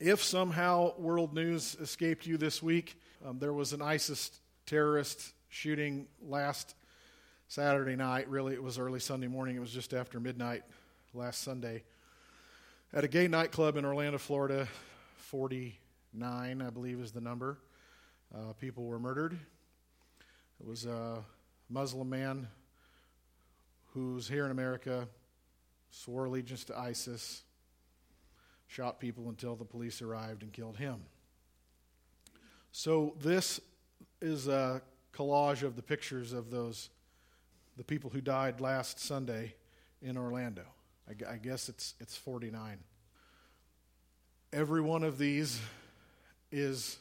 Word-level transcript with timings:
If 0.00 0.24
somehow 0.24 0.98
world 0.98 1.34
news 1.34 1.76
escaped 1.80 2.26
you 2.26 2.36
this 2.36 2.60
week, 2.60 3.00
um, 3.24 3.38
there 3.38 3.52
was 3.52 3.72
an 3.72 3.80
ISIS 3.80 4.40
terrorist 4.66 5.32
shooting 5.48 6.08
last 6.20 6.74
Saturday 7.46 7.94
night. 7.94 8.28
Really, 8.28 8.54
it 8.54 8.62
was 8.62 8.76
early 8.76 8.98
Sunday 8.98 9.28
morning. 9.28 9.54
It 9.54 9.60
was 9.60 9.70
just 9.70 9.94
after 9.94 10.18
midnight 10.18 10.64
last 11.12 11.42
Sunday 11.42 11.84
at 12.92 13.04
a 13.04 13.08
gay 13.08 13.28
nightclub 13.28 13.76
in 13.76 13.84
Orlando, 13.84 14.18
Florida. 14.18 14.66
49, 15.18 16.60
I 16.60 16.70
believe, 16.70 17.00
is 17.00 17.12
the 17.12 17.20
number. 17.20 17.58
Uh, 18.34 18.52
people 18.54 18.86
were 18.86 18.98
murdered. 18.98 19.38
It 20.60 20.66
was 20.66 20.86
a 20.86 21.24
Muslim 21.70 22.10
man 22.10 22.48
who's 23.92 24.26
here 24.26 24.44
in 24.44 24.50
America, 24.50 25.06
swore 25.90 26.24
allegiance 26.24 26.64
to 26.64 26.76
ISIS, 26.76 27.44
shot 28.66 29.00
people 29.00 29.28
until 29.28 29.56
the 29.56 29.64
police 29.64 30.02
arrived 30.02 30.42
and 30.42 30.52
killed 30.52 30.76
him. 30.76 31.00
So, 32.72 33.14
this 33.20 33.60
is 34.20 34.48
a 34.48 34.82
collage 35.12 35.62
of 35.62 35.76
the 35.76 35.82
pictures 35.82 36.32
of 36.32 36.50
those, 36.50 36.90
the 37.76 37.84
people 37.84 38.10
who 38.10 38.20
died 38.20 38.60
last 38.60 38.98
Sunday 38.98 39.54
in 40.02 40.16
Orlando. 40.16 40.64
I, 41.08 41.34
I 41.34 41.36
guess 41.36 41.68
it's, 41.68 41.94
it's 42.00 42.16
49. 42.16 42.78
Every 44.52 44.80
one 44.80 45.02
of 45.02 45.18
these 45.18 45.60
is 46.50 46.98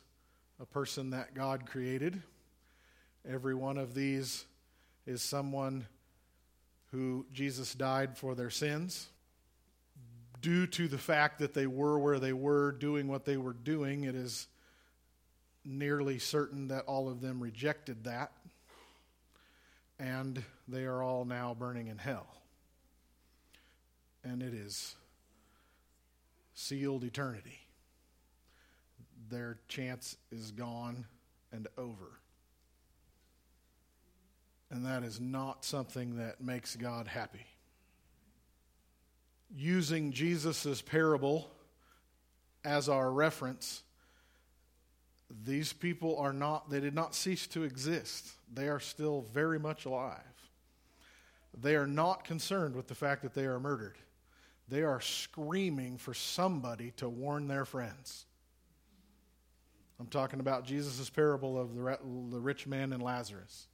a 0.59 0.65
person 0.65 1.11
that 1.11 1.33
God 1.33 1.65
created. 1.65 2.21
Every 3.29 3.55
one 3.55 3.77
of 3.77 3.93
these 3.93 4.45
is 5.05 5.21
someone 5.21 5.85
who 6.91 7.25
Jesus 7.33 7.73
died 7.73 8.17
for 8.17 8.35
their 8.35 8.49
sins. 8.49 9.09
Due 10.43 10.67
to 10.67 10.89
the 10.89 10.97
fact 10.97 11.39
that 11.39 11.53
they 11.53 11.65
were 11.65 11.97
where 11.97 12.19
they 12.19 12.33
were, 12.33 12.73
doing 12.73 13.07
what 13.07 13.23
they 13.23 13.37
were 13.37 13.53
doing, 13.53 14.03
it 14.03 14.13
is 14.13 14.47
nearly 15.63 16.19
certain 16.19 16.67
that 16.67 16.83
all 16.83 17.07
of 17.07 17.21
them 17.21 17.41
rejected 17.41 18.03
that. 18.03 18.33
And 19.97 20.43
they 20.67 20.83
are 20.83 21.01
all 21.01 21.23
now 21.23 21.55
burning 21.57 21.87
in 21.87 21.97
hell. 21.97 22.27
And 24.21 24.43
it 24.43 24.53
is 24.53 24.95
sealed 26.53 27.05
eternity. 27.05 27.59
Their 29.29 29.59
chance 29.69 30.17
is 30.29 30.51
gone 30.51 31.05
and 31.53 31.69
over. 31.77 32.19
And 34.69 34.85
that 34.85 35.03
is 35.03 35.21
not 35.21 35.63
something 35.63 36.17
that 36.17 36.41
makes 36.41 36.75
God 36.75 37.07
happy. 37.07 37.45
Using 39.55 40.11
Jesus' 40.11 40.81
parable 40.81 41.49
as 42.65 42.89
our 42.89 43.11
reference, 43.11 43.83
these 45.45 45.73
people 45.73 46.17
are 46.17 46.33
not, 46.33 46.69
they 46.69 46.79
did 46.79 46.95
not 46.95 47.13
cease 47.13 47.47
to 47.47 47.63
exist. 47.63 48.31
They 48.53 48.67
are 48.67 48.79
still 48.79 49.25
very 49.33 49.59
much 49.59 49.85
alive. 49.85 50.19
They 51.59 51.75
are 51.75 51.87
not 51.87 52.23
concerned 52.23 52.75
with 52.75 52.87
the 52.87 52.95
fact 52.95 53.21
that 53.21 53.33
they 53.33 53.45
are 53.45 53.59
murdered. 53.59 53.97
They 54.69 54.81
are 54.81 55.01
screaming 55.01 55.97
for 55.97 56.13
somebody 56.13 56.91
to 56.97 57.07
warn 57.07 57.47
their 57.47 57.65
friends. 57.65 58.25
I'm 59.99 60.07
talking 60.07 60.39
about 60.39 60.65
Jesus' 60.65 61.09
parable 61.09 61.59
of 61.59 61.75
the, 61.75 61.97
the 62.31 62.39
rich 62.39 62.65
man 62.65 62.91
and 62.91 63.03
Lazarus. 63.03 63.67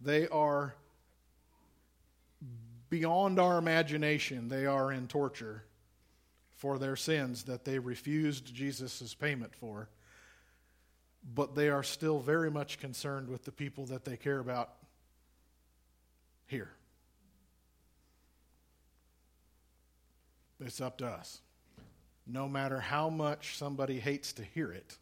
They 0.00 0.26
are 0.28 0.74
beyond 2.96 3.38
our 3.38 3.58
imagination. 3.58 4.48
They 4.48 4.64
are 4.64 4.90
in 4.90 5.06
torture 5.06 5.64
for 6.54 6.78
their 6.78 6.96
sins 6.96 7.42
that 7.44 7.66
they 7.66 7.78
refused 7.78 8.54
Jesus' 8.54 9.12
payment 9.12 9.54
for. 9.54 9.90
But 11.34 11.54
they 11.54 11.68
are 11.68 11.82
still 11.82 12.20
very 12.20 12.50
much 12.50 12.78
concerned 12.78 13.28
with 13.28 13.44
the 13.44 13.52
people 13.52 13.84
that 13.86 14.06
they 14.06 14.16
care 14.16 14.38
about 14.38 14.70
here. 16.46 16.70
It's 20.58 20.80
up 20.80 20.96
to 20.98 21.06
us. 21.06 21.42
No 22.26 22.48
matter 22.48 22.80
how 22.80 23.10
much 23.10 23.58
somebody 23.58 24.00
hates 24.00 24.32
to 24.34 24.42
hear 24.42 24.72
it, 24.72 24.96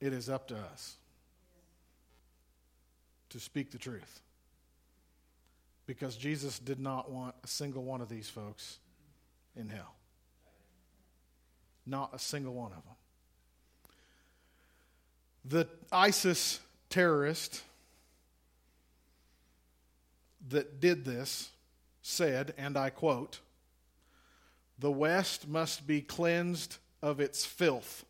it 0.00 0.12
is 0.12 0.28
up 0.28 0.48
to 0.48 0.56
us 0.56 0.96
to 3.30 3.40
speak 3.40 3.70
the 3.70 3.78
truth. 3.78 4.20
Because 5.88 6.16
Jesus 6.16 6.58
did 6.58 6.78
not 6.78 7.10
want 7.10 7.34
a 7.42 7.46
single 7.46 7.82
one 7.82 8.02
of 8.02 8.10
these 8.10 8.28
folks 8.28 8.78
in 9.56 9.70
hell. 9.70 9.94
Not 11.86 12.10
a 12.12 12.18
single 12.18 12.52
one 12.52 12.72
of 12.72 12.84
them. 12.84 12.94
The 15.46 15.66
ISIS 15.90 16.60
terrorist 16.90 17.62
that 20.50 20.78
did 20.78 21.06
this 21.06 21.48
said, 22.02 22.52
and 22.58 22.76
I 22.76 22.90
quote, 22.90 23.40
The 24.78 24.90
West 24.90 25.48
must 25.48 25.86
be 25.86 26.02
cleansed 26.02 26.76
of 27.00 27.18
its 27.18 27.46
filth. 27.46 28.04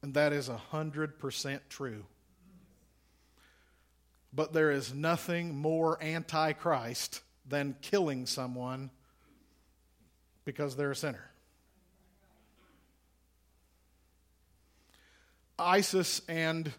And 0.00 0.14
that 0.14 0.32
is 0.32 0.48
100% 0.48 1.60
true. 1.68 2.06
But 4.32 4.52
there 4.52 4.70
is 4.70 4.92
nothing 4.92 5.56
more 5.56 6.02
antichrist 6.02 7.22
than 7.46 7.76
killing 7.80 8.26
someone 8.26 8.90
because 10.44 10.76
they're 10.76 10.90
a 10.90 10.96
sinner. 10.96 11.30
ISIS 15.58 16.20
and 16.28 16.72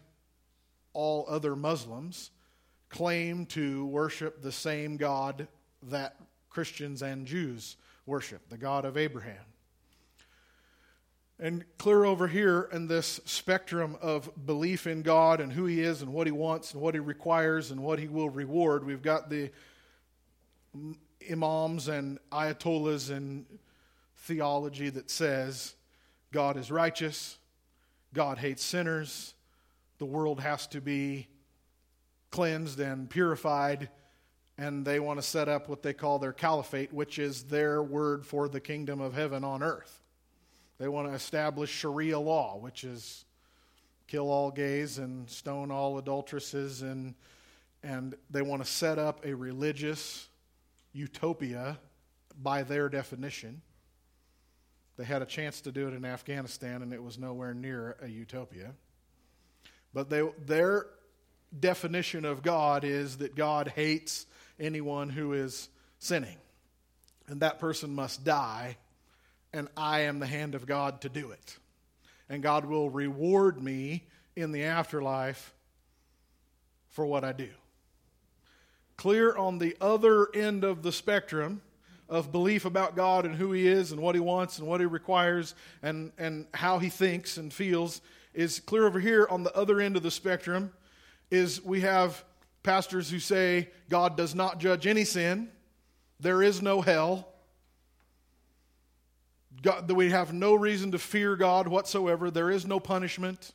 all 0.92 1.26
other 1.28 1.54
Muslims 1.54 2.30
claim 2.88 3.46
to 3.46 3.86
worship 3.86 4.42
the 4.42 4.52
same 4.52 4.96
God 4.96 5.48
that 5.84 6.16
Christians 6.48 7.02
and 7.02 7.26
Jews 7.26 7.76
worship, 8.06 8.48
the 8.48 8.56
God 8.56 8.84
of 8.84 8.96
Abraham. 8.96 9.49
And 11.42 11.64
clear 11.78 12.04
over 12.04 12.28
here 12.28 12.68
in 12.70 12.86
this 12.86 13.18
spectrum 13.24 13.96
of 14.02 14.30
belief 14.44 14.86
in 14.86 15.00
God 15.00 15.40
and 15.40 15.50
who 15.50 15.64
He 15.64 15.80
is 15.80 16.02
and 16.02 16.12
what 16.12 16.26
He 16.26 16.32
wants 16.32 16.74
and 16.74 16.82
what 16.82 16.92
He 16.92 17.00
requires 17.00 17.70
and 17.70 17.82
what 17.82 17.98
He 17.98 18.08
will 18.08 18.28
reward, 18.28 18.84
we've 18.84 19.00
got 19.00 19.30
the 19.30 19.50
imams 21.30 21.88
and 21.88 22.18
ayatollahs 22.30 23.10
and 23.10 23.46
theology 24.18 24.90
that 24.90 25.10
says 25.10 25.74
God 26.30 26.58
is 26.58 26.70
righteous, 26.70 27.38
God 28.12 28.36
hates 28.36 28.62
sinners, 28.62 29.32
the 29.96 30.04
world 30.04 30.40
has 30.40 30.66
to 30.68 30.82
be 30.82 31.26
cleansed 32.30 32.80
and 32.80 33.08
purified, 33.08 33.88
and 34.58 34.84
they 34.84 35.00
want 35.00 35.18
to 35.18 35.22
set 35.22 35.48
up 35.48 35.70
what 35.70 35.82
they 35.82 35.94
call 35.94 36.18
their 36.18 36.34
caliphate, 36.34 36.92
which 36.92 37.18
is 37.18 37.44
their 37.44 37.82
word 37.82 38.26
for 38.26 38.46
the 38.46 38.60
kingdom 38.60 39.00
of 39.00 39.14
heaven 39.14 39.42
on 39.42 39.62
earth. 39.62 39.99
They 40.80 40.88
want 40.88 41.08
to 41.08 41.14
establish 41.14 41.68
Sharia 41.68 42.18
law, 42.18 42.56
which 42.56 42.84
is 42.84 43.26
kill 44.06 44.30
all 44.30 44.50
gays 44.50 44.96
and 44.96 45.28
stone 45.28 45.70
all 45.70 45.98
adulteresses, 45.98 46.80
and, 46.80 47.14
and 47.82 48.14
they 48.30 48.40
want 48.40 48.64
to 48.64 48.68
set 48.68 48.98
up 48.98 49.26
a 49.26 49.34
religious 49.34 50.26
utopia 50.94 51.78
by 52.42 52.62
their 52.62 52.88
definition. 52.88 53.60
They 54.96 55.04
had 55.04 55.20
a 55.20 55.26
chance 55.26 55.60
to 55.62 55.70
do 55.70 55.86
it 55.86 55.92
in 55.92 56.06
Afghanistan, 56.06 56.80
and 56.80 56.94
it 56.94 57.02
was 57.02 57.18
nowhere 57.18 57.52
near 57.52 57.96
a 58.00 58.08
utopia. 58.08 58.72
But 59.92 60.08
they, 60.08 60.22
their 60.46 60.86
definition 61.58 62.24
of 62.24 62.42
God 62.42 62.84
is 62.84 63.18
that 63.18 63.36
God 63.36 63.68
hates 63.68 64.24
anyone 64.58 65.10
who 65.10 65.34
is 65.34 65.68
sinning, 65.98 66.38
and 67.26 67.40
that 67.40 67.58
person 67.58 67.94
must 67.94 68.24
die 68.24 68.78
and 69.52 69.68
I 69.76 70.00
am 70.00 70.18
the 70.18 70.26
hand 70.26 70.54
of 70.54 70.66
God 70.66 71.00
to 71.02 71.08
do 71.08 71.30
it. 71.30 71.58
And 72.28 72.42
God 72.42 72.64
will 72.64 72.90
reward 72.90 73.62
me 73.62 74.04
in 74.36 74.52
the 74.52 74.64
afterlife 74.64 75.52
for 76.88 77.04
what 77.06 77.24
I 77.24 77.32
do. 77.32 77.50
Clear 78.96 79.34
on 79.36 79.58
the 79.58 79.76
other 79.80 80.28
end 80.34 80.62
of 80.62 80.82
the 80.82 80.92
spectrum 80.92 81.62
of 82.08 82.32
belief 82.32 82.64
about 82.64 82.96
God 82.96 83.24
and 83.24 83.34
who 83.34 83.52
He 83.52 83.66
is 83.66 83.92
and 83.92 84.00
what 84.00 84.14
He 84.14 84.20
wants 84.20 84.58
and 84.58 84.68
what 84.68 84.80
He 84.80 84.86
requires 84.86 85.54
and, 85.82 86.12
and 86.18 86.46
how 86.52 86.78
He 86.78 86.88
thinks 86.88 87.36
and 87.36 87.52
feels 87.52 88.00
is 88.34 88.60
clear 88.60 88.86
over 88.86 89.00
here 89.00 89.26
on 89.30 89.42
the 89.42 89.56
other 89.56 89.80
end 89.80 89.96
of 89.96 90.02
the 90.02 90.10
spectrum 90.10 90.72
is 91.30 91.64
we 91.64 91.80
have 91.80 92.24
pastors 92.62 93.10
who 93.10 93.18
say 93.18 93.70
God 93.88 94.16
does 94.16 94.34
not 94.34 94.58
judge 94.58 94.86
any 94.86 95.04
sin, 95.04 95.50
there 96.18 96.42
is 96.42 96.60
no 96.60 96.80
hell, 96.80 97.29
God, 99.62 99.88
that 99.88 99.94
we 99.94 100.10
have 100.10 100.32
no 100.32 100.54
reason 100.54 100.92
to 100.92 100.98
fear 100.98 101.36
God 101.36 101.68
whatsoever. 101.68 102.30
There 102.30 102.50
is 102.50 102.66
no 102.66 102.80
punishment. 102.80 103.52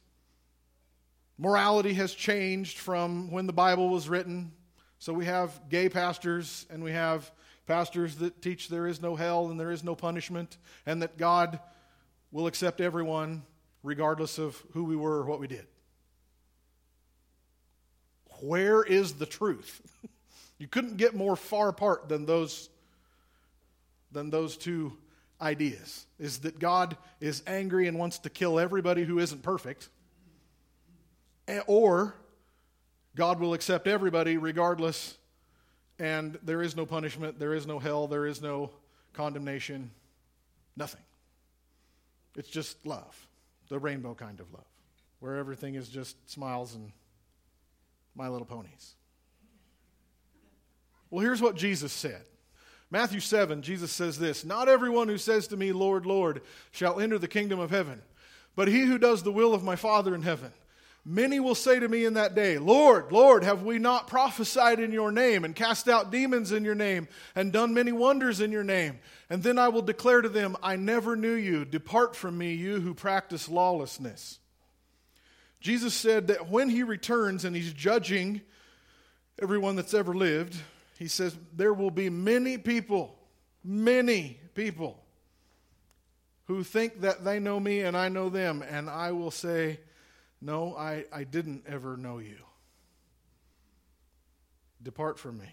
Morality 1.37 1.93
has 1.93 2.13
changed 2.13 2.77
from 2.77 3.31
when 3.31 3.47
the 3.47 3.53
Bible 3.53 3.89
was 3.89 4.07
written. 4.07 4.51
So 4.99 5.13
we 5.13 5.25
have 5.25 5.69
gay 5.69 5.89
pastors 5.89 6.65
and 6.69 6.83
we 6.83 6.91
have 6.91 7.31
pastors 7.65 8.15
that 8.17 8.41
teach 8.41 8.69
there 8.69 8.87
is 8.87 9.01
no 9.01 9.15
hell 9.15 9.47
and 9.47 9.59
there 9.59 9.71
is 9.71 9.83
no 9.83 9.95
punishment, 9.95 10.57
and 10.85 11.01
that 11.01 11.17
God 11.17 11.59
will 12.31 12.47
accept 12.47 12.79
everyone 12.81 13.43
regardless 13.83 14.37
of 14.37 14.61
who 14.73 14.83
we 14.83 14.95
were 14.95 15.17
or 15.19 15.25
what 15.25 15.39
we 15.39 15.47
did. 15.47 15.65
Where 18.41 18.83
is 18.83 19.13
the 19.13 19.25
truth? 19.25 19.81
you 20.57 20.67
couldn't 20.67 20.97
get 20.97 21.15
more 21.15 21.35
far 21.35 21.69
apart 21.69 22.09
than 22.09 22.25
those 22.25 22.69
than 24.11 24.29
those 24.29 24.55
two 24.55 24.95
ideas. 25.45 26.07
Is 26.19 26.39
that 26.39 26.59
God 26.59 26.97
is 27.21 27.43
angry 27.45 27.87
and 27.87 27.97
wants 27.99 28.17
to 28.19 28.29
kill 28.29 28.59
everybody 28.59 29.03
who 29.03 29.19
isn't 29.19 29.43
perfect, 29.43 29.89
eh, 31.47 31.61
or 31.67 32.15
God 33.15 33.39
will 33.39 33.53
accept 33.53 33.87
everybody 33.87 34.37
regardless, 34.37 35.17
and 35.99 36.37
there 36.43 36.61
is 36.61 36.75
no 36.75 36.85
punishment, 36.85 37.39
there 37.39 37.53
is 37.53 37.65
no 37.65 37.79
hell, 37.79 38.07
there 38.07 38.25
is 38.25 38.41
no 38.41 38.71
condemnation, 39.13 39.91
nothing. 40.75 41.01
It's 42.35 42.49
just 42.49 42.85
love, 42.85 43.15
the 43.69 43.79
rainbow 43.79 44.15
kind 44.15 44.39
of 44.39 44.51
love, 44.51 44.67
where 45.19 45.35
everything 45.35 45.75
is 45.75 45.87
just 45.87 46.17
smiles 46.29 46.75
and 46.75 46.91
my 48.15 48.27
little 48.27 48.45
ponies. 48.45 48.95
Well, 51.09 51.23
here's 51.23 51.41
what 51.41 51.55
Jesus 51.55 51.93
said. 51.93 52.23
Matthew 52.91 53.19
7, 53.19 53.61
Jesus 53.61 53.91
says 53.91 54.17
this 54.19 54.45
Not 54.45 54.69
everyone 54.69 55.07
who 55.07 55.17
says 55.17 55.47
to 55.47 55.57
me, 55.57 55.71
Lord, 55.71 56.05
Lord, 56.05 56.41
shall 56.71 56.99
enter 56.99 57.17
the 57.17 57.27
kingdom 57.27 57.59
of 57.59 57.71
heaven, 57.71 58.01
but 58.55 58.67
he 58.67 58.81
who 58.81 58.97
does 58.97 59.23
the 59.23 59.31
will 59.31 59.53
of 59.53 59.63
my 59.63 59.75
Father 59.75 60.13
in 60.13 60.21
heaven. 60.21 60.51
Many 61.07 61.39
will 61.39 61.53
say 61.53 61.79
to 61.79 61.87
me 61.87 62.03
in 62.03 62.15
that 62.15 62.33
day, 62.33 62.57
Lord, 62.57 63.11
Lord, 63.11 63.43
have 63.43 63.61
we 63.61 63.77
not 63.77 64.07
prophesied 64.07 64.79
in 64.79 64.91
your 64.91 65.11
name, 65.11 65.45
and 65.45 65.55
cast 65.55 65.87
out 65.87 66.11
demons 66.11 66.51
in 66.51 66.65
your 66.65 66.73
name, 66.73 67.07
and 67.35 67.53
done 67.53 67.75
many 67.75 67.91
wonders 67.91 68.41
in 68.41 68.51
your 68.51 68.63
name? 68.63 68.99
And 69.29 69.43
then 69.43 69.59
I 69.59 69.67
will 69.67 69.83
declare 69.83 70.21
to 70.21 70.29
them, 70.29 70.57
I 70.63 70.77
never 70.77 71.15
knew 71.15 71.35
you. 71.35 71.63
Depart 71.63 72.15
from 72.15 72.39
me, 72.39 72.53
you 72.55 72.79
who 72.79 72.95
practice 72.95 73.47
lawlessness. 73.47 74.39
Jesus 75.59 75.93
said 75.93 76.27
that 76.27 76.49
when 76.49 76.69
he 76.69 76.81
returns 76.81 77.45
and 77.45 77.55
he's 77.55 77.73
judging 77.73 78.41
everyone 79.39 79.75
that's 79.75 79.93
ever 79.93 80.15
lived, 80.15 80.55
he 80.97 81.07
says, 81.07 81.37
There 81.53 81.73
will 81.73 81.91
be 81.91 82.09
many 82.09 82.57
people, 82.57 83.17
many 83.63 84.39
people 84.53 85.03
who 86.45 86.63
think 86.63 87.01
that 87.01 87.23
they 87.23 87.39
know 87.39 87.59
me 87.59 87.81
and 87.81 87.97
I 87.97 88.09
know 88.09 88.29
them, 88.29 88.61
and 88.61 88.89
I 88.89 89.11
will 89.11 89.31
say, 89.31 89.79
no, 90.41 90.75
I, 90.75 91.05
I 91.11 91.23
didn't 91.23 91.63
ever 91.67 91.97
know 91.97 92.19
you. 92.19 92.37
Depart 94.81 95.17
from 95.17 95.39
me. 95.39 95.49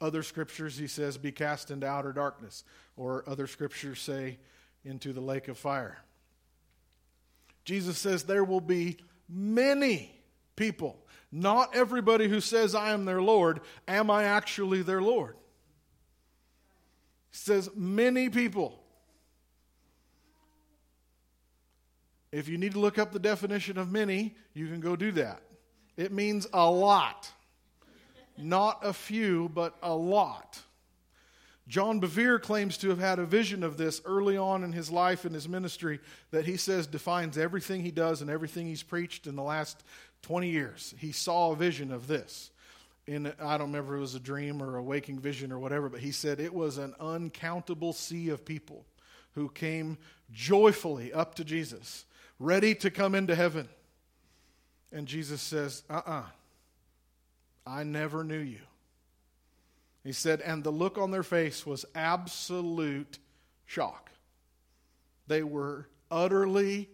Other 0.00 0.22
scriptures, 0.22 0.78
he 0.78 0.86
says, 0.86 1.18
be 1.18 1.32
cast 1.32 1.70
into 1.70 1.86
outer 1.86 2.12
darkness. 2.12 2.64
Or 2.96 3.24
other 3.26 3.46
scriptures 3.46 4.00
say, 4.00 4.38
into 4.84 5.12
the 5.12 5.20
lake 5.20 5.48
of 5.48 5.58
fire. 5.58 5.98
Jesus 7.64 7.98
says 7.98 8.22
there 8.22 8.44
will 8.44 8.60
be 8.60 8.96
many 9.28 10.14
people. 10.54 11.05
Not 11.36 11.76
everybody 11.76 12.28
who 12.28 12.40
says, 12.40 12.74
I 12.74 12.92
am 12.92 13.04
their 13.04 13.20
Lord, 13.20 13.60
am 13.86 14.10
I 14.10 14.24
actually 14.24 14.80
their 14.80 15.02
Lord? 15.02 15.36
He 17.30 17.36
says, 17.36 17.68
many 17.76 18.30
people. 18.30 18.82
If 22.32 22.48
you 22.48 22.56
need 22.56 22.72
to 22.72 22.80
look 22.80 22.96
up 22.96 23.12
the 23.12 23.18
definition 23.18 23.76
of 23.76 23.92
many, 23.92 24.34
you 24.54 24.66
can 24.66 24.80
go 24.80 24.96
do 24.96 25.12
that. 25.12 25.42
It 25.98 26.10
means 26.10 26.46
a 26.54 26.70
lot. 26.70 27.30
Not 28.38 28.78
a 28.82 28.94
few, 28.94 29.50
but 29.50 29.76
a 29.82 29.94
lot. 29.94 30.58
John 31.68 32.00
Bevere 32.00 32.40
claims 32.40 32.78
to 32.78 32.90
have 32.90 33.00
had 33.00 33.18
a 33.18 33.26
vision 33.26 33.64
of 33.64 33.76
this 33.76 34.00
early 34.04 34.36
on 34.36 34.62
in 34.62 34.72
his 34.72 34.90
life 34.90 35.24
and 35.24 35.34
his 35.34 35.48
ministry 35.48 35.98
that 36.30 36.46
he 36.46 36.56
says 36.56 36.86
defines 36.86 37.36
everything 37.36 37.82
he 37.82 37.90
does 37.90 38.22
and 38.22 38.30
everything 38.30 38.66
he's 38.66 38.84
preached 38.84 39.26
in 39.26 39.34
the 39.34 39.42
last 39.42 39.82
20 40.22 40.48
years. 40.48 40.94
He 40.98 41.10
saw 41.10 41.50
a 41.50 41.56
vision 41.56 41.90
of 41.92 42.06
this. 42.06 42.50
In, 43.08 43.32
I 43.40 43.58
don't 43.58 43.68
remember 43.68 43.94
if 43.94 43.98
it 43.98 44.00
was 44.00 44.14
a 44.14 44.20
dream 44.20 44.62
or 44.62 44.76
a 44.76 44.82
waking 44.82 45.18
vision 45.18 45.50
or 45.50 45.58
whatever, 45.58 45.88
but 45.88 46.00
he 46.00 46.12
said 46.12 46.38
it 46.38 46.54
was 46.54 46.78
an 46.78 46.94
uncountable 47.00 47.92
sea 47.92 48.28
of 48.28 48.44
people 48.44 48.84
who 49.34 49.48
came 49.48 49.98
joyfully 50.32 51.12
up 51.12 51.34
to 51.36 51.44
Jesus 51.44 52.04
ready 52.38 52.74
to 52.76 52.90
come 52.90 53.14
into 53.14 53.34
heaven. 53.34 53.68
And 54.92 55.06
Jesus 55.06 55.40
says, 55.40 55.82
Uh 55.90 55.94
uh-uh, 55.94 56.12
uh 56.20 56.24
I 57.66 57.82
never 57.82 58.22
knew 58.22 58.38
you. 58.38 58.60
He 60.06 60.12
said, 60.12 60.40
and 60.40 60.62
the 60.62 60.70
look 60.70 60.98
on 60.98 61.10
their 61.10 61.24
face 61.24 61.66
was 61.66 61.84
absolute 61.92 63.18
shock. 63.64 64.12
They 65.26 65.42
were 65.42 65.88
utterly 66.12 66.88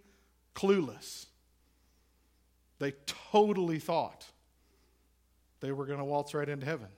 clueless. 0.54 1.26
They 2.78 2.94
totally 3.30 3.78
thought 3.78 4.24
they 5.60 5.72
were 5.72 5.84
going 5.84 5.98
to 5.98 6.06
waltz 6.06 6.32
right 6.32 6.48
into 6.48 6.64
heaven. 6.64 6.88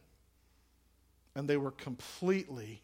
And 1.35 1.49
they 1.49 1.57
were 1.57 1.73
completely 1.73 2.81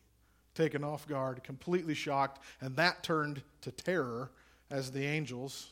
taken 0.56 0.82
off 0.82 1.06
guard, 1.06 1.44
completely 1.44 1.94
shocked, 1.94 2.42
and 2.60 2.74
that 2.78 3.04
turned 3.04 3.42
to 3.60 3.70
terror 3.70 4.32
as 4.72 4.90
the 4.90 5.04
angels 5.04 5.68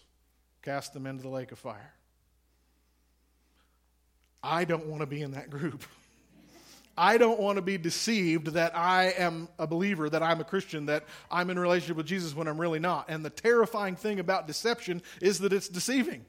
cast 0.62 0.92
them 0.92 1.06
into 1.06 1.24
the 1.24 1.28
lake 1.28 1.50
of 1.50 1.58
fire. 1.58 1.92
I 4.44 4.64
don't 4.64 4.86
want 4.86 5.00
to 5.00 5.06
be 5.06 5.22
in 5.22 5.32
that 5.32 5.50
group. 5.50 5.82
I 6.98 7.16
don't 7.16 7.38
want 7.38 7.56
to 7.56 7.62
be 7.62 7.78
deceived 7.78 8.48
that 8.48 8.76
I 8.76 9.14
am 9.16 9.48
a 9.58 9.66
believer, 9.66 10.10
that 10.10 10.22
I'm 10.22 10.40
a 10.40 10.44
Christian, 10.44 10.86
that 10.86 11.04
I'm 11.30 11.48
in 11.48 11.58
relationship 11.58 11.96
with 11.96 12.06
Jesus 12.06 12.34
when 12.34 12.48
I'm 12.48 12.60
really 12.60 12.80
not. 12.80 13.08
And 13.08 13.24
the 13.24 13.30
terrifying 13.30 13.94
thing 13.94 14.18
about 14.18 14.46
deception 14.46 15.02
is 15.22 15.38
that 15.38 15.52
it's 15.52 15.68
deceiving. 15.68 16.26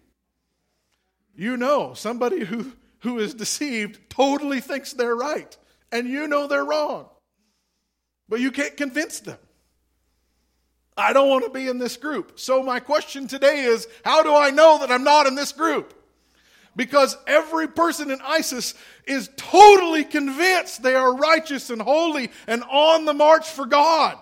You 1.36 1.58
know, 1.58 1.94
somebody 1.96 2.46
who, 2.46 2.72
who 3.00 3.18
is 3.18 3.34
deceived 3.34 4.10
totally 4.10 4.62
thinks 4.62 4.94
they're 4.94 5.16
right, 5.16 5.58
and 5.92 6.08
you 6.08 6.28
know 6.28 6.48
they're 6.48 6.66
wrong. 6.66 7.10
But 8.28 8.40
you 8.40 8.52
can't 8.52 8.78
convince 8.78 9.22
them. 9.22 9.40
I 10.96 11.14
don't 11.14 11.30
want 11.30 11.46
to 11.46 11.50
be 11.50 11.68
in 11.68 11.80
this 11.80 11.98
group. 11.98 12.40
So, 12.40 12.62
my 12.62 12.80
question 12.80 13.28
today 13.28 13.62
is 13.62 13.88
how 14.06 14.22
do 14.22 14.36
I 14.36 14.52
know 14.52 14.80
that 14.80 14.92
I'm 14.92 15.04
not 15.04 15.26
in 15.26 15.36
this 15.36 15.52
group? 15.52 15.94
Because 16.80 17.18
every 17.28 17.68
person 17.68 18.10
in 18.10 18.22
ISIS 18.22 18.74
is 19.06 19.30
totally 19.36 20.06
convinced 20.06 20.82
they 20.82 20.96
are 20.96 21.14
righteous 21.14 21.70
and 21.70 21.82
holy 21.82 22.32
and 22.48 22.64
on 22.64 23.04
the 23.04 23.14
march 23.14 23.50
for 23.50 23.66
God. 23.66 24.18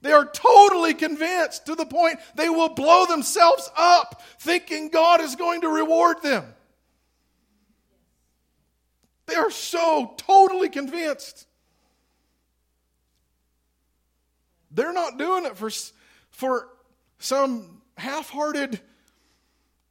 They 0.00 0.12
are 0.12 0.24
totally 0.24 0.94
convinced 0.94 1.66
to 1.66 1.74
the 1.74 1.84
point 1.84 2.20
they 2.36 2.48
will 2.48 2.68
blow 2.68 3.06
themselves 3.06 3.68
up 3.76 4.22
thinking 4.38 4.90
God 4.90 5.22
is 5.22 5.34
going 5.34 5.62
to 5.62 5.68
reward 5.68 6.22
them. 6.22 6.44
They 9.26 9.34
are 9.34 9.50
so 9.50 10.14
totally 10.18 10.68
convinced. 10.68 11.48
They're 14.70 14.92
not 14.92 15.18
doing 15.18 15.46
it 15.46 15.56
for, 15.56 15.68
for 16.30 16.68
some 17.18 17.82
half 17.98 18.30
hearted, 18.30 18.80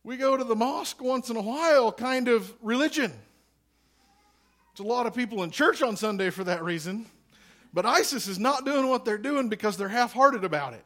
we 0.03 0.17
go 0.17 0.35
to 0.35 0.43
the 0.43 0.55
mosque 0.55 1.01
once 1.01 1.29
in 1.29 1.35
a 1.37 1.41
while 1.41 1.91
kind 1.91 2.27
of 2.27 2.51
religion. 2.61 3.11
There's 4.71 4.85
a 4.85 4.89
lot 4.89 5.05
of 5.05 5.13
people 5.13 5.43
in 5.43 5.51
church 5.51 5.81
on 5.81 5.95
Sunday 5.95 6.29
for 6.29 6.43
that 6.45 6.63
reason. 6.63 7.05
But 7.73 7.85
ISIS 7.85 8.27
is 8.27 8.39
not 8.39 8.65
doing 8.65 8.87
what 8.87 9.05
they're 9.05 9.17
doing 9.17 9.47
because 9.47 9.77
they're 9.77 9.89
half 9.89 10.13
hearted 10.13 10.43
about 10.43 10.73
it. 10.73 10.85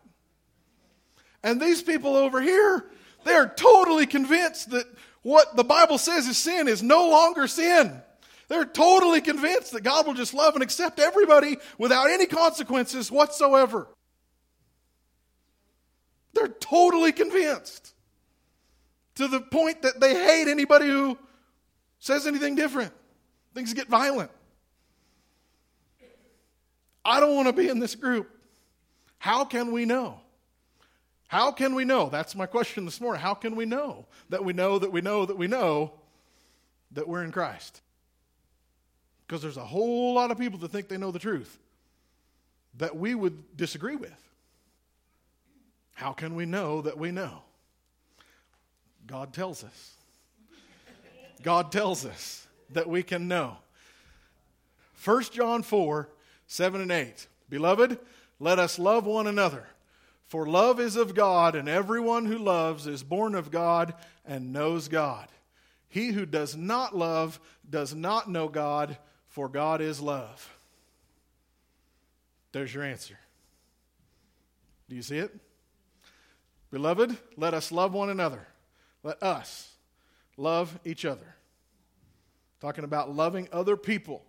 And 1.43 1.61
these 1.61 1.81
people 1.81 2.15
over 2.15 2.41
here, 2.41 2.85
they're 3.23 3.47
totally 3.47 4.05
convinced 4.05 4.71
that 4.71 4.85
what 5.21 5.55
the 5.55 5.63
Bible 5.63 5.97
says 5.97 6.27
is 6.27 6.37
sin 6.37 6.67
is 6.67 6.83
no 6.83 7.09
longer 7.09 7.47
sin. 7.47 8.01
They're 8.47 8.65
totally 8.65 9.21
convinced 9.21 9.71
that 9.71 9.83
God 9.83 10.05
will 10.05 10.13
just 10.13 10.33
love 10.35 10.53
and 10.53 10.61
accept 10.61 10.99
everybody 10.99 11.57
without 11.79 12.11
any 12.11 12.27
consequences 12.27 13.11
whatsoever. 13.11 13.87
They're 16.33 16.47
totally 16.47 17.11
convinced 17.11 17.94
to 19.15 19.27
the 19.27 19.41
point 19.41 19.81
that 19.81 19.99
they 19.99 20.13
hate 20.13 20.47
anybody 20.47 20.87
who 20.87 21.17
says 21.99 22.27
anything 22.27 22.55
different. 22.55 22.91
Things 23.53 23.73
get 23.73 23.87
violent. 23.87 24.31
I 27.03 27.19
don't 27.19 27.35
want 27.35 27.47
to 27.47 27.53
be 27.53 27.69
in 27.69 27.79
this 27.79 27.95
group. 27.95 28.29
How 29.17 29.45
can 29.45 29.71
we 29.71 29.85
know? 29.85 30.19
How 31.27 31.51
can 31.51 31.75
we 31.75 31.85
know? 31.85 32.09
That's 32.09 32.35
my 32.35 32.45
question 32.45 32.85
this 32.85 32.99
morning. 32.99 33.21
How 33.21 33.33
can 33.33 33.55
we 33.55 33.65
know 33.65 34.05
that 34.29 34.43
we 34.43 34.53
know 34.53 34.79
that 34.79 34.91
we 34.91 35.01
know 35.01 35.25
that 35.25 35.37
we 35.37 35.47
know 35.47 35.93
that 36.91 37.07
we're 37.07 37.23
in 37.23 37.31
Christ? 37.31 37.81
Because 39.25 39.41
there's 39.41 39.57
a 39.57 39.65
whole 39.65 40.13
lot 40.13 40.31
of 40.31 40.37
people 40.37 40.59
that 40.59 40.71
think 40.71 40.87
they 40.87 40.97
know 40.97 41.11
the 41.11 41.19
truth 41.19 41.57
that 42.77 42.95
we 42.95 43.15
would 43.15 43.57
disagree 43.57 43.95
with. 43.95 44.13
How 45.93 46.11
can 46.11 46.35
we 46.35 46.45
know 46.45 46.81
that 46.81 46.97
we 46.97 47.11
know? 47.11 47.44
God 49.07 49.33
tells 49.33 49.63
us. 49.63 49.91
God 51.43 51.71
tells 51.71 52.05
us 52.05 52.47
that 52.71 52.89
we 52.89 53.03
can 53.03 53.27
know. 53.27 53.57
1 55.03 55.23
John 55.31 55.61
4 55.63 56.09
7 56.47 56.81
and 56.81 56.91
8. 56.91 57.27
Beloved, 57.49 57.99
let 58.39 58.59
us 58.59 58.77
love 58.79 59.05
one 59.05 59.27
another. 59.27 59.65
For 60.25 60.47
love 60.47 60.79
is 60.79 60.95
of 60.95 61.13
God, 61.13 61.55
and 61.55 61.69
everyone 61.69 62.25
who 62.25 62.37
loves 62.37 62.87
is 62.87 63.03
born 63.03 63.35
of 63.35 63.51
God 63.51 63.93
and 64.25 64.51
knows 64.51 64.87
God. 64.87 65.27
He 65.87 66.07
who 66.07 66.25
does 66.25 66.55
not 66.55 66.95
love 66.95 67.39
does 67.69 67.93
not 67.93 68.29
know 68.29 68.47
God, 68.47 68.97
for 69.27 69.47
God 69.47 69.81
is 69.81 70.01
love. 70.01 70.51
There's 72.51 72.73
your 72.73 72.83
answer. 72.83 73.17
Do 74.89 74.95
you 74.95 75.01
see 75.01 75.17
it? 75.17 75.35
Beloved, 76.71 77.15
let 77.37 77.53
us 77.53 77.71
love 77.71 77.93
one 77.93 78.09
another. 78.09 78.47
Let 79.05 79.21
us 79.21 79.71
love 80.35 80.79
each 80.83 81.05
other. 81.05 81.35
Talking 82.59 82.83
about 82.83 83.15
loving 83.15 83.47
other 83.51 83.77
people. 83.77 84.25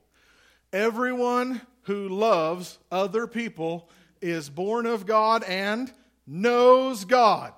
Everyone 0.70 1.62
who 1.84 2.10
loves 2.10 2.78
other 2.92 3.26
people 3.26 3.88
is 4.20 4.50
born 4.50 4.84
of 4.84 5.06
God 5.06 5.44
and 5.44 5.90
knows 6.26 7.06
God. 7.06 7.54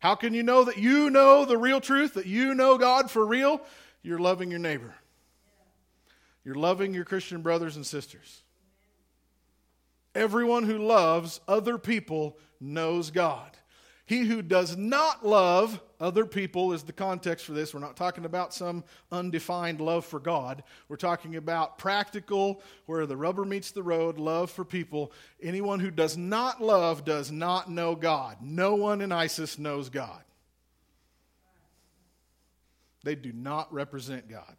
How 0.00 0.16
can 0.16 0.34
you 0.34 0.42
know 0.42 0.64
that 0.64 0.76
you 0.76 1.08
know 1.08 1.44
the 1.44 1.56
real 1.56 1.80
truth, 1.80 2.14
that 2.14 2.26
you 2.26 2.56
know 2.56 2.76
God 2.76 3.08
for 3.08 3.24
real? 3.24 3.60
You're 4.02 4.18
loving 4.18 4.50
your 4.50 4.58
neighbor. 4.58 4.92
You're 6.44 6.56
loving 6.56 6.92
your 6.92 7.04
Christian 7.04 7.42
brothers 7.42 7.76
and 7.76 7.86
sisters. 7.86 8.42
Everyone 10.16 10.64
who 10.64 10.78
loves 10.78 11.40
other 11.46 11.78
people 11.78 12.38
knows 12.60 13.12
God. 13.12 13.56
He 14.06 14.20
who 14.20 14.42
does 14.42 14.76
not 14.76 15.24
love 15.24 15.80
other 15.98 16.26
people 16.26 16.74
is 16.74 16.82
the 16.82 16.92
context 16.92 17.46
for 17.46 17.52
this. 17.52 17.72
We're 17.72 17.80
not 17.80 17.96
talking 17.96 18.26
about 18.26 18.52
some 18.52 18.84
undefined 19.10 19.80
love 19.80 20.04
for 20.04 20.20
God. 20.20 20.62
We're 20.88 20.96
talking 20.96 21.36
about 21.36 21.78
practical, 21.78 22.60
where 22.84 23.06
the 23.06 23.16
rubber 23.16 23.46
meets 23.46 23.70
the 23.70 23.82
road, 23.82 24.18
love 24.18 24.50
for 24.50 24.62
people. 24.62 25.10
Anyone 25.42 25.80
who 25.80 25.90
does 25.90 26.18
not 26.18 26.62
love 26.62 27.06
does 27.06 27.32
not 27.32 27.70
know 27.70 27.94
God. 27.94 28.36
No 28.42 28.74
one 28.74 29.00
in 29.00 29.10
ISIS 29.10 29.58
knows 29.58 29.88
God. 29.88 30.22
They 33.04 33.14
do 33.14 33.32
not 33.32 33.72
represent 33.72 34.28
God. 34.28 34.56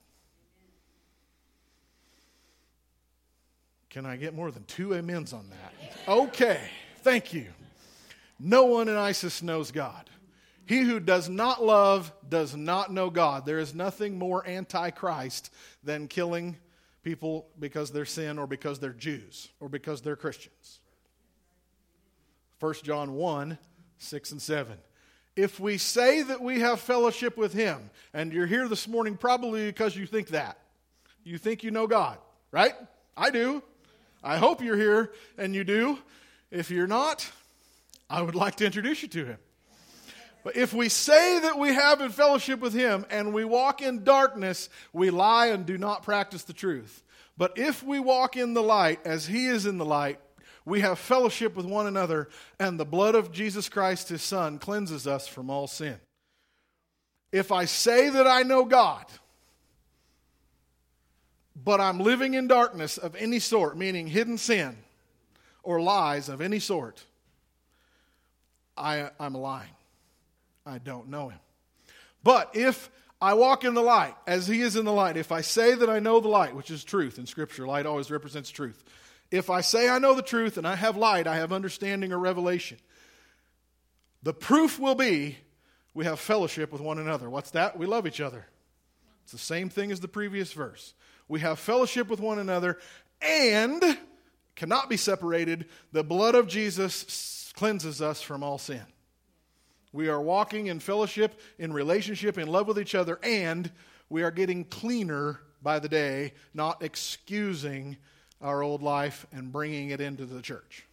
Can 3.92 4.08
I 4.08 4.16
get 4.18 4.34
more 4.34 4.50
than 4.50 4.64
two 4.64 4.96
amens 4.96 5.34
on 5.34 5.50
that? 5.50 5.74
Okay, 6.08 6.62
thank 7.04 7.32
you. 7.32 7.46
No 8.39 8.65
one 8.65 8.88
in 8.88 8.96
ISIS 8.96 9.42
knows 9.42 9.72
God. 9.72 10.10
He 10.65 10.80
who 10.80 11.00
does 11.00 11.30
not 11.30 11.63
love 11.63 12.12
does 12.27 12.56
not 12.56 12.92
know 12.92 13.10
God. 13.10 13.46
There 13.46 13.60
is 13.60 13.75
nothing 13.75 14.18
more 14.18 14.46
antichrist 14.48 15.54
than 15.84 16.08
killing 16.08 16.58
people 17.04 17.48
because 17.60 17.92
they're 17.92 18.06
sin 18.06 18.39
or 18.39 18.48
because 18.48 18.80
they're 18.80 18.89
Jews 18.89 19.50
or 19.60 19.70
because 19.70 20.01
they're 20.01 20.15
Christians. 20.15 20.80
1 22.60 22.74
John 22.84 23.13
1 23.13 23.58
6 23.98 24.32
and 24.32 24.42
7. 24.42 24.77
If 25.36 25.60
we 25.60 25.77
say 25.77 26.24
that 26.24 26.42
we 26.42 26.62
have 26.62 26.80
fellowship 26.80 27.38
with 27.38 27.54
Him, 27.54 27.89
and 28.13 28.34
you're 28.34 28.48
here 28.48 28.68
this 28.68 28.88
morning 28.88 29.18
probably 29.18 29.65
because 29.65 29.96
you 29.96 30.06
think 30.06 30.30
that, 30.30 30.58
you 31.24 31.38
think 31.38 31.63
you 31.63 31.72
know 31.72 31.88
God, 31.88 32.18
right? 32.51 32.74
I 33.15 33.30
do. 33.30 33.62
I 34.24 34.38
hope 34.38 34.62
you're 34.62 34.77
here 34.77 35.12
and 35.38 35.54
you 35.54 35.63
do. 35.63 36.00
If 36.51 36.72
you're 36.72 36.88
not, 36.88 37.30
I 38.10 38.22
would 38.22 38.36
like 38.36 38.56
to 38.56 38.66
introduce 38.66 39.02
you 39.02 39.08
to 39.10 39.26
him. 39.26 39.38
But 40.44 40.56
if 40.56 40.74
we 40.74 40.90
say 40.90 41.40
that 41.40 41.58
we 41.58 41.74
have 41.74 42.02
in 42.02 42.12
fellowship 42.12 42.60
with 42.60 42.74
him 42.74 43.06
and 43.10 43.34
we 43.34 43.46
walk 43.46 43.82
in 43.82 44.04
darkness, 44.04 44.70
we 44.94 45.10
lie 45.10 45.48
and 45.48 45.66
do 45.66 45.78
not 45.78 46.04
practice 46.04 46.44
the 46.44 46.54
truth. 46.54 47.04
But 47.36 47.58
if 47.58 47.82
we 47.84 48.00
walk 48.00 48.38
in 48.38 48.54
the 48.54 48.62
light 48.62 49.00
as 49.06 49.26
he 49.26 49.48
is 49.48 49.66
in 49.66 49.80
the 49.80 49.86
light, 49.86 50.20
we 50.64 50.82
have 50.82 50.98
fellowship 51.00 51.56
with 51.56 51.66
one 51.66 51.86
another, 51.86 52.28
and 52.60 52.80
the 52.80 52.86
blood 52.86 53.14
of 53.14 53.32
Jesus 53.32 53.70
Christ, 53.70 54.10
his 54.10 54.24
son, 54.24 54.58
cleanses 54.58 55.06
us 55.06 55.28
from 55.28 55.50
all 55.50 55.68
sin. 55.68 55.98
If 57.32 57.52
I 57.52 57.66
say 57.66 58.10
that 58.10 58.26
I 58.26 58.44
know 58.44 58.66
God, 58.66 59.06
but 61.56 61.80
I'm 61.80 62.00
living 62.00 62.34
in 62.34 62.48
darkness 62.48 62.98
of 62.98 63.16
any 63.16 63.40
sort, 63.40 63.78
meaning 63.78 64.08
hidden 64.08 64.38
sin 64.38 64.78
or 65.62 65.82
lies 65.82 66.30
of 66.30 66.42
any 66.42 66.60
sort, 66.60 67.04
I, 68.77 69.10
I'm 69.20 69.34
lying. 69.34 69.70
I 70.65 70.79
don't 70.79 71.10
know 71.10 71.29
him. 71.29 71.39
But 72.24 72.55
if 72.55 72.89
I 73.22 73.34
walk 73.36 73.63
in 73.63 73.74
the 73.74 73.82
light 73.82 74.15
as 74.27 74.48
he 74.48 74.62
is 74.62 74.75
in 74.75 74.86
the 74.86 74.91
light, 74.91 75.17
if 75.17 75.32
I 75.32 75.41
say 75.41 75.75
that 75.75 75.89
I 75.89 76.00
know 76.00 76.20
the 76.20 76.27
light, 76.27 76.55
which 76.55 76.72
is 76.72 76.84
truth 76.84 77.17
in 77.17 77.25
Scripture, 77.25 77.67
light 77.67 77.86
always 77.86 78.12
represents 78.12 78.50
truth. 78.50 78.84
If 79.32 79.50
I 79.50 79.62
say 79.62 79.89
I 79.89 80.00
know 80.00 80.13
the 80.13 80.22
truth 80.22 80.58
and 80.58 80.67
I 80.67 80.75
have 80.75 80.98
light, 80.98 81.27
I 81.27 81.38
have 81.38 81.53
understanding 81.53 82.12
or 82.12 82.20
revelation. 82.20 82.77
The 84.24 84.34
proof 84.34 84.79
will 84.79 84.96
be 84.96 85.38
we 85.94 86.05
have 86.05 86.20
fellowship 86.20 86.72
with 86.72 86.82
one 86.82 87.00
another. 87.00 87.29
What's 87.29 87.51
that? 87.51 87.77
We 87.77 87.86
love 87.86 88.05
each 88.05 88.20
other. 88.20 88.46
It's 89.24 89.32
the 89.32 89.38
same 89.38 89.70
thing 89.70 89.91
as 89.91 90.01
the 90.01 90.08
previous 90.08 90.51
verse. 90.51 90.94
We 91.27 91.39
have 91.39 91.58
fellowship 91.58 92.10
with 92.10 92.20
one 92.20 92.38
another 92.38 92.77
and 93.22 93.98
cannot 94.55 94.89
be 94.89 94.98
separated. 94.98 95.65
The 95.94 96.03
blood 96.03 96.36
of 96.36 96.48
Jesus 96.48 97.45
cleanses 97.56 98.02
us 98.02 98.22
from 98.22 98.44
all 98.44 98.58
sin. 98.58 98.84
We 99.94 100.10
are 100.10 100.22
walking 100.22 100.68
in 100.68 100.80
fellowship, 100.80 101.40
in 101.58 101.72
relationship, 101.72 102.38
in 102.38 102.48
love 102.48 102.68
with 102.68 102.78
each 102.78 102.96
other, 102.96 103.18
and 103.24 103.72
we 104.10 104.24
are 104.24 104.32
getting 104.32 104.66
cleaner 104.66 105.40
by 105.62 105.80
the 105.80 105.90
day, 105.90 106.34
not 106.54 106.84
excusing 106.84 107.98
our 108.42 108.62
old 108.62 108.84
life 108.84 109.26
and 109.32 109.52
bringing 109.52 109.90
it 109.92 110.02
into 110.02 110.26
the 110.26 110.42
church. 110.42 110.86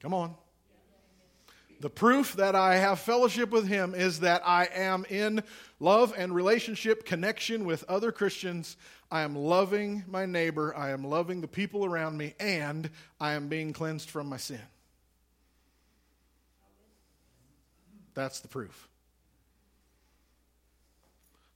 Come 0.00 0.14
on. 0.14 0.34
The 1.80 1.90
proof 1.90 2.34
that 2.36 2.54
I 2.54 2.76
have 2.76 3.00
fellowship 3.00 3.50
with 3.50 3.66
Him 3.66 3.94
is 3.94 4.20
that 4.20 4.42
I 4.46 4.68
am 4.72 5.04
in 5.10 5.42
love 5.80 6.14
and 6.16 6.34
relationship 6.34 7.04
connection 7.04 7.64
with 7.64 7.84
other 7.88 8.12
Christians 8.12 8.76
I 9.14 9.22
am 9.22 9.36
loving 9.36 10.02
my 10.08 10.26
neighbor, 10.26 10.74
I 10.76 10.90
am 10.90 11.04
loving 11.04 11.40
the 11.40 11.46
people 11.46 11.84
around 11.84 12.18
me, 12.18 12.34
and 12.40 12.90
I 13.20 13.34
am 13.34 13.46
being 13.46 13.72
cleansed 13.72 14.10
from 14.10 14.28
my 14.28 14.38
sin. 14.38 14.58
That's 18.14 18.40
the 18.40 18.48
proof. 18.48 18.88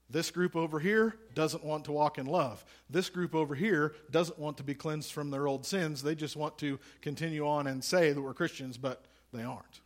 This 0.09 0.31
group 0.31 0.55
over 0.55 0.79
here 0.79 1.17
doesn't 1.35 1.65
want 1.65 1.87
to 1.87 1.93
walk 1.93 2.17
in 2.17 2.27
love. 2.27 2.65
This 2.89 3.11
group 3.11 3.35
over 3.35 3.57
here 3.57 3.97
doesn't 4.13 4.39
want 4.39 4.59
to 4.59 4.63
be 4.63 4.75
cleansed 4.75 5.11
from 5.11 5.33
their 5.33 5.49
old 5.49 5.67
sins. 5.67 6.01
They 6.01 6.15
just 6.15 6.37
want 6.37 6.59
to 6.59 6.79
continue 7.03 7.45
on 7.45 7.67
and 7.67 7.83
say 7.83 8.13
that 8.13 8.23
we're 8.23 8.35
Christians, 8.35 8.79
but 8.79 9.05
they 9.33 9.43
aren't. 9.43 9.81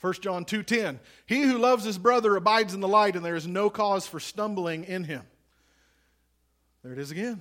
1 0.00 0.14
John 0.14 0.44
2:10 0.44 0.98
He 1.26 1.42
who 1.42 1.58
loves 1.58 1.84
his 1.84 1.96
brother 1.96 2.34
abides 2.34 2.74
in 2.74 2.80
the 2.80 2.88
light 2.88 3.14
and 3.14 3.24
there 3.24 3.36
is 3.36 3.46
no 3.46 3.70
cause 3.70 4.08
for 4.08 4.18
stumbling 4.18 4.82
in 4.82 5.04
him. 5.04 5.24
There 6.84 6.92
it 6.92 6.98
is 6.98 7.10
again. 7.10 7.40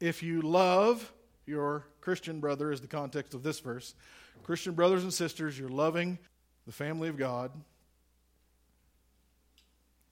If 0.00 0.22
you 0.22 0.40
love 0.40 1.12
your 1.46 1.84
Christian 2.00 2.38
brother, 2.38 2.70
is 2.70 2.80
the 2.80 2.86
context 2.86 3.34
of 3.34 3.42
this 3.42 3.58
verse. 3.58 3.94
Christian 4.44 4.74
brothers 4.74 5.02
and 5.02 5.12
sisters, 5.12 5.58
you're 5.58 5.68
loving 5.68 6.16
the 6.64 6.72
family 6.72 7.08
of 7.08 7.16
God. 7.16 7.50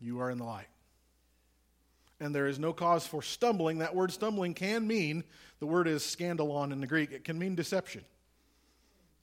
You 0.00 0.20
are 0.20 0.30
in 0.30 0.38
the 0.38 0.44
light. 0.44 0.66
And 2.18 2.34
there 2.34 2.48
is 2.48 2.58
no 2.58 2.72
cause 2.72 3.06
for 3.06 3.22
stumbling. 3.22 3.78
That 3.78 3.94
word 3.94 4.10
stumbling 4.10 4.54
can 4.54 4.86
mean, 4.86 5.22
the 5.60 5.66
word 5.66 5.86
is 5.86 6.02
scandalon 6.02 6.72
in 6.72 6.80
the 6.80 6.86
Greek, 6.88 7.12
it 7.12 7.24
can 7.24 7.38
mean 7.38 7.54
deception. 7.54 8.04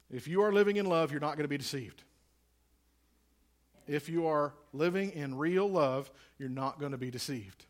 If 0.09 0.27
you 0.27 0.41
are 0.41 0.53
living 0.53 0.77
in 0.77 0.85
love, 0.85 1.11
you're 1.11 1.19
not 1.19 1.35
going 1.35 1.43
to 1.43 1.49
be 1.49 1.57
deceived. 1.57 2.03
If 3.87 4.07
you 4.07 4.27
are 4.27 4.53
living 4.71 5.11
in 5.11 5.35
real 5.35 5.69
love, 5.69 6.09
you're 6.39 6.47
not 6.47 6.79
going 6.79 6.93
to 6.93 6.97
be 6.97 7.11
deceived. 7.11 7.65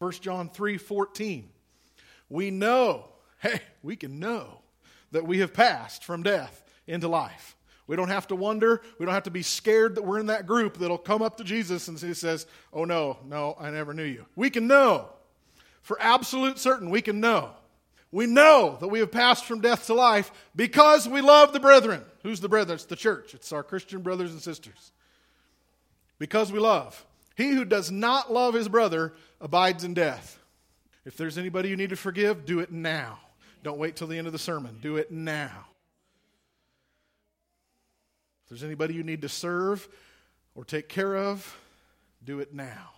1 0.00 0.12
John 0.12 0.48
3 0.48 0.78
14. 0.78 1.48
We 2.30 2.50
know, 2.50 3.08
hey, 3.38 3.60
we 3.82 3.96
can 3.96 4.18
know 4.18 4.62
that 5.12 5.26
we 5.26 5.38
have 5.40 5.52
passed 5.52 6.04
from 6.04 6.22
death 6.22 6.64
into 6.86 7.06
life. 7.06 7.54
We 7.86 7.96
don't 7.96 8.08
have 8.08 8.28
to 8.28 8.36
wonder. 8.36 8.80
We 8.98 9.04
don't 9.04 9.14
have 9.14 9.24
to 9.24 9.30
be 9.30 9.42
scared 9.42 9.96
that 9.96 10.02
we're 10.02 10.20
in 10.20 10.26
that 10.26 10.46
group 10.46 10.78
that'll 10.78 10.96
come 10.96 11.22
up 11.22 11.36
to 11.36 11.44
Jesus 11.44 11.88
and 11.88 11.98
he 11.98 12.14
says, 12.14 12.46
Oh, 12.72 12.84
no, 12.84 13.18
no, 13.26 13.56
I 13.60 13.70
never 13.70 13.92
knew 13.92 14.04
you. 14.04 14.24
We 14.36 14.48
can 14.48 14.66
know. 14.66 15.10
For 15.82 16.00
absolute 16.00 16.58
certain, 16.58 16.90
we 16.90 17.02
can 17.02 17.20
know. 17.20 17.50
We 18.12 18.26
know 18.26 18.78
that 18.80 18.88
we 18.88 19.00
have 19.00 19.12
passed 19.12 19.44
from 19.44 19.60
death 19.60 19.86
to 19.86 19.94
life 19.94 20.32
because 20.56 21.08
we 21.08 21.20
love 21.20 21.52
the 21.52 21.60
brethren. 21.60 22.02
Who's 22.22 22.40
the 22.40 22.48
brethren? 22.48 22.76
It's 22.76 22.84
the 22.86 22.96
church, 22.96 23.34
it's 23.34 23.52
our 23.52 23.62
Christian 23.62 24.00
brothers 24.00 24.32
and 24.32 24.40
sisters. 24.40 24.92
Because 26.18 26.52
we 26.52 26.58
love. 26.58 27.04
He 27.40 27.52
who 27.52 27.64
does 27.64 27.90
not 27.90 28.30
love 28.30 28.52
his 28.52 28.68
brother 28.68 29.14
abides 29.40 29.82
in 29.82 29.94
death. 29.94 30.38
If 31.06 31.16
there's 31.16 31.38
anybody 31.38 31.70
you 31.70 31.76
need 31.76 31.88
to 31.88 31.96
forgive, 31.96 32.44
do 32.44 32.60
it 32.60 32.70
now. 32.70 33.18
Don't 33.62 33.78
wait 33.78 33.96
till 33.96 34.08
the 34.08 34.18
end 34.18 34.26
of 34.26 34.34
the 34.34 34.38
sermon. 34.38 34.76
Do 34.82 34.98
it 34.98 35.10
now. 35.10 35.64
If 38.42 38.50
there's 38.50 38.62
anybody 38.62 38.92
you 38.92 39.02
need 39.02 39.22
to 39.22 39.30
serve 39.30 39.88
or 40.54 40.66
take 40.66 40.90
care 40.90 41.16
of, 41.16 41.58
Do 42.22 42.40
it 42.40 42.52
now. 42.52 42.90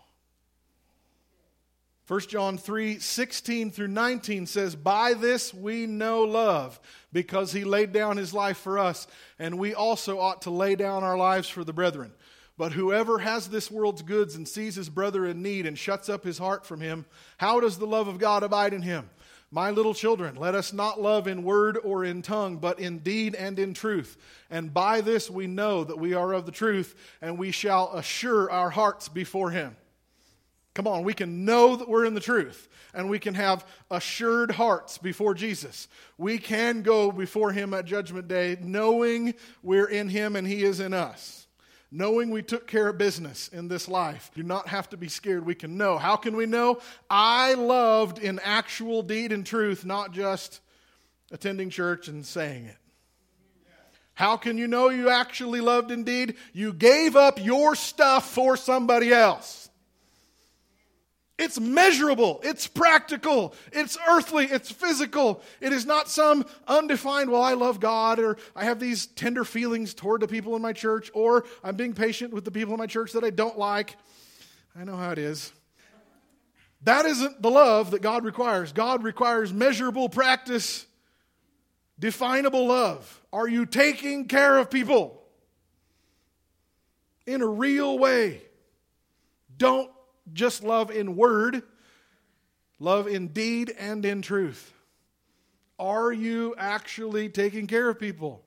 1 2.08 2.20
John 2.22 2.58
3 2.58 2.98
16 2.98 3.70
through 3.70 3.86
19 3.86 4.46
says, 4.46 4.74
By 4.74 5.14
this 5.14 5.54
we 5.54 5.86
know 5.86 6.22
love, 6.22 6.80
because 7.12 7.52
he 7.52 7.62
laid 7.62 7.92
down 7.92 8.16
his 8.16 8.34
life 8.34 8.58
for 8.58 8.80
us, 8.80 9.06
and 9.38 9.56
we 9.56 9.72
also 9.72 10.18
ought 10.18 10.42
to 10.42 10.50
lay 10.50 10.74
down 10.74 11.04
our 11.04 11.16
lives 11.16 11.48
for 11.48 11.62
the 11.62 11.72
brethren. 11.72 12.12
But 12.58 12.72
whoever 12.72 13.18
has 13.18 13.48
this 13.48 13.70
world's 13.70 14.02
goods 14.02 14.34
and 14.34 14.46
sees 14.46 14.74
his 14.74 14.88
brother 14.88 15.26
in 15.26 15.42
need 15.42 15.66
and 15.66 15.78
shuts 15.78 16.08
up 16.08 16.22
his 16.22 16.38
heart 16.38 16.66
from 16.66 16.80
him, 16.80 17.06
how 17.38 17.60
does 17.60 17.78
the 17.78 17.86
love 17.86 18.08
of 18.08 18.18
God 18.18 18.42
abide 18.42 18.74
in 18.74 18.82
him? 18.82 19.08
My 19.50 19.70
little 19.70 19.94
children, 19.94 20.36
let 20.36 20.54
us 20.54 20.72
not 20.72 21.00
love 21.00 21.26
in 21.26 21.42
word 21.42 21.78
or 21.82 22.04
in 22.04 22.22
tongue, 22.22 22.56
but 22.56 22.78
in 22.78 23.00
deed 23.00 23.34
and 23.34 23.58
in 23.58 23.74
truth. 23.74 24.16
And 24.50 24.72
by 24.72 25.02
this 25.02 25.30
we 25.30 25.46
know 25.46 25.84
that 25.84 25.98
we 25.98 26.14
are 26.14 26.32
of 26.32 26.46
the 26.46 26.52
truth, 26.52 26.94
and 27.20 27.38
we 27.38 27.50
shall 27.50 27.92
assure 27.92 28.50
our 28.50 28.70
hearts 28.70 29.08
before 29.08 29.50
him. 29.50 29.76
Come 30.74 30.86
on, 30.86 31.04
we 31.04 31.12
can 31.12 31.44
know 31.44 31.76
that 31.76 31.88
we're 31.88 32.06
in 32.06 32.14
the 32.14 32.20
truth, 32.20 32.66
and 32.94 33.10
we 33.10 33.18
can 33.18 33.34
have 33.34 33.66
assured 33.90 34.52
hearts 34.52 34.96
before 34.96 35.34
Jesus. 35.34 35.86
We 36.16 36.38
can 36.38 36.80
go 36.80 37.12
before 37.12 37.52
him 37.52 37.74
at 37.74 37.84
Judgment 37.84 38.28
Day 38.28 38.56
knowing 38.58 39.34
we're 39.62 39.88
in 39.88 40.08
him 40.08 40.34
and 40.34 40.46
he 40.46 40.64
is 40.64 40.80
in 40.80 40.94
us 40.94 41.42
knowing 41.92 42.30
we 42.30 42.42
took 42.42 42.66
care 42.66 42.88
of 42.88 42.96
business 42.96 43.48
in 43.48 43.68
this 43.68 43.86
life. 43.86 44.30
Do 44.34 44.42
not 44.42 44.68
have 44.68 44.88
to 44.90 44.96
be 44.96 45.08
scared. 45.08 45.44
We 45.44 45.54
can 45.54 45.76
know. 45.76 45.98
How 45.98 46.16
can 46.16 46.34
we 46.34 46.46
know? 46.46 46.80
I 47.10 47.52
loved 47.54 48.18
in 48.18 48.40
actual 48.42 49.02
deed 49.02 49.30
and 49.30 49.44
truth, 49.44 49.84
not 49.84 50.12
just 50.12 50.60
attending 51.30 51.68
church 51.68 52.08
and 52.08 52.24
saying 52.24 52.64
it. 52.64 52.76
How 54.14 54.36
can 54.36 54.56
you 54.58 54.68
know 54.68 54.88
you 54.88 55.10
actually 55.10 55.60
loved 55.60 55.90
indeed? 55.90 56.36
You 56.52 56.72
gave 56.72 57.14
up 57.14 57.42
your 57.42 57.74
stuff 57.74 58.30
for 58.30 58.56
somebody 58.56 59.12
else. 59.12 59.61
It's 61.42 61.58
measurable, 61.58 62.40
it's 62.44 62.68
practical, 62.68 63.52
it's 63.72 63.98
earthly, 64.08 64.44
it's 64.44 64.70
physical. 64.70 65.42
It 65.60 65.72
is 65.72 65.84
not 65.84 66.08
some 66.08 66.46
undefined, 66.68 67.32
well, 67.32 67.42
I 67.42 67.54
love 67.54 67.80
God, 67.80 68.20
or 68.20 68.36
I 68.54 68.62
have 68.64 68.78
these 68.78 69.06
tender 69.06 69.42
feelings 69.42 69.92
toward 69.92 70.20
the 70.20 70.28
people 70.28 70.54
in 70.54 70.62
my 70.62 70.72
church, 70.72 71.10
or 71.14 71.44
I'm 71.64 71.74
being 71.74 71.94
patient 71.94 72.32
with 72.32 72.44
the 72.44 72.52
people 72.52 72.74
in 72.74 72.78
my 72.78 72.86
church 72.86 73.10
that 73.14 73.24
I 73.24 73.30
don't 73.30 73.58
like. 73.58 73.96
I 74.78 74.84
know 74.84 74.94
how 74.94 75.10
it 75.10 75.18
is. 75.18 75.52
That 76.84 77.06
isn't 77.06 77.42
the 77.42 77.50
love 77.50 77.90
that 77.90 78.02
God 78.02 78.24
requires. 78.24 78.72
God 78.72 79.02
requires 79.02 79.52
measurable 79.52 80.08
practice, 80.08 80.86
definable 81.98 82.68
love. 82.68 83.20
Are 83.32 83.48
you 83.48 83.66
taking 83.66 84.28
care 84.28 84.58
of 84.58 84.70
people 84.70 85.20
in 87.26 87.42
a 87.42 87.48
real 87.48 87.98
way? 87.98 88.42
Don't 89.56 89.90
just 90.32 90.62
love 90.62 90.90
in 90.90 91.16
word, 91.16 91.62
love 92.78 93.06
in 93.06 93.28
deed 93.28 93.72
and 93.78 94.04
in 94.04 94.22
truth. 94.22 94.72
Are 95.78 96.12
you 96.12 96.54
actually 96.56 97.28
taking 97.28 97.66
care 97.66 97.88
of 97.88 97.98
people? 97.98 98.44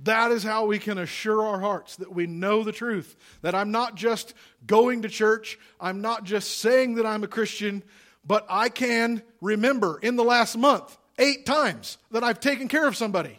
That 0.00 0.32
is 0.32 0.42
how 0.42 0.66
we 0.66 0.78
can 0.78 0.98
assure 0.98 1.46
our 1.46 1.60
hearts 1.60 1.96
that 1.96 2.12
we 2.12 2.26
know 2.26 2.64
the 2.64 2.72
truth. 2.72 3.16
That 3.42 3.54
I'm 3.54 3.70
not 3.70 3.94
just 3.94 4.34
going 4.66 5.02
to 5.02 5.08
church, 5.08 5.58
I'm 5.80 6.00
not 6.00 6.24
just 6.24 6.58
saying 6.58 6.96
that 6.96 7.06
I'm 7.06 7.24
a 7.24 7.28
Christian, 7.28 7.82
but 8.24 8.46
I 8.48 8.68
can 8.68 9.22
remember 9.40 9.98
in 10.02 10.16
the 10.16 10.24
last 10.24 10.56
month 10.56 10.96
eight 11.18 11.46
times 11.46 11.98
that 12.10 12.24
I've 12.24 12.40
taken 12.40 12.68
care 12.68 12.86
of 12.86 12.96
somebody. 12.96 13.38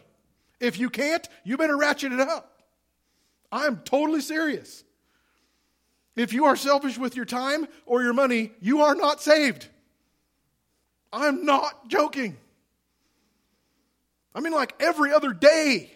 If 0.60 0.78
you 0.78 0.88
can't, 0.88 1.28
you 1.44 1.56
better 1.56 1.76
ratchet 1.76 2.12
it 2.12 2.20
up. 2.20 2.62
I'm 3.52 3.78
totally 3.78 4.20
serious. 4.20 4.84
If 6.16 6.32
you 6.32 6.46
are 6.46 6.56
selfish 6.56 6.96
with 6.98 7.14
your 7.14 7.26
time 7.26 7.68
or 7.84 8.02
your 8.02 8.14
money, 8.14 8.52
you 8.60 8.82
are 8.82 8.94
not 8.94 9.20
saved. 9.20 9.68
I'm 11.12 11.44
not 11.44 11.88
joking. 11.88 12.36
I 14.34 14.40
mean, 14.40 14.52
like 14.52 14.74
every 14.80 15.12
other 15.12 15.32
day, 15.32 15.92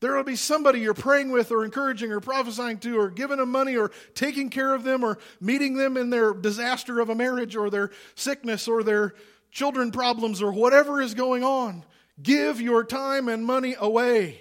there 0.00 0.14
will 0.14 0.24
be 0.24 0.36
somebody 0.36 0.80
you're 0.80 0.94
praying 0.94 1.32
with 1.32 1.50
or 1.50 1.64
encouraging 1.64 2.12
or 2.12 2.20
prophesying 2.20 2.78
to 2.80 2.98
or 2.98 3.10
giving 3.10 3.38
them 3.38 3.50
money 3.50 3.76
or 3.76 3.90
taking 4.14 4.50
care 4.50 4.74
of 4.74 4.84
them 4.84 5.02
or 5.02 5.18
meeting 5.40 5.74
them 5.74 5.96
in 5.96 6.10
their 6.10 6.34
disaster 6.34 7.00
of 7.00 7.08
a 7.08 7.14
marriage 7.14 7.56
or 7.56 7.70
their 7.70 7.90
sickness 8.14 8.68
or 8.68 8.82
their 8.82 9.14
children 9.50 9.90
problems 9.90 10.42
or 10.42 10.52
whatever 10.52 11.00
is 11.00 11.14
going 11.14 11.42
on. 11.42 11.84
Give 12.22 12.60
your 12.60 12.84
time 12.84 13.28
and 13.28 13.44
money 13.44 13.74
away. 13.78 14.40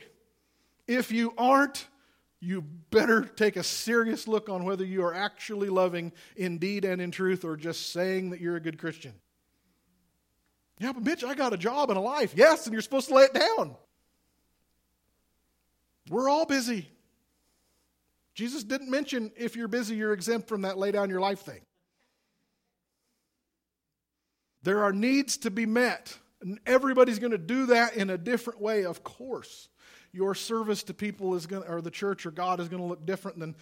If 0.88 1.12
you 1.12 1.34
aren't, 1.38 1.88
you 2.46 2.62
better 2.62 3.22
take 3.24 3.56
a 3.56 3.64
serious 3.64 4.28
look 4.28 4.50
on 4.50 4.64
whether 4.64 4.86
you 4.86 5.04
are 5.04 5.14
actually 5.14 5.70
loving 5.70 6.12
in 6.36 6.60
deed 6.60 6.86
and 6.86 7.02
in 7.02 7.12
truth 7.12 7.44
or 7.44 7.58
just 7.58 7.92
saying 7.92 8.30
that 8.30 8.40
you're 8.40 8.56
a 8.56 8.60
good 8.60 8.78
Christian. 8.78 9.14
Yeah, 10.80 10.94
but 10.94 11.04
Mitch, 11.04 11.24
I 11.24 11.34
got 11.34 11.54
a 11.54 11.58
job 11.58 11.90
and 11.90 11.98
a 11.98 12.02
life. 12.02 12.34
Yes, 12.36 12.66
and 12.66 12.74
you're 12.74 12.82
supposed 12.82 13.08
to 13.08 13.16
lay 13.16 13.24
it 13.24 13.34
down. 13.34 13.76
We're 16.10 16.30
all 16.30 16.46
busy. 16.46 16.88
Jesus 18.36 18.64
didn't 18.64 18.92
mention 18.92 19.32
if 19.36 19.56
you're 19.56 19.68
busy, 19.68 19.96
you're 19.96 20.14
exempt 20.14 20.48
from 20.48 20.62
that 20.62 20.78
lay 20.78 20.92
down 20.92 21.10
your 21.10 21.22
life 21.22 21.40
thing. 21.40 21.62
There 24.62 24.84
are 24.84 24.92
needs 24.92 25.38
to 25.38 25.52
be 25.52 25.66
met, 25.66 26.18
and 26.42 26.60
everybody's 26.66 27.20
going 27.20 27.32
to 27.32 27.38
do 27.38 27.68
that 27.68 27.96
in 27.96 28.10
a 28.10 28.18
different 28.18 28.62
way, 28.62 28.86
of 28.86 29.04
course 29.04 29.70
your 30.16 30.34
service 30.34 30.84
to 30.84 30.94
people 30.94 31.36
is 31.36 31.46
going 31.46 31.64
or 31.68 31.82
the 31.82 31.92
church 31.92 32.26
or 32.26 32.32
God 32.32 32.60
is 32.60 32.70
going 32.70 32.82
to 32.82 32.88
look 32.88 33.06
different 33.06 33.38
than 33.38 33.56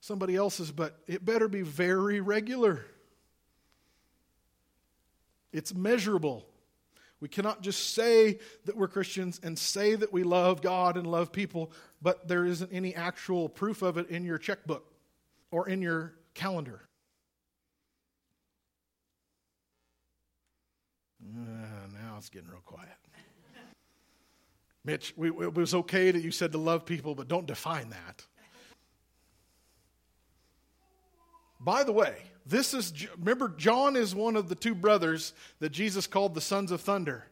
somebody 0.00 0.34
else's, 0.34 0.70
but 0.70 0.98
it 1.06 1.24
better 1.24 1.48
be 1.48 1.62
very 1.62 2.20
regular. 2.20 2.84
It's 5.52 5.74
measurable. 5.74 6.46
We 7.20 7.28
cannot 7.28 7.60
just 7.60 7.94
say 7.94 8.38
that 8.64 8.76
we're 8.76 8.88
Christians 8.88 9.40
and 9.42 9.58
say 9.58 9.94
that 9.94 10.12
we 10.12 10.22
love 10.22 10.62
God 10.62 10.96
and 10.96 11.06
love 11.06 11.32
people, 11.32 11.70
but 12.00 12.26
there 12.26 12.46
isn't 12.46 12.72
any 12.72 12.94
actual 12.94 13.48
proof 13.48 13.82
of 13.82 13.98
it 13.98 14.08
in 14.08 14.24
your 14.24 14.38
checkbook 14.38 14.90
or 15.50 15.68
in 15.68 15.82
your 15.82 16.14
calendar. 16.34 16.80
Uh, 21.22 21.42
now 21.92 22.14
it's 22.16 22.30
getting 22.30 22.48
real 22.48 22.62
quiet. 22.64 22.88
Mitch, 24.84 25.12
we, 25.16 25.28
it 25.28 25.54
was 25.54 25.74
okay 25.74 26.10
that 26.10 26.22
you 26.22 26.30
said 26.30 26.52
to 26.52 26.58
love 26.58 26.86
people, 26.86 27.14
but 27.14 27.28
don't 27.28 27.46
define 27.46 27.90
that. 27.90 28.24
By 31.60 31.84
the 31.84 31.92
way, 31.92 32.16
this 32.46 32.72
is, 32.72 32.92
remember, 33.18 33.50
John 33.50 33.94
is 33.94 34.14
one 34.14 34.36
of 34.36 34.48
the 34.48 34.54
two 34.54 34.74
brothers 34.74 35.34
that 35.58 35.70
Jesus 35.70 36.06
called 36.06 36.34
the 36.34 36.40
sons 36.40 36.72
of 36.72 36.80
thunder. 36.80 37.26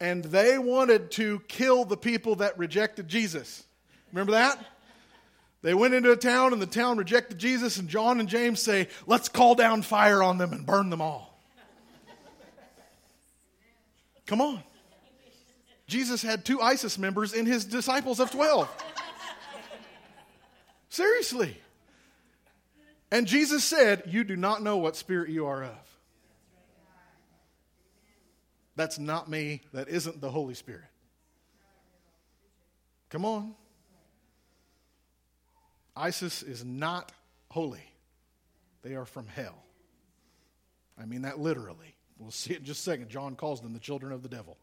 And 0.00 0.24
they 0.24 0.56
wanted 0.58 1.10
to 1.12 1.42
kill 1.48 1.84
the 1.84 1.96
people 1.96 2.36
that 2.36 2.56
rejected 2.58 3.08
Jesus. 3.08 3.64
Remember 4.12 4.32
that? 4.32 4.64
They 5.62 5.74
went 5.74 5.94
into 5.94 6.10
a 6.10 6.16
town 6.16 6.52
and 6.52 6.60
the 6.60 6.66
town 6.66 6.98
rejected 6.98 7.38
Jesus, 7.38 7.76
and 7.76 7.88
John 7.88 8.18
and 8.18 8.28
James 8.28 8.60
say, 8.60 8.88
Let's 9.06 9.28
call 9.28 9.54
down 9.54 9.82
fire 9.82 10.22
on 10.22 10.38
them 10.38 10.52
and 10.52 10.66
burn 10.66 10.90
them 10.90 11.00
all. 11.00 11.38
Come 14.26 14.40
on. 14.40 14.62
Jesus 15.92 16.22
had 16.22 16.42
two 16.46 16.58
ISIS 16.58 16.96
members 16.96 17.34
in 17.34 17.44
his 17.44 17.66
disciples 17.66 18.18
of 18.18 18.30
12. 18.30 18.66
Seriously. 20.88 21.54
And 23.10 23.26
Jesus 23.26 23.62
said, 23.62 24.04
You 24.06 24.24
do 24.24 24.34
not 24.34 24.62
know 24.62 24.78
what 24.78 24.96
spirit 24.96 25.28
you 25.28 25.46
are 25.46 25.64
of. 25.64 25.98
That's 28.74 28.98
not 28.98 29.28
me. 29.28 29.60
That 29.74 29.90
isn't 29.90 30.22
the 30.22 30.30
Holy 30.30 30.54
Spirit. 30.54 30.88
Come 33.10 33.26
on. 33.26 33.54
ISIS 35.94 36.42
is 36.42 36.64
not 36.64 37.12
holy, 37.50 37.84
they 38.80 38.94
are 38.94 39.04
from 39.04 39.26
hell. 39.26 39.62
I 40.98 41.04
mean 41.04 41.22
that 41.22 41.38
literally. 41.38 41.96
We'll 42.18 42.30
see 42.30 42.54
it 42.54 42.60
in 42.60 42.64
just 42.64 42.80
a 42.80 42.82
second. 42.82 43.10
John 43.10 43.36
calls 43.36 43.60
them 43.60 43.74
the 43.74 43.78
children 43.78 44.10
of 44.10 44.22
the 44.22 44.30
devil. 44.30 44.56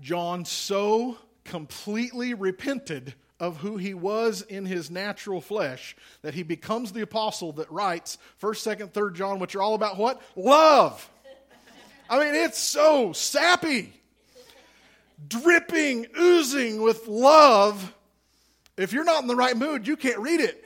John 0.00 0.44
so 0.44 1.18
completely 1.44 2.34
repented 2.34 3.14
of 3.40 3.56
who 3.56 3.78
he 3.78 3.94
was 3.94 4.42
in 4.42 4.66
his 4.66 4.90
natural 4.90 5.40
flesh 5.40 5.96
that 6.22 6.34
he 6.34 6.42
becomes 6.42 6.92
the 6.92 7.00
apostle 7.00 7.52
that 7.52 7.70
writes 7.72 8.18
1st 8.40 8.76
2nd 8.78 8.92
3rd 8.92 9.14
john 9.14 9.38
which 9.38 9.54
are 9.54 9.62
all 9.62 9.74
about 9.74 9.96
what? 9.96 10.20
Love. 10.36 11.10
I 12.08 12.18
mean 12.18 12.34
it's 12.34 12.58
so 12.58 13.12
sappy. 13.12 13.94
Dripping 15.26 16.06
oozing 16.18 16.82
with 16.82 17.08
love. 17.08 17.94
If 18.76 18.92
you're 18.92 19.04
not 19.04 19.22
in 19.22 19.28
the 19.28 19.36
right 19.36 19.56
mood 19.56 19.86
you 19.86 19.96
can't 19.96 20.18
read 20.18 20.40
it. 20.40 20.62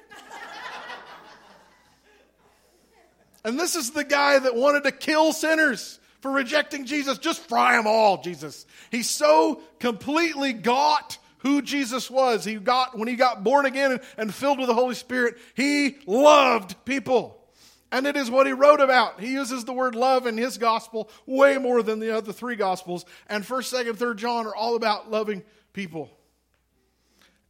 And 3.45 3.61
this 3.61 3.77
is 3.77 3.91
the 3.91 4.05
guy 4.05 4.39
that 4.39 4.57
wanted 4.57 4.85
to 4.85 4.93
kill 4.93 5.33
sinners 5.33 6.01
for 6.25 6.31
rejecting 6.31 6.87
Jesus. 6.87 7.19
Just 7.19 7.47
fry 7.51 7.77
them 7.77 7.87
all, 7.87 8.23
Jesus. 8.23 8.65
He 8.91 9.03
so 9.03 9.61
completely 9.79 10.55
got 10.55 11.19
who 11.41 11.61
Jesus 11.61 12.11
was. 12.11 12.47
He 12.47 12.55
got, 12.55 12.97
when 12.97 13.09
he 13.09 13.15
got 13.15 13.45
born 13.45 13.67
again 13.67 14.01
and, 14.17 14.35
filled 14.35 14.59
with 14.59 14.69
the 14.69 14.75
Holy 14.75 14.95
Spirit, 14.95 15.37
he 15.53 15.99
loved 16.07 16.83
people. 16.87 17.47
And 17.93 18.07
it 18.07 18.17
is 18.17 18.31
what 18.31 18.47
he 18.47 18.55
wrote 18.55 18.81
about. 18.81 19.21
He 19.21 19.33
uses 19.33 19.67
the 19.67 19.75
word 19.75 19.95
love 19.95 20.27
in 20.27 20.39
his 20.39 20.57
gospel 20.57 21.11
way 21.27 21.59
more 21.59 21.83
than 21.83 21.99
the 21.99 22.17
other 22.17 22.33
three 22.33 22.57
gospels. 22.57 23.05
And 23.29 23.45
1st, 23.45 23.85
2nd, 23.85 23.97
3rd 23.99 24.17
John 24.17 24.47
are 24.47 24.57
all 24.57 24.77
about 24.77 25.11
loving 25.11 25.43
people. 25.75 26.11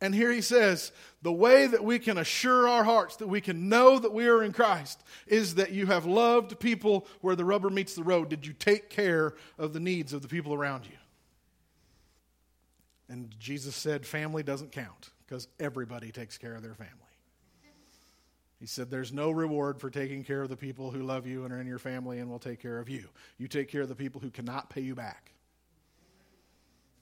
And 0.00 0.12
here 0.12 0.32
he 0.32 0.40
says, 0.40 0.90
the 1.24 1.32
way 1.32 1.66
that 1.66 1.82
we 1.82 1.98
can 1.98 2.18
assure 2.18 2.68
our 2.68 2.84
hearts 2.84 3.16
that 3.16 3.28
we 3.28 3.40
can 3.40 3.70
know 3.70 3.98
that 3.98 4.12
we 4.12 4.28
are 4.28 4.42
in 4.42 4.52
Christ 4.52 5.02
is 5.26 5.54
that 5.54 5.72
you 5.72 5.86
have 5.86 6.04
loved 6.04 6.60
people 6.60 7.06
where 7.22 7.34
the 7.34 7.46
rubber 7.46 7.70
meets 7.70 7.94
the 7.94 8.02
road. 8.02 8.28
Did 8.28 8.46
you 8.46 8.52
take 8.52 8.90
care 8.90 9.32
of 9.56 9.72
the 9.72 9.80
needs 9.80 10.12
of 10.12 10.20
the 10.20 10.28
people 10.28 10.52
around 10.52 10.84
you? 10.84 10.98
And 13.08 13.34
Jesus 13.38 13.74
said, 13.74 14.04
family 14.04 14.42
doesn't 14.42 14.70
count 14.70 15.08
because 15.26 15.48
everybody 15.58 16.12
takes 16.12 16.36
care 16.36 16.54
of 16.56 16.62
their 16.62 16.74
family. 16.74 16.92
He 18.60 18.66
said, 18.66 18.90
There's 18.90 19.12
no 19.12 19.30
reward 19.30 19.80
for 19.80 19.88
taking 19.88 20.24
care 20.24 20.42
of 20.42 20.50
the 20.50 20.56
people 20.56 20.90
who 20.90 21.02
love 21.02 21.26
you 21.26 21.44
and 21.44 21.52
are 21.52 21.60
in 21.60 21.66
your 21.66 21.78
family 21.78 22.18
and 22.18 22.30
will 22.30 22.38
take 22.38 22.60
care 22.60 22.78
of 22.78 22.88
you. 22.88 23.08
You 23.38 23.48
take 23.48 23.68
care 23.68 23.82
of 23.82 23.88
the 23.88 23.94
people 23.94 24.20
who 24.20 24.30
cannot 24.30 24.68
pay 24.68 24.82
you 24.82 24.94
back. 24.94 25.32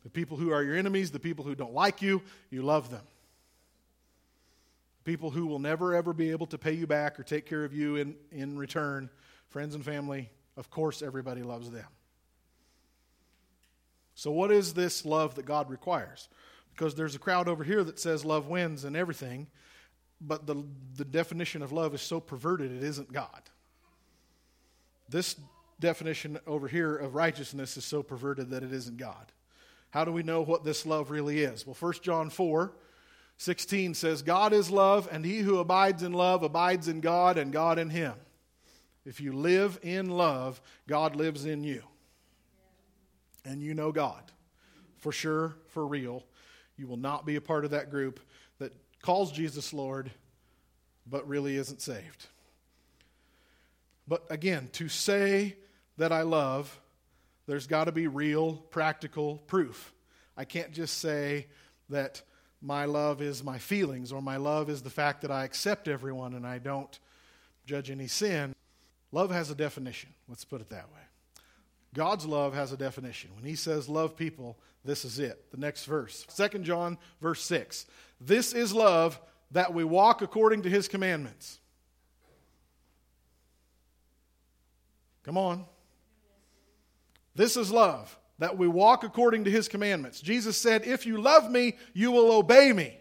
The 0.04 0.10
people 0.10 0.36
who 0.36 0.52
are 0.52 0.62
your 0.62 0.76
enemies, 0.76 1.10
the 1.10 1.20
people 1.20 1.44
who 1.44 1.54
don't 1.54 1.74
like 1.74 2.02
you, 2.02 2.22
you 2.50 2.62
love 2.62 2.90
them. 2.90 3.02
People 5.04 5.30
who 5.30 5.46
will 5.46 5.58
never 5.58 5.94
ever 5.94 6.12
be 6.12 6.30
able 6.30 6.46
to 6.46 6.58
pay 6.58 6.72
you 6.72 6.86
back 6.86 7.18
or 7.18 7.22
take 7.22 7.46
care 7.46 7.64
of 7.64 7.72
you 7.72 7.96
in, 7.96 8.14
in 8.30 8.56
return, 8.56 9.10
friends 9.48 9.74
and 9.74 9.84
family, 9.84 10.30
of 10.56 10.70
course, 10.70 11.02
everybody 11.02 11.42
loves 11.42 11.70
them. 11.70 11.86
So, 14.14 14.30
what 14.30 14.52
is 14.52 14.74
this 14.74 15.04
love 15.04 15.34
that 15.36 15.46
God 15.46 15.70
requires? 15.70 16.28
Because 16.74 16.94
there's 16.94 17.14
a 17.14 17.18
crowd 17.18 17.48
over 17.48 17.64
here 17.64 17.82
that 17.82 17.98
says 17.98 18.24
love 18.24 18.46
wins 18.46 18.84
and 18.84 18.96
everything, 18.96 19.48
but 20.20 20.46
the, 20.46 20.64
the 20.96 21.04
definition 21.04 21.62
of 21.62 21.72
love 21.72 21.94
is 21.94 22.02
so 22.02 22.20
perverted 22.20 22.70
it 22.72 22.82
isn't 22.82 23.12
God. 23.12 23.42
This 25.08 25.36
definition 25.80 26.38
over 26.46 26.68
here 26.68 26.94
of 26.96 27.14
righteousness 27.14 27.76
is 27.76 27.84
so 27.84 28.02
perverted 28.02 28.50
that 28.50 28.62
it 28.62 28.72
isn't 28.72 28.96
God. 28.96 29.32
How 29.90 30.04
do 30.04 30.12
we 30.12 30.22
know 30.22 30.40
what 30.40 30.64
this 30.64 30.86
love 30.86 31.10
really 31.10 31.40
is? 31.40 31.66
Well, 31.66 31.76
1 31.78 31.94
John 32.02 32.30
4 32.30 32.72
16 33.42 33.94
says, 33.94 34.22
God 34.22 34.52
is 34.52 34.70
love, 34.70 35.08
and 35.10 35.24
he 35.24 35.38
who 35.38 35.58
abides 35.58 36.04
in 36.04 36.12
love 36.12 36.44
abides 36.44 36.86
in 36.86 37.00
God, 37.00 37.36
and 37.36 37.52
God 37.52 37.76
in 37.76 37.90
him. 37.90 38.14
If 39.04 39.20
you 39.20 39.32
live 39.32 39.80
in 39.82 40.10
love, 40.10 40.62
God 40.86 41.16
lives 41.16 41.44
in 41.44 41.64
you. 41.64 41.82
And 43.44 43.60
you 43.60 43.74
know 43.74 43.90
God. 43.90 44.22
For 44.98 45.10
sure, 45.10 45.56
for 45.70 45.84
real. 45.84 46.22
You 46.76 46.86
will 46.86 46.96
not 46.96 47.26
be 47.26 47.34
a 47.34 47.40
part 47.40 47.64
of 47.64 47.72
that 47.72 47.90
group 47.90 48.20
that 48.60 48.72
calls 49.02 49.32
Jesus 49.32 49.72
Lord, 49.72 50.12
but 51.04 51.26
really 51.26 51.56
isn't 51.56 51.82
saved. 51.82 52.28
But 54.06 54.24
again, 54.30 54.68
to 54.74 54.88
say 54.88 55.56
that 55.96 56.12
I 56.12 56.22
love, 56.22 56.80
there's 57.48 57.66
got 57.66 57.86
to 57.86 57.92
be 57.92 58.06
real, 58.06 58.54
practical 58.70 59.38
proof. 59.48 59.92
I 60.36 60.44
can't 60.44 60.70
just 60.70 60.98
say 60.98 61.48
that 61.88 62.22
my 62.62 62.84
love 62.84 63.20
is 63.20 63.42
my 63.42 63.58
feelings 63.58 64.12
or 64.12 64.22
my 64.22 64.36
love 64.36 64.70
is 64.70 64.82
the 64.82 64.90
fact 64.90 65.22
that 65.22 65.30
I 65.30 65.44
accept 65.44 65.88
everyone 65.88 66.34
and 66.34 66.46
I 66.46 66.58
don't 66.58 66.98
judge 67.66 67.90
any 67.90 68.06
sin. 68.06 68.54
Love 69.10 69.30
has 69.30 69.50
a 69.50 69.54
definition. 69.54 70.10
Let's 70.28 70.44
put 70.44 70.60
it 70.60 70.70
that 70.70 70.88
way. 70.92 71.00
God's 71.94 72.24
love 72.24 72.54
has 72.54 72.72
a 72.72 72.76
definition. 72.76 73.30
When 73.34 73.44
he 73.44 73.56
says 73.56 73.88
love 73.88 74.16
people, 74.16 74.56
this 74.84 75.04
is 75.04 75.18
it. 75.18 75.50
The 75.50 75.58
next 75.58 75.84
verse. 75.84 76.24
2 76.34 76.60
John 76.60 76.96
verse 77.20 77.42
6. 77.42 77.86
This 78.20 78.52
is 78.52 78.72
love 78.72 79.20
that 79.50 79.74
we 79.74 79.84
walk 79.84 80.22
according 80.22 80.62
to 80.62 80.70
his 80.70 80.88
commandments. 80.88 81.58
Come 85.24 85.36
on. 85.36 85.64
This 87.34 87.56
is 87.56 87.70
love, 87.70 88.16
that 88.42 88.58
we 88.58 88.66
walk 88.66 89.04
according 89.04 89.44
to 89.44 89.52
his 89.52 89.68
commandments. 89.68 90.20
Jesus 90.20 90.56
said, 90.56 90.84
If 90.84 91.06
you 91.06 91.20
love 91.20 91.48
me, 91.48 91.76
you 91.94 92.10
will 92.10 92.32
obey 92.32 92.72
me. 92.72 92.98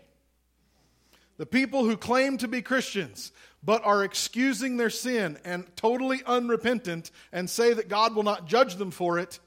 The 1.37 1.47
people 1.47 1.83
who 1.83 1.97
claim 1.97 2.37
to 2.37 2.47
be 2.47 2.61
Christians 2.61 3.31
but 3.63 3.83
are 3.83 4.03
excusing 4.03 4.77
their 4.77 4.91
sin 4.91 5.39
and 5.43 5.65
totally 5.75 6.21
unrepentant 6.27 7.09
and 7.31 7.49
say 7.49 7.73
that 7.73 7.89
God 7.89 8.13
will 8.15 8.21
not 8.21 8.45
judge 8.45 8.75
them 8.75 8.91
for 8.91 9.17
it, 9.17 9.39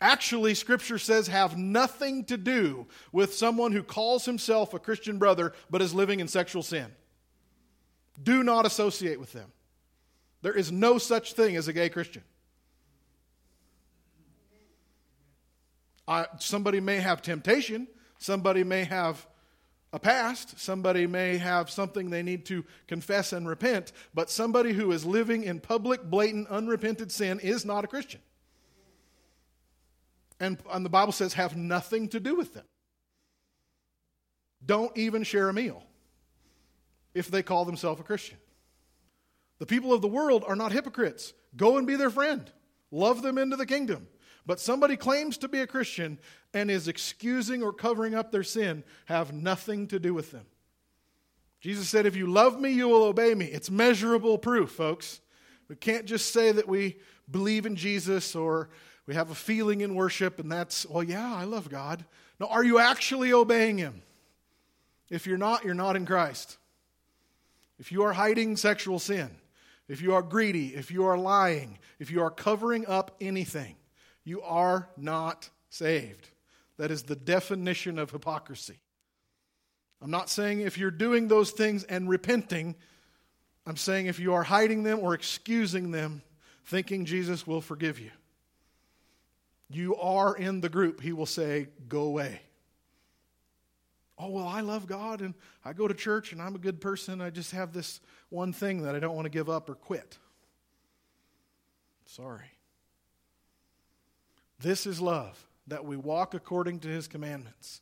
actually, 0.00 0.54
Scripture 0.54 0.98
says, 0.98 1.26
have 1.26 1.58
nothing 1.58 2.24
to 2.26 2.36
do 2.36 2.86
with 3.10 3.34
someone 3.34 3.72
who 3.72 3.82
calls 3.82 4.26
himself 4.26 4.74
a 4.74 4.78
Christian 4.78 5.18
brother 5.18 5.54
but 5.68 5.82
is 5.82 5.92
living 5.92 6.20
in 6.20 6.28
sexual 6.28 6.62
sin. 6.62 6.86
Do 8.22 8.44
not 8.44 8.64
associate 8.64 9.18
with 9.18 9.32
them. 9.32 9.50
There 10.42 10.54
is 10.56 10.70
no 10.70 10.98
such 10.98 11.32
thing 11.32 11.56
as 11.56 11.66
a 11.66 11.72
gay 11.72 11.88
Christian. 11.88 12.22
Somebody 16.38 16.80
may 16.80 16.96
have 16.96 17.22
temptation, 17.22 17.88
somebody 18.18 18.64
may 18.64 18.84
have 18.84 19.26
a 19.92 19.98
past, 19.98 20.58
somebody 20.58 21.06
may 21.06 21.38
have 21.38 21.70
something 21.70 22.10
they 22.10 22.22
need 22.22 22.44
to 22.46 22.64
confess 22.86 23.32
and 23.32 23.48
repent, 23.48 23.92
but 24.14 24.30
somebody 24.30 24.72
who 24.72 24.92
is 24.92 25.04
living 25.04 25.44
in 25.44 25.58
public, 25.60 26.02
blatant, 26.04 26.48
unrepented 26.48 27.10
sin 27.10 27.40
is 27.40 27.64
not 27.64 27.84
a 27.84 27.88
Christian. 27.88 28.20
And, 30.38 30.58
and 30.70 30.84
the 30.84 30.90
Bible 30.90 31.12
says 31.12 31.32
have 31.34 31.56
nothing 31.56 32.08
to 32.10 32.20
do 32.20 32.34
with 32.34 32.52
them. 32.52 32.66
Don't 34.64 34.96
even 34.96 35.22
share 35.22 35.48
a 35.48 35.54
meal 35.54 35.82
if 37.14 37.28
they 37.28 37.42
call 37.42 37.64
themselves 37.64 38.00
a 38.00 38.04
Christian. 38.04 38.36
The 39.58 39.66
people 39.66 39.94
of 39.94 40.02
the 40.02 40.08
world 40.08 40.44
are 40.46 40.56
not 40.56 40.72
hypocrites. 40.72 41.32
Go 41.56 41.78
and 41.78 41.86
be 41.86 41.96
their 41.96 42.10
friend, 42.10 42.50
love 42.90 43.22
them 43.22 43.38
into 43.38 43.56
the 43.56 43.66
kingdom. 43.66 44.08
But 44.46 44.60
somebody 44.60 44.96
claims 44.96 45.36
to 45.38 45.48
be 45.48 45.60
a 45.60 45.66
Christian 45.66 46.18
and 46.54 46.70
is 46.70 46.88
excusing 46.88 47.62
or 47.62 47.72
covering 47.72 48.14
up 48.14 48.30
their 48.30 48.44
sin 48.44 48.84
have 49.06 49.32
nothing 49.32 49.88
to 49.88 49.98
do 49.98 50.14
with 50.14 50.30
them. 50.30 50.46
Jesus 51.60 51.88
said, 51.88 52.06
If 52.06 52.14
you 52.14 52.28
love 52.28 52.60
me, 52.60 52.70
you 52.70 52.88
will 52.88 53.02
obey 53.02 53.34
me. 53.34 53.46
It's 53.46 53.70
measurable 53.70 54.38
proof, 54.38 54.70
folks. 54.70 55.20
We 55.68 55.74
can't 55.74 56.06
just 56.06 56.32
say 56.32 56.52
that 56.52 56.68
we 56.68 56.98
believe 57.28 57.66
in 57.66 57.74
Jesus 57.74 58.36
or 58.36 58.68
we 59.06 59.14
have 59.14 59.30
a 59.30 59.34
feeling 59.34 59.80
in 59.80 59.96
worship 59.96 60.38
and 60.38 60.50
that's, 60.50 60.86
well, 60.86 61.02
yeah, 61.02 61.34
I 61.34 61.44
love 61.44 61.68
God. 61.68 62.04
No, 62.38 62.46
are 62.46 62.64
you 62.64 62.78
actually 62.78 63.32
obeying 63.32 63.78
Him? 63.78 64.02
If 65.10 65.26
you're 65.26 65.38
not, 65.38 65.64
you're 65.64 65.74
not 65.74 65.96
in 65.96 66.06
Christ. 66.06 66.56
If 67.78 67.90
you 67.90 68.04
are 68.04 68.12
hiding 68.12 68.56
sexual 68.56 68.98
sin, 68.98 69.30
if 69.88 70.00
you 70.00 70.14
are 70.14 70.22
greedy, 70.22 70.68
if 70.68 70.90
you 70.90 71.04
are 71.06 71.18
lying, 71.18 71.78
if 71.98 72.10
you 72.10 72.22
are 72.22 72.30
covering 72.30 72.86
up 72.86 73.16
anything, 73.20 73.76
you 74.26 74.42
are 74.42 74.88
not 74.98 75.48
saved. 75.70 76.28
That 76.76 76.90
is 76.90 77.04
the 77.04 77.16
definition 77.16 77.98
of 77.98 78.10
hypocrisy. 78.10 78.78
I'm 80.02 80.10
not 80.10 80.28
saying 80.28 80.60
if 80.60 80.76
you're 80.76 80.90
doing 80.90 81.28
those 81.28 81.52
things 81.52 81.84
and 81.84 82.08
repenting, 82.08 82.74
I'm 83.66 83.76
saying 83.76 84.06
if 84.06 84.18
you 84.18 84.34
are 84.34 84.42
hiding 84.42 84.82
them 84.82 84.98
or 84.98 85.14
excusing 85.14 85.92
them, 85.92 86.22
thinking 86.64 87.06
Jesus 87.06 87.46
will 87.46 87.60
forgive 87.60 87.98
you. 87.98 88.10
You 89.70 89.96
are 89.96 90.36
in 90.36 90.60
the 90.60 90.68
group. 90.68 91.00
He 91.00 91.12
will 91.12 91.26
say, 91.26 91.68
Go 91.88 92.02
away. 92.02 92.40
Oh, 94.18 94.30
well, 94.30 94.48
I 94.48 94.60
love 94.60 94.86
God 94.86 95.20
and 95.20 95.34
I 95.64 95.72
go 95.72 95.86
to 95.86 95.94
church 95.94 96.32
and 96.32 96.40
I'm 96.40 96.54
a 96.54 96.58
good 96.58 96.80
person. 96.80 97.20
I 97.20 97.30
just 97.30 97.52
have 97.52 97.72
this 97.72 98.00
one 98.30 98.52
thing 98.52 98.82
that 98.82 98.94
I 98.94 98.98
don't 98.98 99.14
want 99.14 99.26
to 99.26 99.30
give 99.30 99.48
up 99.50 99.68
or 99.68 99.74
quit. 99.74 100.18
Sorry. 102.06 102.55
This 104.58 104.86
is 104.86 105.00
love, 105.00 105.46
that 105.66 105.84
we 105.84 105.96
walk 105.96 106.34
according 106.34 106.80
to 106.80 106.88
his 106.88 107.08
commandments. 107.08 107.80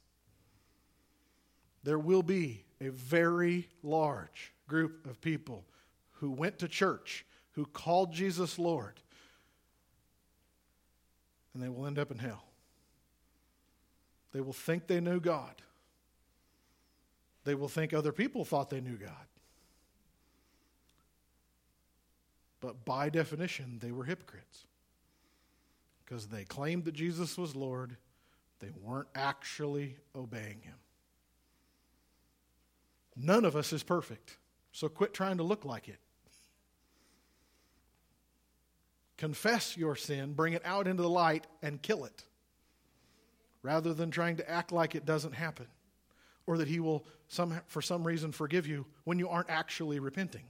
There 1.84 1.98
will 1.98 2.22
be 2.22 2.64
a 2.80 2.88
very 2.88 3.68
large 3.82 4.52
group 4.66 5.06
of 5.06 5.20
people 5.20 5.64
who 6.12 6.30
went 6.30 6.58
to 6.58 6.68
church, 6.68 7.24
who 7.52 7.66
called 7.66 8.12
Jesus 8.12 8.58
Lord, 8.58 9.00
and 11.52 11.62
they 11.62 11.68
will 11.68 11.86
end 11.86 11.98
up 11.98 12.10
in 12.10 12.18
hell. 12.18 12.44
They 14.32 14.40
will 14.40 14.52
think 14.52 14.88
they 14.88 15.00
knew 15.00 15.20
God. 15.20 15.54
They 17.44 17.54
will 17.54 17.68
think 17.68 17.92
other 17.92 18.10
people 18.10 18.44
thought 18.44 18.70
they 18.70 18.80
knew 18.80 18.96
God. 18.96 19.10
But 22.60 22.84
by 22.84 23.10
definition, 23.10 23.78
they 23.80 23.92
were 23.92 24.04
hypocrites 24.04 24.64
because 26.04 26.26
they 26.26 26.44
claimed 26.44 26.84
that 26.84 26.94
Jesus 26.94 27.38
was 27.38 27.56
Lord, 27.56 27.96
they 28.60 28.70
weren't 28.82 29.08
actually 29.14 29.96
obeying 30.14 30.60
him. 30.62 30.74
None 33.16 33.44
of 33.44 33.56
us 33.56 33.72
is 33.72 33.82
perfect, 33.82 34.38
so 34.72 34.88
quit 34.88 35.14
trying 35.14 35.36
to 35.38 35.42
look 35.42 35.64
like 35.64 35.88
it. 35.88 35.98
Confess 39.16 39.76
your 39.76 39.94
sin, 39.96 40.32
bring 40.32 40.52
it 40.52 40.62
out 40.64 40.86
into 40.88 41.02
the 41.02 41.08
light, 41.08 41.46
and 41.62 41.80
kill 41.80 42.04
it, 42.04 42.24
rather 43.62 43.94
than 43.94 44.10
trying 44.10 44.36
to 44.36 44.50
act 44.50 44.72
like 44.72 44.94
it 44.94 45.06
doesn't 45.06 45.34
happen. 45.34 45.66
or 46.46 46.58
that 46.58 46.68
he 46.68 46.80
will 46.80 47.04
some, 47.28 47.60
for 47.66 47.80
some 47.80 48.06
reason 48.06 48.32
forgive 48.32 48.66
you 48.66 48.86
when 49.04 49.18
you 49.18 49.28
aren't 49.28 49.50
actually 49.50 49.98
repenting. 49.98 50.44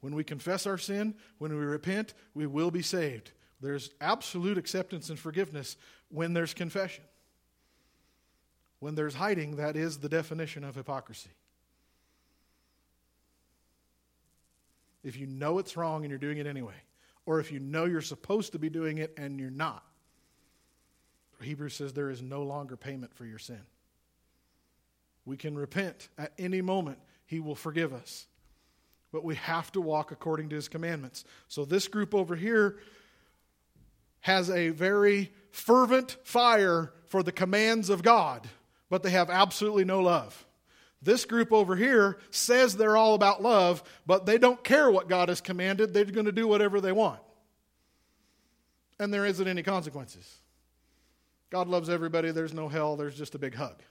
When 0.00 0.14
we 0.14 0.24
confess 0.24 0.66
our 0.66 0.78
sin, 0.78 1.14
when 1.38 1.52
we 1.52 1.64
repent, 1.64 2.14
we 2.34 2.46
will 2.46 2.70
be 2.70 2.82
saved. 2.82 3.32
There's 3.60 3.90
absolute 4.00 4.56
acceptance 4.56 5.10
and 5.10 5.18
forgiveness 5.18 5.76
when 6.08 6.32
there's 6.32 6.54
confession. 6.54 7.04
When 8.78 8.94
there's 8.94 9.14
hiding, 9.14 9.56
that 9.56 9.76
is 9.76 9.98
the 9.98 10.08
definition 10.08 10.64
of 10.64 10.74
hypocrisy. 10.74 11.30
If 15.04 15.18
you 15.18 15.26
know 15.26 15.58
it's 15.58 15.76
wrong 15.76 16.02
and 16.02 16.10
you're 16.10 16.18
doing 16.18 16.38
it 16.38 16.46
anyway, 16.46 16.74
or 17.26 17.40
if 17.40 17.52
you 17.52 17.60
know 17.60 17.84
you're 17.84 18.00
supposed 18.00 18.52
to 18.52 18.58
be 18.58 18.70
doing 18.70 18.98
it 18.98 19.12
and 19.16 19.38
you're 19.38 19.50
not, 19.50 19.84
Hebrews 21.42 21.74
says 21.74 21.92
there 21.92 22.10
is 22.10 22.22
no 22.22 22.42
longer 22.42 22.76
payment 22.76 23.14
for 23.14 23.24
your 23.24 23.38
sin. 23.38 23.60
We 25.24 25.36
can 25.36 25.56
repent 25.56 26.08
at 26.18 26.32
any 26.38 26.60
moment, 26.60 26.98
He 27.26 27.40
will 27.40 27.54
forgive 27.54 27.92
us. 27.92 28.26
But 29.12 29.24
we 29.24 29.34
have 29.36 29.72
to 29.72 29.80
walk 29.80 30.12
according 30.12 30.50
to 30.50 30.56
His 30.56 30.68
commandments. 30.68 31.24
So, 31.48 31.64
this 31.64 31.88
group 31.88 32.14
over 32.14 32.36
here 32.36 32.78
has 34.20 34.50
a 34.50 34.68
very 34.68 35.32
fervent 35.50 36.16
fire 36.22 36.92
for 37.06 37.22
the 37.22 37.32
commands 37.32 37.90
of 37.90 38.02
God, 38.02 38.48
but 38.88 39.02
they 39.02 39.10
have 39.10 39.30
absolutely 39.30 39.84
no 39.84 40.00
love. 40.00 40.46
This 41.02 41.24
group 41.24 41.52
over 41.52 41.76
here 41.76 42.18
says 42.30 42.76
they're 42.76 42.96
all 42.96 43.14
about 43.14 43.42
love, 43.42 43.82
but 44.06 44.26
they 44.26 44.36
don't 44.36 44.62
care 44.62 44.90
what 44.90 45.08
God 45.08 45.30
has 45.30 45.40
commanded. 45.40 45.94
They're 45.94 46.04
going 46.04 46.26
to 46.26 46.32
do 46.32 46.46
whatever 46.46 46.80
they 46.80 46.92
want. 46.92 47.20
And 48.98 49.12
there 49.12 49.24
isn't 49.24 49.48
any 49.48 49.62
consequences. 49.62 50.40
God 51.48 51.68
loves 51.68 51.88
everybody. 51.88 52.32
There's 52.32 52.52
no 52.52 52.68
hell. 52.68 52.96
There's 52.96 53.16
just 53.16 53.34
a 53.34 53.38
big 53.38 53.54
hug. 53.54 53.82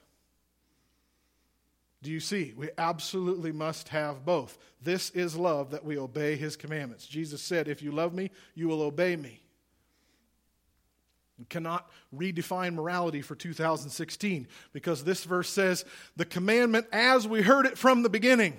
Do 2.02 2.10
you 2.10 2.20
see? 2.20 2.54
We 2.56 2.70
absolutely 2.78 3.52
must 3.52 3.90
have 3.90 4.24
both. 4.24 4.56
This 4.82 5.10
is 5.10 5.36
love 5.36 5.72
that 5.72 5.84
we 5.84 5.98
obey 5.98 6.36
his 6.36 6.56
commandments. 6.56 7.06
Jesus 7.06 7.42
said, 7.42 7.68
If 7.68 7.82
you 7.82 7.92
love 7.92 8.14
me, 8.14 8.30
you 8.54 8.68
will 8.68 8.82
obey 8.82 9.16
me. 9.16 9.42
You 11.38 11.46
cannot 11.46 11.90
redefine 12.14 12.74
morality 12.74 13.22
for 13.22 13.34
2016 13.34 14.46
because 14.72 15.04
this 15.04 15.24
verse 15.24 15.48
says 15.48 15.86
the 16.16 16.26
commandment 16.26 16.86
as 16.92 17.26
we 17.26 17.40
heard 17.40 17.64
it 17.64 17.78
from 17.78 18.02
the 18.02 18.10
beginning. 18.10 18.58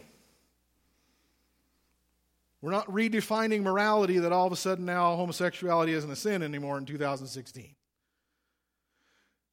We're 2.59 2.71
not 2.71 2.87
redefining 2.87 3.61
morality 3.61 4.19
that 4.19 4.31
all 4.31 4.47
of 4.47 4.53
a 4.53 4.55
sudden 4.55 4.85
now 4.85 5.15
homosexuality 5.15 5.93
isn't 5.93 6.09
a 6.09 6.15
sin 6.15 6.43
anymore 6.43 6.77
in 6.77 6.85
2016. 6.85 7.75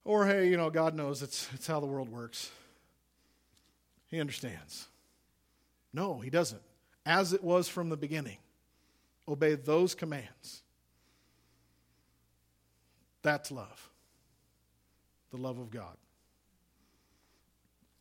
Or, 0.05 0.27
hey, 0.27 0.49
you 0.49 0.57
know, 0.57 0.71
God 0.71 0.95
knows 0.95 1.23
it's, 1.23 1.49
it's 1.55 1.67
how 1.67 1.81
the 1.81 1.87
world 1.87 2.09
works. 2.09 2.51
He 4.09 4.21
understands. 4.21 4.89
No, 5.93 6.19
he 6.19 6.31
doesn't. 6.31 6.63
As 7.07 7.33
it 7.33 7.43
was 7.43 7.69
from 7.69 7.89
the 7.89 7.97
beginning, 7.97 8.39
obey 9.27 9.55
those 9.55 9.95
commands. 9.95 10.63
That's 13.23 13.51
love. 13.51 13.91
The 15.31 15.37
love 15.37 15.59
of 15.59 15.71
God. 15.71 15.97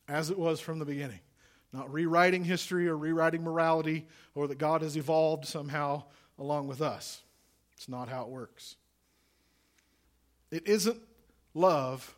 As 0.07 0.29
it 0.29 0.39
was 0.39 0.59
from 0.59 0.79
the 0.79 0.85
beginning. 0.85 1.19
Not 1.73 1.91
rewriting 1.91 2.45
history 2.45 2.87
or 2.87 2.97
rewriting 2.97 3.43
morality 3.43 4.07
or 4.35 4.47
that 4.47 4.57
God 4.57 4.81
has 4.81 4.95
evolved 4.95 5.45
somehow 5.45 6.03
along 6.39 6.67
with 6.67 6.81
us. 6.81 7.21
It's 7.75 7.89
not 7.89 8.07
how 8.07 8.23
it 8.23 8.29
works. 8.29 8.77
It 10.49 10.67
isn't 10.67 11.01
love 11.53 12.15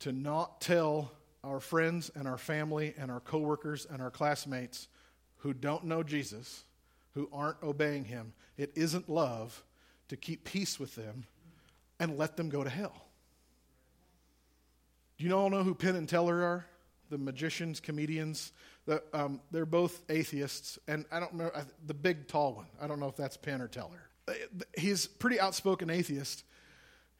to 0.00 0.12
not 0.12 0.60
tell 0.60 1.12
our 1.48 1.60
friends 1.60 2.10
and 2.14 2.28
our 2.28 2.38
family 2.38 2.94
and 2.98 3.10
our 3.10 3.20
coworkers 3.20 3.86
and 3.90 4.02
our 4.02 4.10
classmates 4.10 4.88
who 5.38 5.54
don't 5.54 5.84
know 5.84 6.02
Jesus, 6.02 6.64
who 7.14 7.28
aren't 7.32 7.62
obeying 7.62 8.04
him. 8.04 8.32
It 8.56 8.72
isn't 8.74 9.08
love 9.08 9.64
to 10.08 10.16
keep 10.16 10.44
peace 10.44 10.78
with 10.78 10.94
them 10.94 11.24
and 11.98 12.18
let 12.18 12.36
them 12.36 12.48
go 12.48 12.62
to 12.62 12.70
hell. 12.70 13.08
Do 15.16 15.24
you 15.24 15.32
all 15.32 15.50
know 15.50 15.64
who 15.64 15.74
Penn 15.74 15.96
and 15.96 16.08
Teller 16.08 16.42
are? 16.42 16.66
The 17.10 17.18
magicians, 17.18 17.80
comedians. 17.80 18.52
The, 18.86 19.02
um, 19.12 19.40
they're 19.50 19.66
both 19.66 20.00
atheists, 20.08 20.78
and 20.86 21.04
I 21.10 21.20
don't 21.20 21.34
know 21.34 21.50
the 21.86 21.94
big 21.94 22.28
tall 22.28 22.54
one. 22.54 22.66
I 22.80 22.86
don't 22.86 23.00
know 23.00 23.08
if 23.08 23.16
that's 23.16 23.36
Penn 23.36 23.60
or 23.60 23.68
Teller. 23.68 24.08
Uh, 24.26 24.32
he's 24.76 25.06
pretty 25.06 25.40
outspoken 25.40 25.90
atheist, 25.90 26.44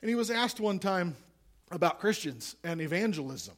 and 0.01 0.09
he 0.09 0.15
was 0.15 0.31
asked 0.31 0.61
one 0.61 0.79
time 0.79 1.17
about 1.71 2.01
Christians 2.01 2.57
and 2.65 2.81
evangelism, 2.81 3.55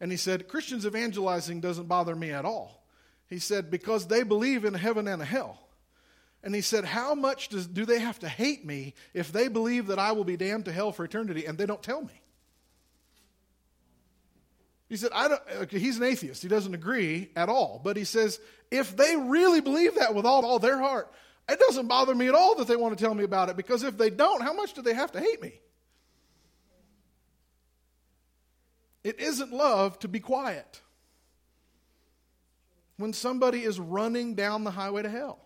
and 0.00 0.10
he 0.10 0.16
said 0.16 0.48
Christians 0.48 0.86
evangelizing 0.86 1.60
doesn't 1.60 1.88
bother 1.88 2.14
me 2.14 2.30
at 2.30 2.44
all. 2.44 2.84
He 3.28 3.38
said 3.38 3.70
because 3.70 4.06
they 4.06 4.22
believe 4.22 4.64
in 4.64 4.74
heaven 4.74 5.08
and 5.08 5.20
a 5.20 5.24
hell. 5.24 5.60
And 6.42 6.54
he 6.54 6.60
said, 6.60 6.84
How 6.84 7.14
much 7.14 7.48
does, 7.48 7.66
do 7.66 7.84
they 7.84 7.98
have 7.98 8.18
to 8.20 8.28
hate 8.28 8.64
me 8.64 8.94
if 9.14 9.32
they 9.32 9.48
believe 9.48 9.88
that 9.88 9.98
I 9.98 10.12
will 10.12 10.24
be 10.24 10.36
damned 10.36 10.66
to 10.66 10.72
hell 10.72 10.92
for 10.92 11.04
eternity 11.04 11.46
and 11.46 11.58
they 11.58 11.66
don't 11.66 11.82
tell 11.82 12.02
me? 12.02 12.22
He 14.88 14.96
said, 14.96 15.10
I 15.12 15.28
don't, 15.28 15.70
he's 15.72 15.96
an 15.96 16.04
atheist. 16.04 16.42
He 16.42 16.48
doesn't 16.48 16.74
agree 16.74 17.30
at 17.34 17.48
all. 17.48 17.80
But 17.82 17.96
he 17.96 18.04
says, 18.04 18.38
if 18.70 18.96
they 18.96 19.16
really 19.16 19.60
believe 19.60 19.96
that 19.96 20.14
with 20.14 20.24
all, 20.24 20.46
all 20.46 20.60
their 20.60 20.78
heart, 20.78 21.12
it 21.48 21.58
doesn't 21.58 21.88
bother 21.88 22.14
me 22.14 22.28
at 22.28 22.34
all 22.34 22.54
that 22.56 22.68
they 22.68 22.76
want 22.76 22.96
to 22.96 23.02
tell 23.02 23.14
me 23.14 23.24
about 23.24 23.48
it 23.48 23.56
because 23.56 23.82
if 23.82 23.98
they 23.98 24.10
don't, 24.10 24.42
how 24.42 24.52
much 24.52 24.74
do 24.74 24.82
they 24.82 24.94
have 24.94 25.10
to 25.12 25.20
hate 25.20 25.42
me? 25.42 25.60
It 29.06 29.20
isn't 29.20 29.52
love 29.52 30.00
to 30.00 30.08
be 30.08 30.18
quiet 30.18 30.80
when 32.96 33.12
somebody 33.12 33.62
is 33.62 33.78
running 33.78 34.34
down 34.34 34.64
the 34.64 34.72
highway 34.72 35.04
to 35.04 35.08
hell. 35.08 35.38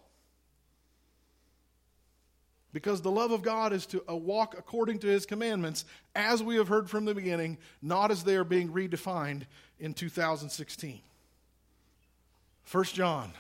Because 2.73 3.03
the 3.03 3.11
love 3.11 3.33
of 3.33 3.42
God 3.42 3.75
is 3.75 3.85
to 3.88 4.03
uh, 4.09 4.16
walk 4.16 4.55
according 4.57 5.01
to 5.01 5.09
his 5.09 5.27
commandments, 5.27 5.85
as 6.14 6.42
we 6.42 6.57
have 6.57 6.68
heard 6.68 6.88
from 6.88 7.05
the 7.05 7.14
beginning, 7.14 7.59
not 7.83 8.11
as 8.11 8.25
they 8.25 8.37
are 8.37 8.44
being 8.44 8.70
redefined 8.70 9.42
in 9.79 9.92
2016. 9.92 11.03
1 12.73 12.85
John 12.85 13.31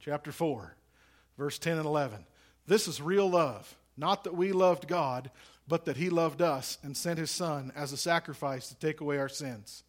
chapter 0.00 0.32
4, 0.32 0.74
verse 1.36 1.58
10 1.58 1.76
and 1.76 1.84
11. 1.84 2.24
This 2.66 2.88
is 2.88 3.02
real 3.02 3.28
love. 3.28 3.76
Not 3.94 4.24
that 4.24 4.34
we 4.34 4.52
loved 4.52 4.88
God, 4.88 5.30
but 5.68 5.84
that 5.84 5.98
he 5.98 6.08
loved 6.08 6.40
us 6.40 6.78
and 6.82 6.96
sent 6.96 7.18
his 7.18 7.30
Son 7.30 7.70
as 7.76 7.92
a 7.92 7.96
sacrifice 7.96 8.68
to 8.68 8.74
take 8.76 9.00
away 9.00 9.18
our 9.18 9.28
sins. 9.28 9.84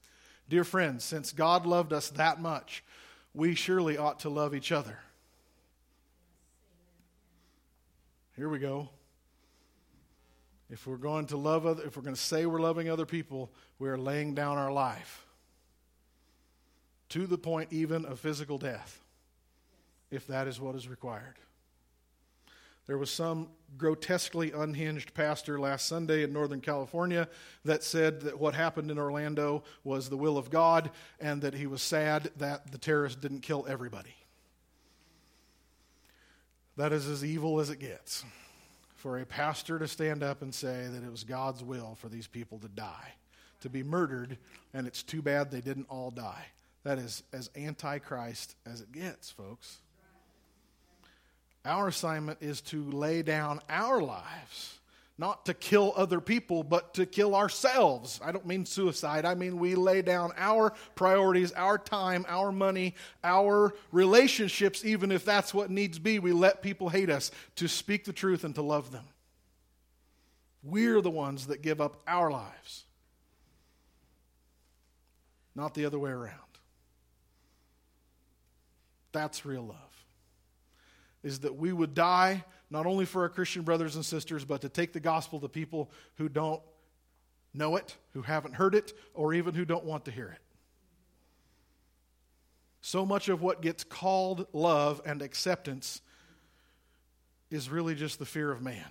Dear 0.50 0.66
friends, 0.66 1.04
since 1.06 1.32
God 1.32 1.66
loved 1.66 1.94
us 1.94 2.10
that 2.12 2.42
much, 2.42 2.84
we 3.34 3.56
surely 3.56 3.98
ought 3.98 4.20
to 4.22 4.30
love 4.30 4.54
each 4.54 4.72
other. 4.72 5.00
Here 8.36 8.50
we 8.50 8.60
go. 8.60 8.90
If 10.70 10.86
we're 10.86 10.98
going 10.98 11.28
to 11.28 11.38
love 11.38 11.66
other, 11.66 11.84
if 11.84 11.96
we're 11.96 12.04
going 12.04 12.16
to 12.16 12.22
say 12.22 12.46
we're 12.46 12.60
loving 12.60 12.90
other 12.90 13.06
people, 13.06 13.52
we 13.80 13.90
are 13.90 13.98
laying 13.98 14.36
down 14.36 14.58
our 14.58 14.72
life 14.72 15.26
to 17.10 17.26
the 17.26 17.38
point 17.38 17.74
even 17.74 18.06
of 18.06 18.20
physical 18.20 18.58
death, 18.58 19.02
if 20.12 20.28
that 20.28 20.48
is 20.48 20.60
what 20.60 20.76
is 20.76 20.88
required. 20.88 21.36
There 22.90 22.98
was 22.98 23.12
some 23.12 23.50
grotesquely 23.78 24.52
unhinged 24.52 25.14
pastor 25.14 25.60
last 25.60 25.86
Sunday 25.86 26.24
in 26.24 26.34
Northern 26.34 26.60
California 26.60 27.30
that 27.64 27.84
said 27.84 28.22
that 28.22 28.40
what 28.40 28.56
happened 28.56 28.90
in 28.90 28.98
Orlando 28.98 29.64
was 29.84 30.10
the 30.10 30.18
will 30.18 30.40
of 30.40 30.50
God 30.50 30.90
and 31.20 31.40
that 31.44 31.54
he 31.54 31.68
was 31.68 31.84
sad 31.84 32.32
that 32.38 32.72
the 32.72 32.80
terrorists 32.80 33.22
didn't 33.22 33.42
kill 33.42 33.64
everybody. 33.70 34.16
That 36.78 36.92
is 36.92 37.08
as 37.08 37.24
evil 37.24 37.60
as 37.60 37.70
it 37.70 37.78
gets 37.78 38.26
for 38.96 39.20
a 39.20 39.26
pastor 39.28 39.78
to 39.78 39.88
stand 39.88 40.24
up 40.24 40.42
and 40.42 40.52
say 40.52 40.88
that 40.92 41.04
it 41.04 41.12
was 41.12 41.24
God's 41.24 41.64
will 41.64 41.94
for 41.94 42.10
these 42.10 42.26
people 42.26 42.58
to 42.58 42.70
die, 42.70 43.14
to 43.62 43.70
be 43.70 43.84
murdered, 43.84 44.36
and 44.74 44.88
it's 44.88 45.04
too 45.04 45.22
bad 45.22 45.52
they 45.52 45.62
didn't 45.62 45.86
all 45.92 46.10
die. 46.10 46.48
That 46.86 46.98
is 46.98 47.22
as 47.34 47.52
antichrist 47.56 48.56
as 48.66 48.82
it 48.82 48.92
gets, 48.92 49.30
folks. 49.30 49.78
Our 51.66 51.90
assignment 51.90 52.40
is 52.42 52.62
to 52.62 52.90
lay 52.90 53.22
down 53.22 53.60
our 53.70 54.02
lives 54.02 54.80
not 55.20 55.46
to 55.48 55.54
kill 55.54 55.94
other 55.98 56.22
people, 56.22 56.64
but 56.64 56.94
to 56.94 57.06
kill 57.06 57.36
ourselves. 57.36 58.22
I 58.24 58.32
don't 58.32 58.48
mean 58.48 58.66
suicide. 58.66 59.26
I 59.26 59.36
mean 59.36 59.60
we 59.60 59.76
lay 59.76 60.02
down 60.02 60.32
our 60.38 60.72
priorities, 60.96 61.52
our 61.52 61.78
time, 61.78 62.26
our 62.30 62.54
money, 62.54 62.96
our 63.22 63.74
relationships, 63.92 64.86
even 64.86 65.12
if 65.12 65.26
that's 65.26 65.54
what 65.54 65.70
needs 65.70 66.00
be. 66.00 66.20
We 66.20 66.32
let 66.32 66.62
people 66.62 66.88
hate 66.88 67.10
us 67.10 67.32
to 67.58 67.68
speak 67.68 68.06
the 68.06 68.14
truth 68.14 68.46
and 68.46 68.56
to 68.56 68.62
love 68.62 68.92
them. 68.92 69.04
We're 70.64 71.02
the 71.02 71.12
ones 71.12 71.48
that 71.48 71.62
give 71.62 71.82
up 71.82 72.02
our 72.08 72.32
lives, 72.32 72.86
not 75.54 75.74
the 75.74 75.84
other 75.84 76.00
way 76.00 76.12
around. 76.12 76.36
That's 79.12 79.46
real 79.46 79.64
love. 79.64 79.89
Is 81.24 81.40
that 81.40 81.56
we 81.56 81.74
would 81.74 81.94
die 81.94 82.44
not 82.70 82.86
only 82.86 83.06
for 83.06 83.24
our 83.24 83.30
Christian 83.30 83.64
brothers 83.64 83.96
and 83.96 84.06
sisters, 84.06 84.46
but 84.46 84.62
to 84.62 84.70
take 84.70 84.94
the 84.94 85.00
gospel 85.00 85.40
to 85.40 85.50
people 85.50 85.92
who 86.16 86.30
don't 86.30 86.62
know 87.54 87.76
it, 87.76 87.96
who 88.14 88.22
haven't 88.22 88.54
heard 88.54 88.76
it, 88.76 88.94
or 89.14 89.34
even 89.34 89.54
who 89.54 89.66
don't 89.66 89.86
want 89.86 90.06
to 90.06 90.12
hear 90.12 90.30
it. 90.30 90.42
So 92.82 93.06
much 93.06 93.28
of 93.28 93.42
what 93.42 93.62
gets 93.62 93.84
called 93.84 94.48
love 94.54 95.02
and 95.06 95.22
acceptance 95.22 96.02
is 97.50 97.70
really 97.70 97.96
just 97.96 98.20
the 98.20 98.26
fear 98.26 98.52
of 98.52 98.62
man. 98.62 98.86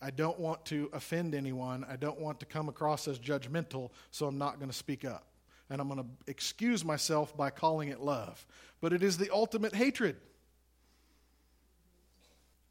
I 0.00 0.10
don't 0.10 0.38
want 0.38 0.64
to 0.66 0.88
offend 0.92 1.34
anyone. 1.34 1.84
I 1.88 1.96
don't 1.96 2.18
want 2.18 2.40
to 2.40 2.46
come 2.46 2.68
across 2.68 3.08
as 3.08 3.18
judgmental, 3.18 3.90
so 4.10 4.26
I'm 4.26 4.38
not 4.38 4.58
going 4.58 4.70
to 4.70 4.76
speak 4.76 5.04
up. 5.04 5.26
And 5.70 5.80
I'm 5.80 5.88
going 5.88 6.00
to 6.00 6.30
excuse 6.30 6.84
myself 6.84 7.36
by 7.36 7.50
calling 7.50 7.88
it 7.88 8.00
love. 8.00 8.46
But 8.80 8.92
it 8.92 9.02
is 9.02 9.16
the 9.16 9.30
ultimate 9.32 9.74
hatred. 9.74 10.16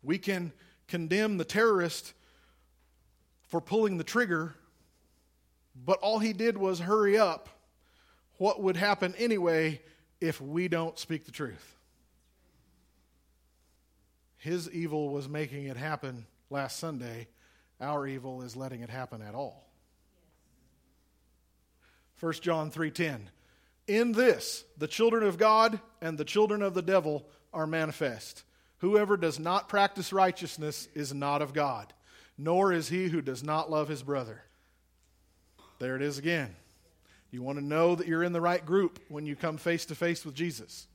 We 0.03 0.17
can 0.17 0.51
condemn 0.88 1.38
the 1.38 1.45
terrorist 1.45 2.13
for 3.47 3.62
pulling 3.62 3.97
the 3.97 4.03
trigger, 4.03 4.56
but 5.75 5.99
all 5.99 6.19
he 6.19 6.34
did 6.34 6.58
was 6.58 6.79
hurry 6.79 7.17
up 7.17 7.49
what 8.38 8.62
would 8.62 8.75
happen 8.75 9.13
anyway 9.17 9.82
if 10.19 10.41
we 10.41 10.67
don't 10.67 10.97
speak 10.99 11.25
the 11.25 11.32
truth. 11.32 11.75
His 14.38 14.69
evil 14.71 15.10
was 15.10 15.29
making 15.29 15.65
it 15.65 15.77
happen 15.77 16.25
last 16.49 16.77
Sunday. 16.77 17.27
Our 17.79 18.08
evil 18.08 18.41
is 18.41 18.56
letting 18.56 18.82
it 18.82 18.89
happen 18.89 19.21
at 19.21 19.36
all. 19.36 19.65
1 22.19 22.34
John 22.41 22.71
3:10 22.71 23.30
In 23.88 24.12
this 24.12 24.63
the 24.78 24.88
children 24.88 25.23
of 25.23 25.38
God 25.38 25.80
and 26.02 26.17
the 26.17 26.26
children 26.26 26.62
of 26.62 26.73
the 26.73 26.82
devil 26.82 27.26
are 27.54 27.67
manifest. 27.67 28.43
Whoever 28.80 29.15
does 29.15 29.39
not 29.39 29.69
practice 29.69 30.12
righteousness 30.12 30.88
is 30.93 31.13
not 31.13 31.41
of 31.41 31.54
God, 31.54 31.93
nor 32.38 32.73
is 32.73 32.89
he 32.89 33.08
who 33.08 33.21
does 33.21 33.43
not 33.43 33.71
love 33.71 33.88
his 33.88 34.04
brother. 34.04 34.43
There 35.80 35.95
it 35.95 36.02
is 36.02 36.17
again. 36.17 36.56
You 37.32 37.41
want 37.41 37.58
to 37.58 37.65
know 37.65 37.95
that 37.95 38.08
you're 38.08 38.23
in 38.23 38.34
the 38.34 38.41
right 38.41 38.63
group 38.63 38.99
when 39.08 39.26
you 39.26 39.36
come 39.36 39.58
face 39.58 39.86
to 39.86 39.95
face 39.95 40.23
with 40.23 40.36
Jesus. 40.36 40.88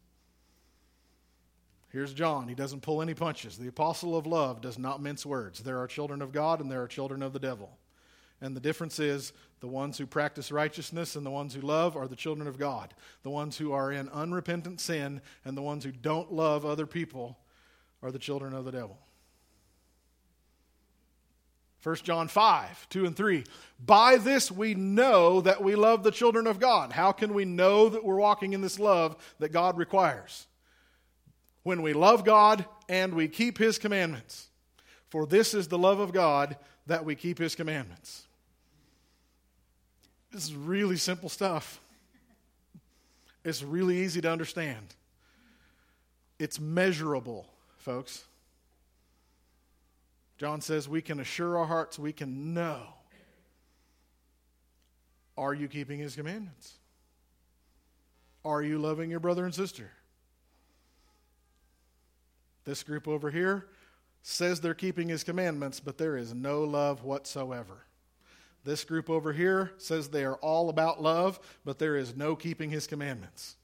Here's 1.90 2.12
John. 2.12 2.48
He 2.48 2.54
doesn't 2.54 2.82
pull 2.82 3.00
any 3.00 3.14
punches. 3.14 3.56
The 3.56 3.68
apostle 3.68 4.16
of 4.16 4.26
love 4.26 4.60
does 4.60 4.78
not 4.78 5.02
mince 5.02 5.24
words. 5.24 5.60
There 5.60 5.78
are 5.80 5.86
children 5.86 6.22
of 6.22 6.32
God 6.32 6.60
and 6.60 6.70
there 6.70 6.82
are 6.82 6.88
children 6.88 7.22
of 7.22 7.32
the 7.32 7.38
devil. 7.38 7.76
And 8.40 8.54
the 8.54 8.60
difference 8.60 8.98
is 8.98 9.32
the 9.60 9.66
ones 9.66 9.98
who 9.98 10.06
practice 10.06 10.52
righteousness 10.52 11.16
and 11.16 11.26
the 11.26 11.30
ones 11.30 11.54
who 11.54 11.60
love 11.60 11.96
are 11.96 12.06
the 12.06 12.16
children 12.16 12.46
of 12.46 12.58
God. 12.58 12.94
The 13.22 13.30
ones 13.30 13.58
who 13.58 13.72
are 13.72 13.90
in 13.90 14.08
unrepentant 14.10 14.80
sin 14.80 15.20
and 15.44 15.56
the 15.56 15.62
ones 15.62 15.84
who 15.84 15.90
don't 15.90 16.32
love 16.32 16.64
other 16.64 16.86
people 16.86 17.38
are 18.02 18.12
the 18.12 18.18
children 18.18 18.54
of 18.54 18.64
the 18.64 18.72
devil. 18.72 18.98
1 21.82 21.96
John 21.96 22.28
5, 22.28 22.88
2 22.88 23.06
and 23.06 23.16
3. 23.16 23.44
By 23.84 24.16
this 24.16 24.50
we 24.50 24.74
know 24.74 25.40
that 25.40 25.62
we 25.62 25.74
love 25.74 26.02
the 26.02 26.10
children 26.10 26.46
of 26.46 26.60
God. 26.60 26.92
How 26.92 27.12
can 27.12 27.34
we 27.34 27.44
know 27.44 27.88
that 27.88 28.04
we're 28.04 28.16
walking 28.16 28.52
in 28.52 28.60
this 28.60 28.78
love 28.78 29.16
that 29.38 29.52
God 29.52 29.78
requires? 29.78 30.46
When 31.62 31.82
we 31.82 31.92
love 31.92 32.24
God 32.24 32.66
and 32.88 33.14
we 33.14 33.28
keep 33.28 33.58
His 33.58 33.78
commandments. 33.78 34.48
For 35.08 35.26
this 35.26 35.54
is 35.54 35.68
the 35.68 35.78
love 35.78 36.00
of 36.00 36.12
God 36.12 36.56
that 36.86 37.04
we 37.04 37.14
keep 37.14 37.38
His 37.38 37.54
commandments. 37.54 38.27
This 40.30 40.44
is 40.44 40.54
really 40.54 40.96
simple 40.96 41.28
stuff. 41.28 41.80
It's 43.44 43.62
really 43.62 43.98
easy 43.98 44.20
to 44.20 44.30
understand. 44.30 44.94
It's 46.38 46.60
measurable 46.60 47.46
folks. 47.78 48.24
John 50.36 50.60
says 50.60 50.88
we 50.88 51.02
can 51.02 51.18
assure 51.20 51.58
our 51.58 51.66
hearts, 51.66 51.98
we 51.98 52.12
can 52.12 52.54
know. 52.54 52.82
Are 55.36 55.54
you 55.54 55.68
keeping 55.68 55.98
his 55.98 56.14
commandments? 56.14 56.74
Are 58.44 58.62
you 58.62 58.78
loving 58.78 59.10
your 59.10 59.20
brother 59.20 59.44
and 59.44 59.54
sister? 59.54 59.90
This 62.64 62.82
group 62.82 63.08
over 63.08 63.30
here 63.30 63.66
says 64.22 64.60
they're 64.60 64.74
keeping 64.74 65.08
his 65.08 65.24
commandments, 65.24 65.80
but 65.80 65.96
there 65.96 66.16
is 66.16 66.34
no 66.34 66.62
love 66.62 67.02
whatsoever. 67.02 67.84
This 68.64 68.84
group 68.84 69.08
over 69.08 69.32
here 69.32 69.72
says 69.78 70.08
they 70.08 70.24
are 70.24 70.36
all 70.36 70.68
about 70.68 71.02
love, 71.02 71.40
but 71.64 71.78
there 71.78 71.96
is 71.96 72.16
no 72.16 72.36
keeping 72.36 72.70
his 72.70 72.86
commandments. 72.86 73.56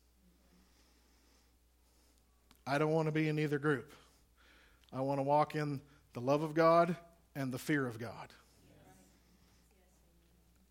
I 2.66 2.78
don't 2.78 2.92
want 2.92 3.07
to 3.07 3.12
be 3.12 3.28
in 3.28 3.38
either 3.38 3.59
group. 3.59 3.92
I 4.92 5.00
want 5.00 5.18
to 5.18 5.22
walk 5.22 5.54
in 5.54 5.80
the 6.14 6.20
love 6.20 6.42
of 6.42 6.54
God 6.54 6.96
and 7.35 7.52
the 7.52 7.59
fear 7.59 7.87
of 7.87 7.98
God. 7.98 8.33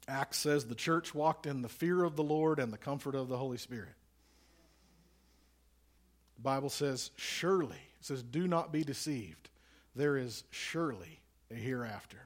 Acts 0.07 0.37
says 0.37 0.65
the 0.65 0.75
church 0.75 1.13
walked 1.13 1.45
in 1.45 1.61
the 1.61 1.69
fear 1.69 2.03
of 2.03 2.15
the 2.15 2.23
Lord 2.23 2.59
and 2.59 2.73
the 2.73 2.77
comfort 2.77 3.15
of 3.15 3.29
the 3.29 3.37
Holy 3.37 3.57
Spirit. 3.57 3.93
The 6.35 6.41
Bible 6.41 6.69
says, 6.69 7.11
surely, 7.15 7.77
it 7.99 8.05
says, 8.05 8.23
do 8.23 8.47
not 8.47 8.71
be 8.73 8.83
deceived. 8.83 9.49
There 9.95 10.17
is 10.17 10.43
surely 10.49 11.21
a 11.51 11.55
hereafter. 11.55 12.17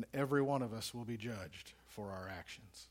And 0.00 0.06
every 0.18 0.40
one 0.40 0.62
of 0.62 0.72
us 0.72 0.94
will 0.94 1.04
be 1.04 1.18
judged 1.18 1.72
for 1.88 2.10
our 2.10 2.26
actions. 2.26 2.86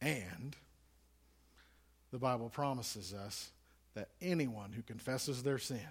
And 0.00 0.56
the 2.10 2.18
Bible 2.18 2.48
promises 2.48 3.14
us 3.14 3.52
that 3.94 4.08
anyone 4.20 4.72
who 4.72 4.82
confesses 4.82 5.44
their 5.44 5.58
sin 5.58 5.86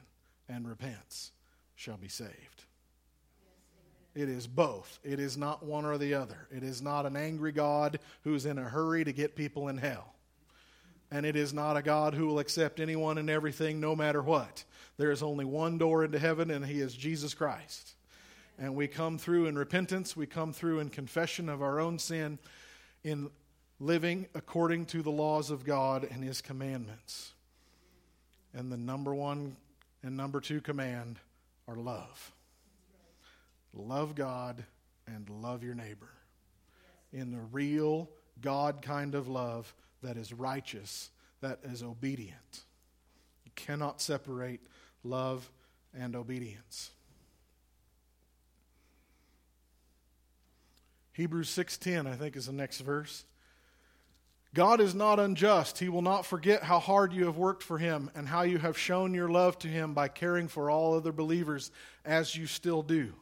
and 0.49 0.67
repents 0.67 1.31
shall 1.77 1.95
be 1.95 2.09
saved. 2.09 2.65
It 4.13 4.27
is 4.27 4.45
both. 4.45 4.99
It 5.05 5.21
is 5.21 5.37
not 5.37 5.63
one 5.63 5.85
or 5.85 5.97
the 5.97 6.15
other. 6.15 6.49
It 6.53 6.63
is 6.63 6.81
not 6.81 7.05
an 7.05 7.15
angry 7.15 7.53
God 7.53 7.97
who's 8.25 8.45
in 8.45 8.57
a 8.57 8.63
hurry 8.63 9.05
to 9.05 9.13
get 9.13 9.37
people 9.37 9.69
in 9.69 9.77
hell. 9.77 10.15
And 11.11 11.25
it 11.25 11.37
is 11.37 11.53
not 11.53 11.77
a 11.77 11.81
God 11.81 12.13
who 12.13 12.27
will 12.27 12.39
accept 12.39 12.81
anyone 12.81 13.19
and 13.19 13.29
everything 13.29 13.79
no 13.79 13.95
matter 13.95 14.21
what. 14.21 14.65
There 14.97 15.11
is 15.11 15.23
only 15.23 15.45
one 15.45 15.77
door 15.77 16.03
into 16.03 16.19
heaven, 16.19 16.51
and 16.51 16.65
He 16.65 16.81
is 16.81 16.93
Jesus 16.93 17.33
Christ. 17.33 17.95
And 18.59 18.75
we 18.75 18.87
come 18.87 19.17
through 19.17 19.45
in 19.45 19.57
repentance, 19.57 20.17
we 20.17 20.25
come 20.25 20.51
through 20.51 20.79
in 20.79 20.89
confession 20.89 21.47
of 21.47 21.61
our 21.61 21.79
own 21.79 21.97
sin, 21.97 22.39
in 23.03 23.29
living 23.79 24.27
according 24.35 24.85
to 24.87 25.01
the 25.01 25.09
laws 25.09 25.49
of 25.49 25.63
God 25.63 26.05
and 26.09 26.23
His 26.23 26.41
commandments. 26.41 27.31
And 28.53 28.69
the 28.71 28.77
number 28.77 29.15
one 29.15 29.55
and 30.03 30.17
number 30.17 30.41
two 30.41 30.59
command 30.59 31.19
are 31.67 31.77
love. 31.77 32.33
Love 33.73 34.15
God 34.15 34.65
and 35.07 35.29
love 35.29 35.63
your 35.63 35.75
neighbor. 35.75 36.09
In 37.13 37.31
the 37.31 37.41
real 37.51 38.09
God 38.41 38.81
kind 38.81 39.15
of 39.15 39.27
love 39.27 39.73
that 40.01 40.17
is 40.17 40.33
righteous, 40.33 41.11
that 41.41 41.59
is 41.63 41.81
obedient. 41.81 42.63
You 43.45 43.51
cannot 43.55 44.01
separate 44.01 44.61
love 45.03 45.49
and 45.97 46.15
obedience. 46.15 46.91
Hebrews 51.19 51.49
6:10 51.49 52.07
I 52.07 52.15
think 52.15 52.37
is 52.37 52.45
the 52.45 52.53
next 52.53 52.79
verse. 52.79 53.25
God 54.53 54.79
is 54.79 54.95
not 54.95 55.19
unjust. 55.19 55.77
He 55.77 55.89
will 55.89 56.01
not 56.01 56.25
forget 56.25 56.63
how 56.63 56.79
hard 56.79 57.11
you 57.11 57.25
have 57.25 57.35
worked 57.35 57.61
for 57.61 57.77
Him 57.77 58.09
and 58.15 58.25
how 58.25 58.43
you 58.43 58.57
have 58.57 58.77
shown 58.77 59.13
your 59.13 59.27
love 59.27 59.59
to 59.59 59.67
Him 59.67 59.93
by 59.93 60.07
caring 60.07 60.47
for 60.47 60.71
all 60.71 60.95
other 60.95 61.11
believers 61.11 61.71
as 62.05 62.37
you 62.37 62.47
still 62.47 62.81
do. 62.81 63.13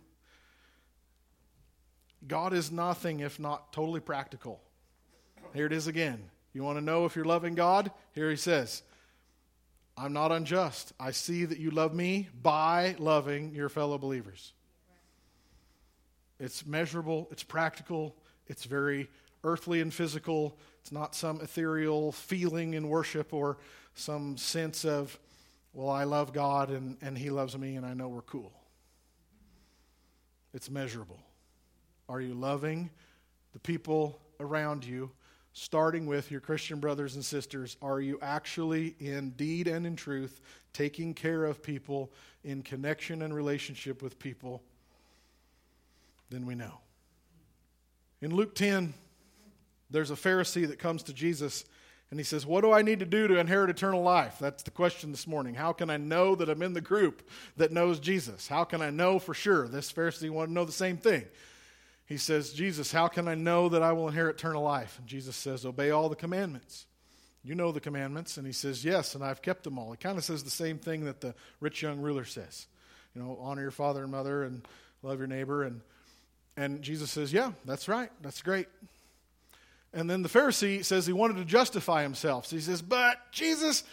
God 2.27 2.53
is 2.53 2.71
nothing 2.71 3.21
if 3.21 3.39
not 3.39 3.73
totally 3.73 3.99
practical. 3.99 4.61
Here 5.55 5.65
it 5.65 5.73
is 5.73 5.87
again. 5.87 6.29
You 6.53 6.61
want 6.61 6.77
to 6.77 6.85
know 6.85 7.05
if 7.05 7.15
you're 7.15 7.25
loving 7.25 7.55
God? 7.55 7.89
Here 8.13 8.29
He 8.29 8.35
says, 8.35 8.83
I'm 9.97 10.13
not 10.13 10.31
unjust. 10.31 10.93
I 10.99 11.09
see 11.09 11.45
that 11.45 11.57
you 11.57 11.71
love 11.71 11.95
me 11.95 12.29
by 12.43 12.95
loving 12.99 13.55
your 13.55 13.69
fellow 13.69 13.97
believers. 13.97 14.53
It's 16.39 16.65
measurable, 16.65 17.27
it's 17.31 17.43
practical, 17.43 18.15
it's 18.47 18.65
very 18.65 19.09
earthly 19.43 19.81
and 19.81 19.93
physical. 19.93 20.57
It's 20.81 20.91
not 20.91 21.15
some 21.15 21.41
ethereal 21.41 22.11
feeling 22.11 22.73
in 22.73 22.89
worship 22.89 23.33
or 23.33 23.57
some 23.95 24.37
sense 24.37 24.85
of, 24.85 25.17
well, 25.73 25.89
I 25.89 26.03
love 26.03 26.33
God 26.33 26.69
and, 26.69 26.97
and 27.01 27.17
He 27.17 27.29
loves 27.29 27.57
me 27.57 27.75
and 27.75 27.85
I 27.85 27.93
know 27.93 28.07
we're 28.07 28.21
cool. 28.21 28.53
It's 30.53 30.69
measurable. 30.69 31.19
Are 32.09 32.21
you 32.21 32.33
loving 32.33 32.89
the 33.53 33.59
people 33.59 34.19
around 34.39 34.85
you, 34.85 35.11
starting 35.53 36.05
with 36.05 36.31
your 36.31 36.39
Christian 36.39 36.79
brothers 36.79 37.15
and 37.15 37.23
sisters? 37.23 37.75
Are 37.81 37.99
you 37.99 38.17
actually, 38.21 38.95
in 38.99 39.31
deed 39.31 39.67
and 39.67 39.85
in 39.85 39.95
truth, 39.95 40.41
taking 40.73 41.13
care 41.13 41.43
of 41.43 41.61
people 41.61 42.11
in 42.43 42.61
connection 42.61 43.23
and 43.23 43.35
relationship 43.35 44.01
with 44.01 44.19
people? 44.19 44.63
Then 46.29 46.45
we 46.45 46.55
know. 46.55 46.79
In 48.21 48.35
Luke 48.35 48.55
10, 48.55 48.93
there's 49.89 50.11
a 50.11 50.15
Pharisee 50.15 50.67
that 50.67 50.79
comes 50.79 51.03
to 51.03 51.13
Jesus 51.13 51.65
And 52.09 52.19
he 52.19 52.23
says, 52.23 52.45
What 52.45 52.61
do 52.61 52.71
I 52.71 52.81
need 52.81 52.99
to 52.99 53.05
do 53.05 53.27
to 53.27 53.39
inherit 53.39 53.69
eternal 53.69 54.01
life? 54.01 54.37
That's 54.39 54.63
the 54.63 54.71
question 54.71 55.11
this 55.11 55.27
morning. 55.27 55.55
How 55.55 55.73
can 55.73 55.89
I 55.89 55.97
know 55.97 56.35
that 56.35 56.49
I'm 56.49 56.61
in 56.61 56.73
the 56.73 56.81
group 56.81 57.29
that 57.57 57.71
knows 57.71 57.99
Jesus? 57.99 58.47
How 58.47 58.63
can 58.63 58.81
I 58.81 58.89
know 58.89 59.19
for 59.19 59.33
sure? 59.33 59.67
This 59.67 59.91
Pharisee 59.91 60.29
wanted 60.29 60.47
to 60.47 60.53
know 60.53 60.65
the 60.65 60.71
same 60.71 60.97
thing. 60.97 61.25
He 62.05 62.17
says, 62.17 62.53
Jesus, 62.53 62.93
how 62.93 63.09
can 63.09 63.27
I 63.27 63.35
know 63.35 63.67
that 63.67 63.83
I 63.83 63.91
will 63.91 64.07
inherit 64.07 64.37
eternal 64.37 64.63
life? 64.63 64.97
And 64.97 65.07
Jesus 65.07 65.35
says, 65.35 65.65
Obey 65.65 65.91
all 65.91 66.07
the 66.07 66.15
commandments. 66.15 66.85
You 67.43 67.55
know 67.55 67.73
the 67.73 67.81
commandments. 67.81 68.37
And 68.37 68.47
he 68.47 68.53
says, 68.53 68.85
Yes, 68.85 69.13
and 69.13 69.23
I've 69.23 69.41
kept 69.41 69.63
them 69.63 69.77
all. 69.77 69.91
He 69.91 69.97
kind 69.97 70.17
of 70.17 70.23
says 70.23 70.45
the 70.45 70.49
same 70.49 70.77
thing 70.79 71.03
that 71.05 71.19
the 71.19 71.35
rich 71.59 71.81
young 71.81 71.99
ruler 71.99 72.23
says. 72.23 72.67
You 73.13 73.21
know, 73.21 73.37
honor 73.41 73.63
your 73.63 73.71
father 73.71 74.03
and 74.03 74.11
mother 74.11 74.43
and 74.43 74.65
love 75.03 75.17
your 75.17 75.27
neighbor. 75.27 75.63
And, 75.63 75.81
and 76.57 76.81
Jesus 76.81 77.11
says, 77.11 77.31
Yeah, 77.31 77.51
that's 77.63 77.87
right. 77.87 78.09
That's 78.21 78.41
great. 78.41 78.67
And 79.93 80.09
then 80.09 80.23
the 80.23 80.29
Pharisee 80.29 80.83
says 80.83 81.05
he 81.05 81.13
wanted 81.13 81.37
to 81.37 81.45
justify 81.45 82.03
himself. 82.03 82.47
So 82.47 82.55
he 82.55 82.61
says, 82.61 82.81
But 82.81 83.17
Jesus, 83.31 83.83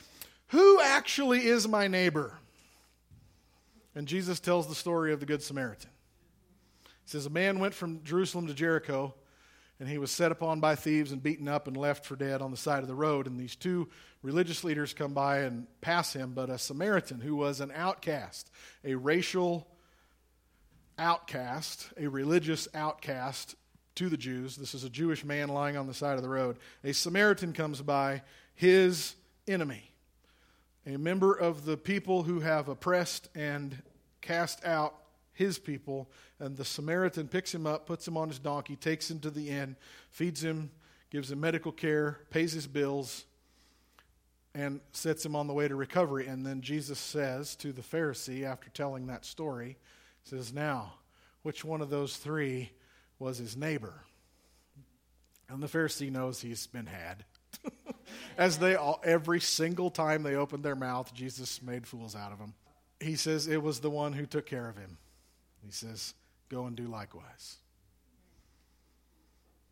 who 0.49 0.81
actually 0.81 1.47
is 1.47 1.69
my 1.69 1.87
neighbor? 1.87 2.39
And 3.95 4.09
Jesus 4.09 4.41
tells 4.41 4.67
the 4.67 4.75
story 4.75 5.13
of 5.13 5.21
the 5.21 5.27
Good 5.27 5.43
Samaritan. 5.43 5.91
He 6.85 7.11
says, 7.11 7.27
A 7.27 7.31
man 7.31 7.59
went 7.59 7.75
from 7.75 8.03
Jerusalem 8.03 8.47
to 8.49 8.55
Jericho, 8.55 9.15
and 9.79 9.89
he 9.89 9.99
was 9.99 10.11
set 10.11 10.33
upon 10.33 10.61
by 10.61 10.75
thieves 10.75 11.13
and 11.13 11.23
beaten 11.23 11.49
up 11.49 11.69
and 11.69 11.77
left 11.77 12.07
for 12.07 12.17
dead 12.17 12.41
on 12.41 12.51
the 12.51 12.57
side 12.57 12.83
of 12.83 12.89
the 12.89 12.95
road. 12.95 13.27
And 13.27 13.39
these 13.39 13.57
two 13.57 13.89
religious 14.23 14.65
leaders 14.65 14.95
come 14.95 15.13
by 15.13 15.41
and 15.41 15.67
pass 15.83 16.15
him, 16.15 16.33
but 16.33 16.49
a 16.49 16.59
Samaritan 16.59 17.21
who 17.21 17.37
was 17.37 17.61
an 17.61 17.71
outcast, 17.75 18.51
a 18.85 18.95
racial 18.95 19.69
outcast, 20.99 21.91
a 21.97 22.07
religious 22.07 22.69
outcast, 22.75 23.57
to 23.97 24.09
the 24.09 24.17
Jews. 24.17 24.57
This 24.57 24.75
is 24.75 24.85
a 24.85 24.91
Jewish 24.91 25.25
man 25.25 25.49
lying 25.49 25.77
on 25.77 25.87
the 25.87 25.95
side 25.95 26.17
of 26.17 26.23
the 26.23 26.29
road. 26.29 26.57
A 26.83 26.93
Samaritan 26.93 27.53
comes 27.53 27.81
by, 27.81 28.23
his 28.55 29.15
enemy, 29.47 29.93
a 30.87 30.97
member 30.97 31.33
of 31.33 31.65
the 31.65 31.77
people 31.77 32.25
who 32.25 32.41
have 32.41 32.69
oppressed 32.69 33.29
and 33.35 33.83
cast 34.21 34.65
out 34.65 34.95
his 35.33 35.59
people. 35.59 36.09
And 36.39 36.57
the 36.57 36.65
Samaritan 36.65 37.29
picks 37.29 37.55
him 37.55 37.67
up, 37.67 37.87
puts 37.87 38.07
him 38.07 38.17
on 38.17 38.29
his 38.29 38.39
donkey, 38.39 38.77
takes 38.77 39.11
him 39.11 39.21
to 39.21 39.31
the 39.31 39.49
inn, 39.51 39.77
feeds 40.11 40.43
him, 40.43 40.71
gives 41.11 41.31
him 41.31 41.41
medical 41.41 41.73
care, 41.73 42.19
pays 42.31 42.53
his 42.53 42.67
bills, 42.67 43.25
and 44.55 44.81
sets 44.93 45.25
him 45.25 45.35
on 45.37 45.47
the 45.47 45.53
way 45.53 45.69
to 45.69 45.75
recovery. 45.75 46.27
And 46.27 46.45
then 46.45 46.61
Jesus 46.61 46.99
says 46.99 47.57
to 47.57 47.73
the 47.73 47.83
Pharisee, 47.83 48.45
after 48.45 48.71
telling 48.71 49.07
that 49.07 49.25
story, 49.25 49.77
says, 50.25 50.53
Now, 50.53 50.95
which 51.43 51.65
one 51.65 51.81
of 51.81 51.91
those 51.91 52.17
three 52.17 52.71
was 53.19 53.39
his 53.39 53.57
neighbor. 53.57 54.05
And 55.49 55.63
the 55.63 55.67
Pharisee 55.67 56.11
knows 56.11 56.41
he's 56.41 56.67
been 56.67 56.87
had. 56.87 57.25
As 58.39 58.59
they 58.59 58.75
all, 58.75 59.01
every 59.05 59.41
single 59.41 59.91
time 59.91 60.23
they 60.23 60.35
opened 60.35 60.65
their 60.65 60.75
mouth, 60.75 61.13
Jesus 61.15 61.63
made 61.63 61.87
fools 61.87 62.17
out 62.17 62.33
of 62.33 62.39
them. 62.39 62.55
He 63.01 63.17
says 63.17 63.47
it 63.47 63.63
was 63.63 63.81
the 63.81 63.91
one 63.91 64.13
who 64.13 64.27
took 64.27 64.47
care 64.47 64.69
of 64.69 64.77
him. 64.77 64.97
He 65.65 65.71
says, 65.71 66.15
Go 66.49 66.67
and 66.67 66.77
do 66.77 66.85
likewise. 66.85 67.57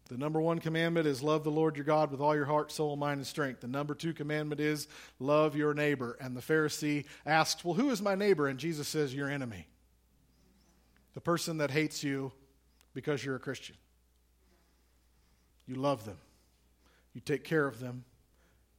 The 0.09 0.19
number 0.19 0.41
one 0.41 0.59
commandment 0.59 1.07
is 1.07 1.23
love 1.23 1.43
the 1.43 1.51
Lord 1.51 1.77
your 1.77 1.87
God 1.87 2.11
with 2.11 2.21
all 2.21 2.35
your 2.35 2.45
heart, 2.45 2.71
soul, 2.71 2.97
mind, 2.97 3.19
and 3.19 3.27
strength. 3.27 3.61
The 3.61 3.69
number 3.69 3.95
two 3.95 4.13
commandment 4.13 4.61
is 4.61 4.87
love 5.19 5.57
your 5.57 5.73
neighbor. 5.73 6.19
And 6.21 6.37
the 6.37 6.43
Pharisee 6.43 7.07
asks, 7.25 7.65
Well, 7.65 7.75
who 7.75 7.91
is 7.91 8.03
my 8.03 8.15
neighbor? 8.15 8.47
And 8.49 8.59
Jesus 8.59 8.89
says, 8.89 9.15
Your 9.15 9.31
enemy. 9.31 9.67
The 11.15 11.21
person 11.21 11.59
that 11.59 11.71
hates 11.71 12.03
you 12.03 12.33
because 12.95 13.25
you're 13.25 13.37
a 13.37 13.41
Christian. 13.41 13.77
You 15.67 15.77
love 15.77 16.05
them, 16.05 16.19
you 17.15 17.21
take 17.21 17.45
care 17.45 17.67
of 17.67 17.81
them, 17.81 18.05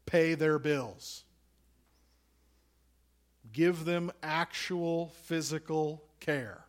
pay 0.06 0.36
their 0.36 0.60
bills, 0.60 1.24
give 3.52 3.86
them 3.86 4.12
actual 4.22 5.14
physical 5.24 6.04
care. 6.20 6.66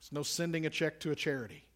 It's 0.00 0.12
no 0.12 0.22
sending 0.22 0.66
a 0.66 0.70
check 0.70 1.00
to 1.00 1.10
a 1.10 1.14
charity. 1.14 1.66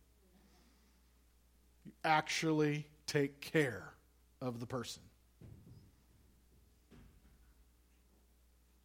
You 1.84 1.92
actually 2.04 2.86
take 3.06 3.40
care 3.40 3.92
of 4.40 4.60
the 4.60 4.66
person. 4.66 5.02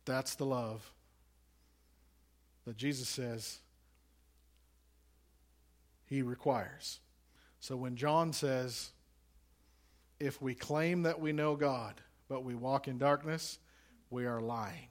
That's 0.05 0.35
the 0.35 0.45
love 0.45 0.91
that 2.65 2.77
Jesus 2.77 3.07
says 3.07 3.59
he 6.05 6.21
requires. 6.21 6.99
So 7.59 7.75
when 7.75 7.95
John 7.95 8.33
says, 8.33 8.91
if 10.19 10.41
we 10.41 10.53
claim 10.53 11.03
that 11.03 11.19
we 11.19 11.31
know 11.31 11.55
God, 11.55 11.99
but 12.29 12.43
we 12.43 12.55
walk 12.55 12.87
in 12.87 12.97
darkness, 12.97 13.59
we 14.09 14.25
are 14.25 14.41
lying. 14.41 14.87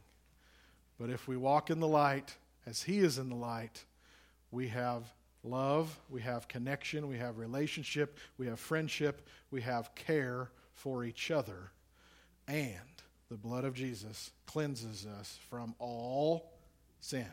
But 0.98 1.10
if 1.10 1.26
we 1.26 1.36
walk 1.36 1.70
in 1.70 1.80
the 1.80 1.88
light, 1.88 2.36
as 2.66 2.82
He 2.82 2.98
is 2.98 3.18
in 3.18 3.28
the 3.28 3.36
light, 3.36 3.84
we 4.50 4.68
have 4.68 5.04
love, 5.42 5.98
we 6.08 6.20
have 6.22 6.48
connection, 6.48 7.08
we 7.08 7.18
have 7.18 7.38
relationship, 7.38 8.18
we 8.38 8.46
have 8.46 8.60
friendship, 8.60 9.26
we 9.50 9.60
have 9.62 9.94
care 9.94 10.50
for 10.74 11.04
each 11.04 11.30
other. 11.30 11.70
And 12.46 12.78
the 13.30 13.36
blood 13.36 13.64
of 13.64 13.74
Jesus 13.74 14.30
cleanses 14.46 15.06
us 15.06 15.38
from 15.48 15.74
all 15.78 16.52
sin. 17.00 17.26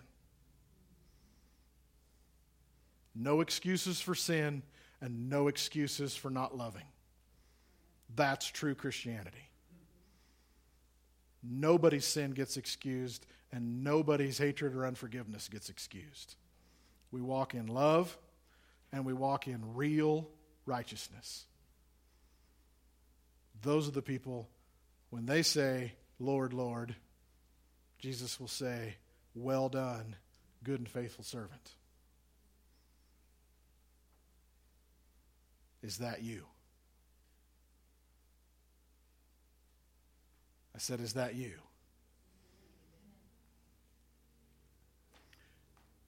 No 3.15 3.41
excuses 3.41 3.99
for 3.99 4.15
sin 4.15 4.63
and 5.01 5.29
no 5.29 5.47
excuses 5.47 6.15
for 6.15 6.29
not 6.29 6.57
loving. 6.57 6.85
That's 8.15 8.47
true 8.47 8.75
Christianity. 8.75 9.49
Nobody's 11.43 12.05
sin 12.05 12.31
gets 12.31 12.55
excused, 12.55 13.25
and 13.51 13.83
nobody's 13.83 14.37
hatred 14.37 14.75
or 14.75 14.85
unforgiveness 14.85 15.47
gets 15.47 15.69
excused. 15.69 16.35
We 17.11 17.21
walk 17.21 17.55
in 17.55 17.67
love 17.67 18.17
and 18.93 19.05
we 19.05 19.13
walk 19.13 19.47
in 19.47 19.75
real 19.75 20.29
righteousness. 20.65 21.45
Those 23.61 23.87
are 23.87 23.91
the 23.91 24.01
people, 24.01 24.49
when 25.09 25.25
they 25.25 25.41
say, 25.41 25.93
Lord, 26.19 26.53
Lord, 26.53 26.95
Jesus 27.99 28.39
will 28.39 28.47
say, 28.47 28.95
Well 29.35 29.69
done, 29.69 30.15
good 30.63 30.79
and 30.79 30.89
faithful 30.89 31.23
servant. 31.23 31.71
Is 35.83 35.97
that 35.97 36.21
you? 36.21 36.45
I 40.75 40.79
said, 40.79 40.99
Is 40.99 41.13
that 41.13 41.35
you? 41.35 41.53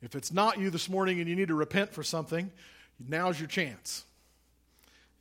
If 0.02 0.16
it's 0.16 0.34
not 0.34 0.60
you 0.60 0.70
this 0.70 0.90
morning 0.90 1.20
and 1.20 1.30
you 1.30 1.36
need 1.36 1.48
to 1.48 1.56
repent 1.56 1.94
for 1.94 2.04
something, 2.04 2.52
now's 3.00 3.40
your 3.40 3.48
chance. 3.48 4.04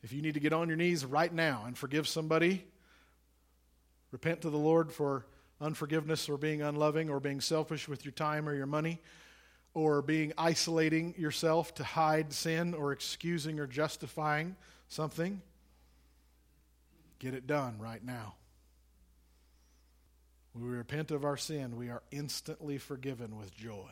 If 0.02 0.12
you 0.12 0.20
need 0.20 0.34
to 0.34 0.40
get 0.40 0.52
on 0.52 0.66
your 0.66 0.76
knees 0.76 1.04
right 1.04 1.32
now 1.32 1.62
and 1.66 1.78
forgive 1.78 2.08
somebody, 2.08 2.64
repent 4.10 4.40
to 4.40 4.50
the 4.50 4.58
Lord 4.58 4.90
for 4.90 5.24
unforgiveness 5.60 6.28
or 6.28 6.36
being 6.36 6.62
unloving 6.62 7.08
or 7.08 7.20
being 7.20 7.40
selfish 7.40 7.86
with 7.86 8.04
your 8.04 8.12
time 8.12 8.48
or 8.48 8.54
your 8.54 8.66
money 8.66 9.00
or 9.74 10.02
being 10.02 10.32
isolating 10.36 11.14
yourself 11.16 11.74
to 11.76 11.84
hide 11.84 12.32
sin 12.32 12.74
or 12.74 12.92
excusing 12.92 13.58
or 13.58 13.66
justifying 13.66 14.56
something, 14.88 15.40
get 17.18 17.34
it 17.34 17.46
done 17.46 17.78
right 17.78 18.04
now. 18.04 18.34
When 20.52 20.70
we 20.70 20.76
repent 20.76 21.10
of 21.10 21.24
our 21.24 21.38
sin, 21.38 21.76
we 21.76 21.88
are 21.88 22.02
instantly 22.10 22.76
forgiven 22.76 23.38
with 23.38 23.54
joy. 23.54 23.90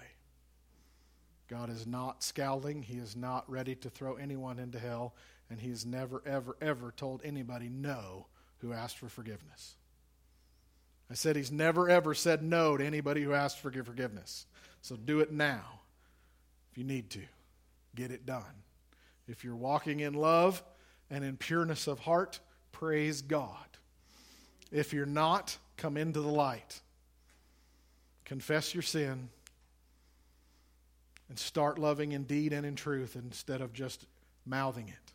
God 1.49 1.71
is 1.71 1.87
not 1.87 2.23
scowling. 2.23 2.83
He 2.83 2.99
is 2.99 3.17
not 3.17 3.51
ready 3.51 3.75
to 3.77 3.91
throw 3.91 4.15
anyone 4.17 4.59
into 4.59 4.79
hell, 4.79 5.15
and 5.49 5.59
He 5.59 5.71
has 5.71 5.87
never, 5.87 6.23
ever, 6.27 6.57
ever 6.61 6.93
told 6.97 7.23
anybody 7.25 7.69
no 7.69 8.27
who 8.59 8.73
asked 8.73 8.99
for 8.99 9.09
forgiveness. 9.09 9.75
I 11.11 11.15
said 11.15 11.35
He's 11.35 11.51
never, 11.51 11.89
ever 11.89 12.15
said 12.15 12.43
no 12.43 12.77
to 12.77 12.85
anybody 12.85 13.23
who 13.23 13.33
asked 13.33 13.59
for 13.59 13.73
forgiveness. 13.73 14.47
So 14.83 14.97
do 14.97 15.21
it 15.21 15.33
now 15.33 15.81
if 16.71 16.79
you 16.79 16.85
need 16.85 17.11
to. 17.11 17.21
Get 17.95 18.11
it 18.11 18.25
done. 18.25 18.45
If 19.27 19.45
you're 19.45 19.57
walking 19.57 20.01
in 20.01 20.15
love 20.15 20.63
and 21.11 21.25
in 21.25 21.37
pureness 21.37 21.87
of 21.87 22.01
heart, 22.01 22.41
praise 22.73 23.23
God. 23.23 23.57
If 24.71 24.93
you're 24.93 25.07
not, 25.07 25.57
come 25.77 25.97
into 25.97 26.21
the 26.21 26.29
light. 26.29 26.81
Confess 28.25 28.75
your 28.75 28.83
sin 28.83 29.29
and 31.29 31.39
start 31.39 31.79
loving 31.79 32.13
in 32.13 32.25
deed 32.25 32.53
and 32.53 32.65
in 32.65 32.77
truth 32.77 33.17
instead 33.17 33.61
of 33.61 33.73
just 33.73 34.07
mouthing 34.47 34.89
it, 34.89 35.13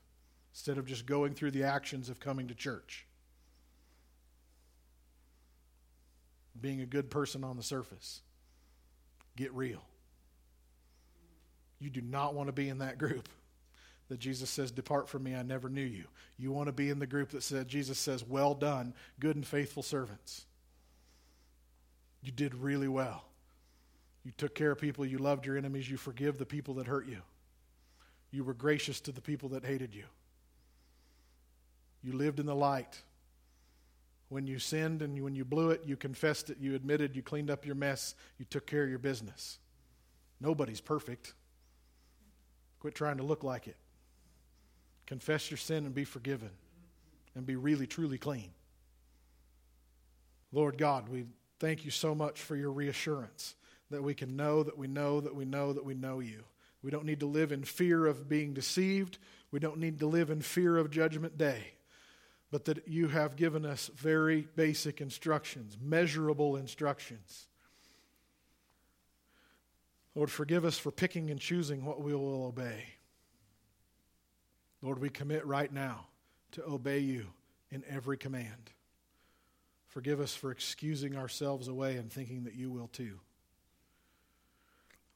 instead 0.54 0.78
of 0.78 0.86
just 0.86 1.06
going 1.06 1.34
through 1.34 1.52
the 1.52 1.64
actions 1.64 2.10
of 2.10 2.20
coming 2.20 2.48
to 2.48 2.56
church. 2.56 3.06
Being 6.60 6.82
a 6.82 6.86
good 6.86 7.10
person 7.10 7.44
on 7.44 7.58
the 7.58 7.64
surface. 7.64 8.22
Get 9.36 9.54
real. 9.54 9.84
You 11.80 11.90
do 11.90 12.02
not 12.02 12.34
want 12.34 12.48
to 12.48 12.54
be 12.54 12.70
in 12.70 12.80
that 12.80 12.98
group. 12.98 13.30
that 14.10 14.20
Jesus 14.20 14.50
says, 14.50 14.72
Depart 14.72 15.10
from 15.10 15.24
me, 15.24 15.36
I 15.36 15.42
never 15.42 15.70
knew 15.70 15.82
you. 15.82 16.06
You 16.38 16.52
want 16.52 16.68
to 16.68 16.74
be 16.74 16.90
in 16.90 17.00
the 17.00 17.08
group 17.08 17.30
that 17.30 17.44
said, 17.44 17.68
Jesus 17.68 17.98
says, 17.98 18.24
Well 18.24 18.54
done, 18.54 18.94
good 19.20 19.36
and 19.36 19.46
faithful 19.46 19.84
servants. 19.84 20.46
You 22.22 22.32
did 22.32 22.56
really 22.56 22.88
well. 22.88 23.24
You 24.24 24.32
took 24.38 24.56
care 24.56 24.72
of 24.72 24.80
people, 24.80 25.06
you 25.06 25.20
loved 25.20 25.46
your 25.46 25.58
enemies, 25.58 25.90
you 25.90 25.98
forgive 25.98 26.38
the 26.38 26.46
people 26.46 26.76
that 26.76 26.88
hurt 26.88 27.08
you. 27.08 27.22
You 28.32 28.44
were 28.44 28.56
gracious 28.56 29.00
to 29.02 29.12
the 29.12 29.22
people 29.22 29.50
that 29.50 29.64
hated 29.64 29.94
you. 29.94 30.06
You 32.04 32.14
lived 32.14 32.40
in 32.40 32.46
the 32.46 32.56
light. 32.56 33.00
When 34.36 34.48
you 34.48 34.60
sinned 34.60 35.02
and 35.02 35.24
when 35.24 35.34
you 35.34 35.46
blew 35.46 35.70
it, 35.70 35.84
you 35.86 35.96
confessed 35.96 36.50
it, 36.50 36.58
you 36.60 36.76
admitted, 36.76 37.16
you 37.16 37.22
cleaned 37.22 37.50
up 37.50 37.66
your 37.66 37.74
mess, 37.74 38.16
you 38.38 38.44
took 38.44 38.68
care 38.68 38.84
of 38.84 38.90
your 38.90 39.00
business. 39.00 39.60
Nobody's 40.42 40.82
perfect. 40.82 41.34
Quit 42.82 42.96
trying 42.96 43.16
to 43.16 43.24
look 43.24 43.46
like 43.46 43.70
it. 43.70 43.78
Confess 45.06 45.50
your 45.50 45.58
sin 45.58 45.86
and 45.86 45.96
be 45.96 46.04
forgiven 46.04 46.50
and 47.34 47.46
be 47.46 47.56
really, 47.56 47.88
truly 47.88 48.18
clean. 48.18 48.52
Lord 50.52 50.78
God, 50.78 51.08
we 51.08 51.28
thank 51.62 51.86
you 51.86 51.92
so 51.92 52.14
much 52.14 52.42
for 52.42 52.58
your 52.58 52.72
reassurance 52.72 53.56
that 53.90 54.04
we 54.04 54.14
can 54.14 54.36
know 54.36 54.64
that 54.64 54.78
we 54.78 54.88
know 54.88 55.22
that 55.22 55.34
we 55.34 55.46
know 55.46 55.72
that 55.72 55.86
we 55.86 55.94
know 55.94 56.20
you. 56.20 56.44
We 56.84 56.92
don't 56.92 57.06
need 57.06 57.22
to 57.22 57.26
live 57.26 57.54
in 57.54 57.64
fear 57.64 58.06
of 58.06 58.28
being 58.28 58.54
deceived. 58.54 59.18
We 59.52 59.62
don't 59.62 59.78
need 59.78 60.00
to 60.00 60.08
live 60.08 60.30
in 60.30 60.42
fear 60.42 60.76
of 60.78 60.92
judgment 60.92 61.38
day. 61.38 61.75
But 62.52 62.66
that 62.66 62.88
you 62.88 63.08
have 63.08 63.36
given 63.36 63.66
us 63.66 63.90
very 63.96 64.48
basic 64.56 65.02
instructions, 65.02 65.78
measurable 65.82 66.56
instructions. 66.56 67.48
Lord, 70.14 70.32
forgive 70.32 70.64
us 70.64 70.78
for 70.78 70.92
picking 70.92 71.30
and 71.30 71.40
choosing 71.40 71.84
what 71.84 72.02
we 72.02 72.14
will 72.14 72.46
obey. 72.46 72.86
Lord, 74.82 75.00
we 75.00 75.10
commit 75.10 75.46
right 75.46 75.72
now 75.72 76.06
to 76.52 76.64
obey 76.64 77.00
you 77.00 77.26
in 77.72 77.84
every 77.90 78.18
command. 78.18 78.72
Forgive 79.88 80.20
us 80.20 80.36
for 80.36 80.52
excusing 80.52 81.16
ourselves 81.18 81.68
away 81.68 81.98
and 81.98 82.12
thinking 82.12 82.44
that 82.44 82.56
you 82.56 82.70
will 82.70 82.88
too. 82.88 83.20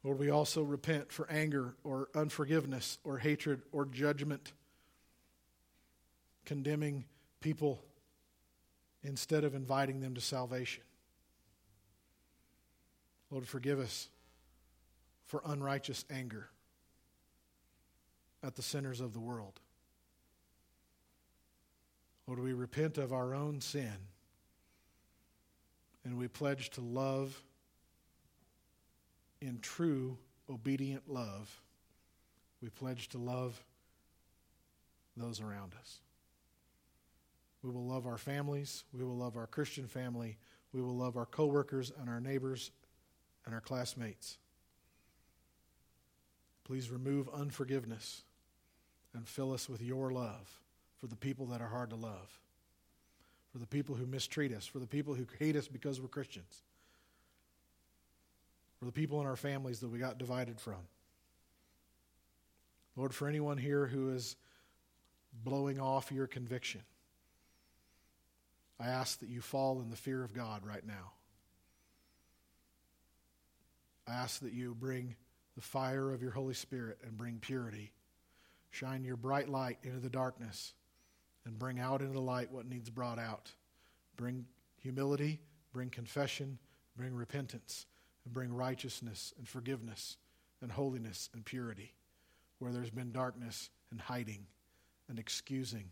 Lord, 0.03 0.19
we 0.19 0.29
also 0.29 0.63
repent 0.63 1.11
for 1.11 1.29
anger 1.29 1.75
or 1.83 2.09
unforgiveness 2.15 2.97
or 3.03 3.17
hatred 3.17 3.61
or 3.71 3.85
judgment, 3.85 4.53
condemning 6.45 7.05
people 7.39 7.81
instead 9.03 9.43
of 9.43 9.55
inviting 9.55 10.01
them 10.01 10.15
to 10.15 10.21
salvation. 10.21 10.83
Lord, 13.31 13.47
forgive 13.47 13.79
us 13.79 14.09
for 15.25 15.41
unrighteous 15.45 16.05
anger 16.09 16.49
at 18.41 18.55
the 18.55 18.61
sinners 18.61 18.99
of 19.01 19.13
the 19.13 19.19
world. 19.19 19.59
Lord, 22.27 22.39
we 22.39 22.53
repent 22.53 22.97
of 22.97 23.13
our 23.13 23.33
own 23.33 23.61
sin 23.61 23.93
and 26.03 26.17
we 26.17 26.27
pledge 26.27 26.69
to 26.71 26.81
love 26.81 27.41
in 29.41 29.59
true 29.61 30.17
obedient 30.49 31.09
love. 31.09 31.61
We 32.61 32.69
pledge 32.69 33.09
to 33.09 33.17
love 33.17 33.61
those 35.15 35.41
around 35.41 35.73
us. 35.79 35.99
We 37.63 37.71
will 37.71 37.85
love 37.85 38.07
our 38.07 38.17
families. 38.17 38.83
We 38.93 39.03
will 39.03 39.17
love 39.17 39.35
our 39.35 39.47
Christian 39.47 39.87
family. 39.87 40.37
We 40.73 40.81
will 40.81 40.95
love 40.95 41.17
our 41.17 41.25
coworkers 41.25 41.91
and 41.99 42.09
our 42.09 42.21
neighbors 42.21 42.71
and 43.45 43.53
our 43.53 43.61
classmates. 43.61 44.37
Please 46.63 46.89
remove 46.91 47.27
unforgiveness 47.29 48.21
and 49.13 49.27
fill 49.27 49.51
us 49.51 49.67
with 49.67 49.81
your 49.81 50.11
love 50.11 50.61
for 50.99 51.07
the 51.07 51.15
people 51.15 51.47
that 51.47 51.61
are 51.61 51.67
hard 51.67 51.89
to 51.89 51.95
love, 51.95 52.39
for 53.51 53.57
the 53.57 53.65
people 53.65 53.95
who 53.95 54.05
mistreat 54.05 54.53
us, 54.53 54.67
for 54.67 54.79
the 54.79 54.87
people 54.87 55.15
who 55.15 55.25
hate 55.39 55.55
us 55.55 55.67
because 55.67 55.99
we're 55.99 56.07
Christians, 56.07 56.61
for 58.77 58.85
the 58.85 58.91
people 58.91 59.19
in 59.19 59.25
our 59.25 59.35
families 59.35 59.79
that 59.79 59.89
we 59.89 59.97
got 59.97 60.17
divided 60.17 60.59
from. 60.59 60.75
Lord, 62.95 63.13
for 63.13 63.27
anyone 63.27 63.57
here 63.57 63.87
who 63.87 64.11
is 64.11 64.35
blowing 65.43 65.79
off 65.79 66.11
your 66.11 66.27
conviction, 66.27 66.81
I 68.79 68.87
ask 68.87 69.19
that 69.19 69.29
you 69.29 69.41
fall 69.41 69.81
in 69.81 69.89
the 69.89 69.97
fear 69.97 70.23
of 70.23 70.33
God 70.33 70.65
right 70.65 70.85
now. 70.85 71.13
I 74.07 74.13
ask 74.13 74.39
that 74.41 74.53
you 74.53 74.73
bring 74.73 75.15
the 75.55 75.61
fire 75.61 76.11
of 76.11 76.21
your 76.21 76.31
Holy 76.31 76.53
Spirit 76.53 76.99
and 77.03 77.17
bring 77.17 77.39
purity 77.39 77.91
Shine 78.71 79.03
your 79.03 79.17
bright 79.17 79.49
light 79.49 79.79
into 79.83 79.99
the 79.99 80.09
darkness 80.09 80.73
and 81.45 81.57
bring 81.57 81.79
out 81.79 82.01
into 82.01 82.13
the 82.13 82.21
light 82.21 82.51
what 82.51 82.67
needs 82.67 82.89
brought 82.89 83.19
out. 83.19 83.51
Bring 84.15 84.45
humility, 84.77 85.39
bring 85.73 85.89
confession, 85.89 86.59
bring 86.95 87.13
repentance, 87.13 87.87
and 88.25 88.33
bring 88.33 88.53
righteousness 88.53 89.33
and 89.37 89.47
forgiveness 89.47 90.17
and 90.61 90.71
holiness 90.71 91.29
and 91.33 91.43
purity 91.43 91.93
where 92.59 92.71
there's 92.71 92.89
been 92.89 93.11
darkness 93.11 93.69
and 93.91 94.01
hiding 94.01 94.45
and 95.07 95.17
excusing. 95.17 95.89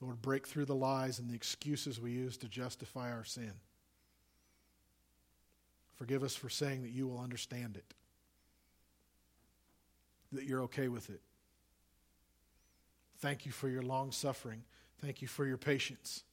Lord, 0.00 0.22
break 0.22 0.46
through 0.46 0.64
the 0.64 0.74
lies 0.74 1.18
and 1.18 1.28
the 1.28 1.34
excuses 1.34 2.00
we 2.00 2.12
use 2.12 2.36
to 2.38 2.48
justify 2.48 3.12
our 3.12 3.24
sin. 3.24 3.52
Forgive 5.96 6.22
us 6.22 6.34
for 6.34 6.48
saying 6.48 6.82
that 6.82 6.90
you 6.90 7.06
will 7.06 7.20
understand 7.20 7.76
it 7.76 7.94
that 10.32 10.44
you're 10.44 10.62
okay 10.62 10.88
with 10.88 11.10
it. 11.10 11.20
Thank 13.18 13.46
you 13.46 13.52
for 13.52 13.68
your 13.68 13.82
long 13.82 14.12
suffering. 14.12 14.62
Thank 15.00 15.22
you 15.22 15.28
for 15.28 15.46
your 15.46 15.56
patience. 15.56 16.24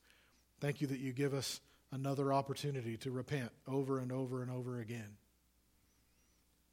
Thank 0.59 0.82
you 0.82 0.88
that 0.88 0.99
you 0.99 1.13
give 1.13 1.34
us 1.34 1.59
another 1.91 2.34
opportunity 2.34 2.97
to 2.97 3.11
repent 3.11 3.51
over 3.68 3.99
and 3.99 4.11
over 4.11 4.41
and 4.41 4.51
over 4.51 4.80
again. 4.80 5.18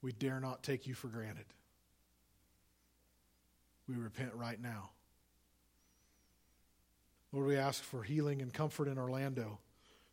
We 0.02 0.12
dare 0.12 0.40
not 0.40 0.62
take 0.62 0.86
you 0.86 0.94
for 0.94 1.08
granted. 1.08 1.46
We 3.88 3.96
repent 3.96 4.34
right 4.34 4.60
now. 4.60 4.90
Lord, 7.34 7.48
we 7.48 7.56
ask 7.56 7.82
for 7.82 8.04
healing 8.04 8.42
and 8.42 8.54
comfort 8.54 8.86
in 8.86 8.96
Orlando, 8.96 9.58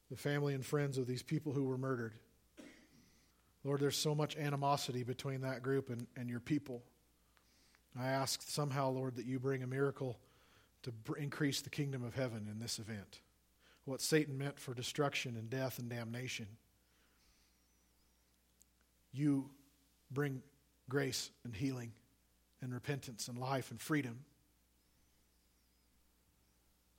the 0.09 0.17
family 0.17 0.55
and 0.55 0.65
friends 0.65 0.97
of 0.97 1.05
these 1.05 1.21
people 1.21 1.53
who 1.53 1.65
were 1.65 1.77
murdered. 1.77 2.13
Lord, 3.63 3.79
there's 3.79 3.95
so 3.95 4.15
much 4.15 4.35
animosity 4.37 5.03
between 5.03 5.41
that 5.41 5.61
group 5.61 5.91
and, 5.91 6.07
and 6.17 6.31
your 6.31 6.39
people. 6.39 6.81
I 7.95 8.07
ask 8.07 8.41
somehow, 8.41 8.89
Lord, 8.89 9.17
that 9.17 9.27
you 9.27 9.39
bring 9.39 9.61
a 9.61 9.67
miracle 9.67 10.17
to 10.81 10.91
increase 11.13 11.61
the 11.61 11.69
kingdom 11.69 12.03
of 12.03 12.15
heaven 12.15 12.47
in 12.51 12.59
this 12.59 12.79
event. 12.79 13.19
What 13.85 14.01
Satan 14.01 14.35
meant 14.35 14.57
for 14.57 14.73
destruction 14.73 15.35
and 15.35 15.47
death 15.47 15.77
and 15.77 15.91
damnation, 15.91 16.47
you 19.13 19.47
bring 20.09 20.41
grace 20.89 21.29
and 21.43 21.55
healing 21.55 21.91
and 22.63 22.73
repentance 22.73 23.27
and 23.27 23.37
life 23.37 23.69
and 23.69 23.79
freedom. 23.79 24.25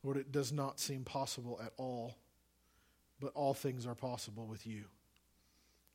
Lord, 0.03 0.17
it 0.17 0.33
does 0.33 0.53
not 0.53 0.81
seem 0.81 1.05
possible 1.05 1.61
at 1.65 1.73
all, 1.77 2.17
but 3.21 3.33
all 3.35 3.55
things 3.55 3.87
are 3.87 3.95
possible 3.95 4.47
with 4.47 4.67
you. 4.67 4.85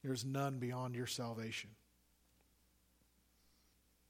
There's 0.04 0.24
none 0.24 0.60
beyond 0.60 0.96
your 0.96 1.08
salvation. 1.08 1.72